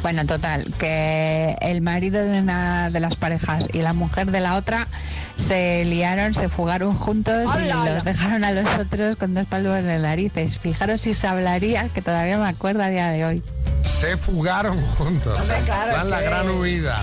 Bueno, 0.02 0.26
total, 0.26 0.72
que 0.78 1.56
el 1.60 1.80
marido 1.80 2.22
de 2.22 2.38
una 2.40 2.90
de 2.90 3.00
las 3.00 3.16
parejas 3.16 3.68
y 3.72 3.78
la 3.78 3.92
mujer 3.92 4.30
de 4.30 4.40
la 4.40 4.56
otra 4.56 4.88
se 5.36 5.84
liaron, 5.84 6.34
se 6.34 6.48
fugaron 6.48 6.94
juntos 6.94 7.50
y 7.56 7.72
los 7.88 8.04
dejaron 8.04 8.44
a 8.44 8.52
los 8.52 8.66
otros 8.78 9.16
con 9.16 9.34
dos 9.34 9.46
palmos 9.46 9.76
en 9.76 9.88
las 9.88 10.00
narices. 10.00 10.58
Fijaros 10.58 11.00
si 11.00 11.14
se 11.14 11.26
hablaría, 11.26 11.88
que 11.88 12.02
todavía 12.02 12.38
me 12.38 12.48
acuerdo 12.48 12.82
a 12.82 12.88
día 12.88 13.08
de 13.08 13.24
hoy. 13.24 13.42
Se 13.84 14.16
fugaron 14.16 14.80
juntos. 14.96 15.38
Claro, 15.64 15.92
Dan 15.92 16.00
es 16.00 16.04
la 16.06 16.18
que- 16.20 16.24
gran 16.24 16.50
huida. 16.50 16.96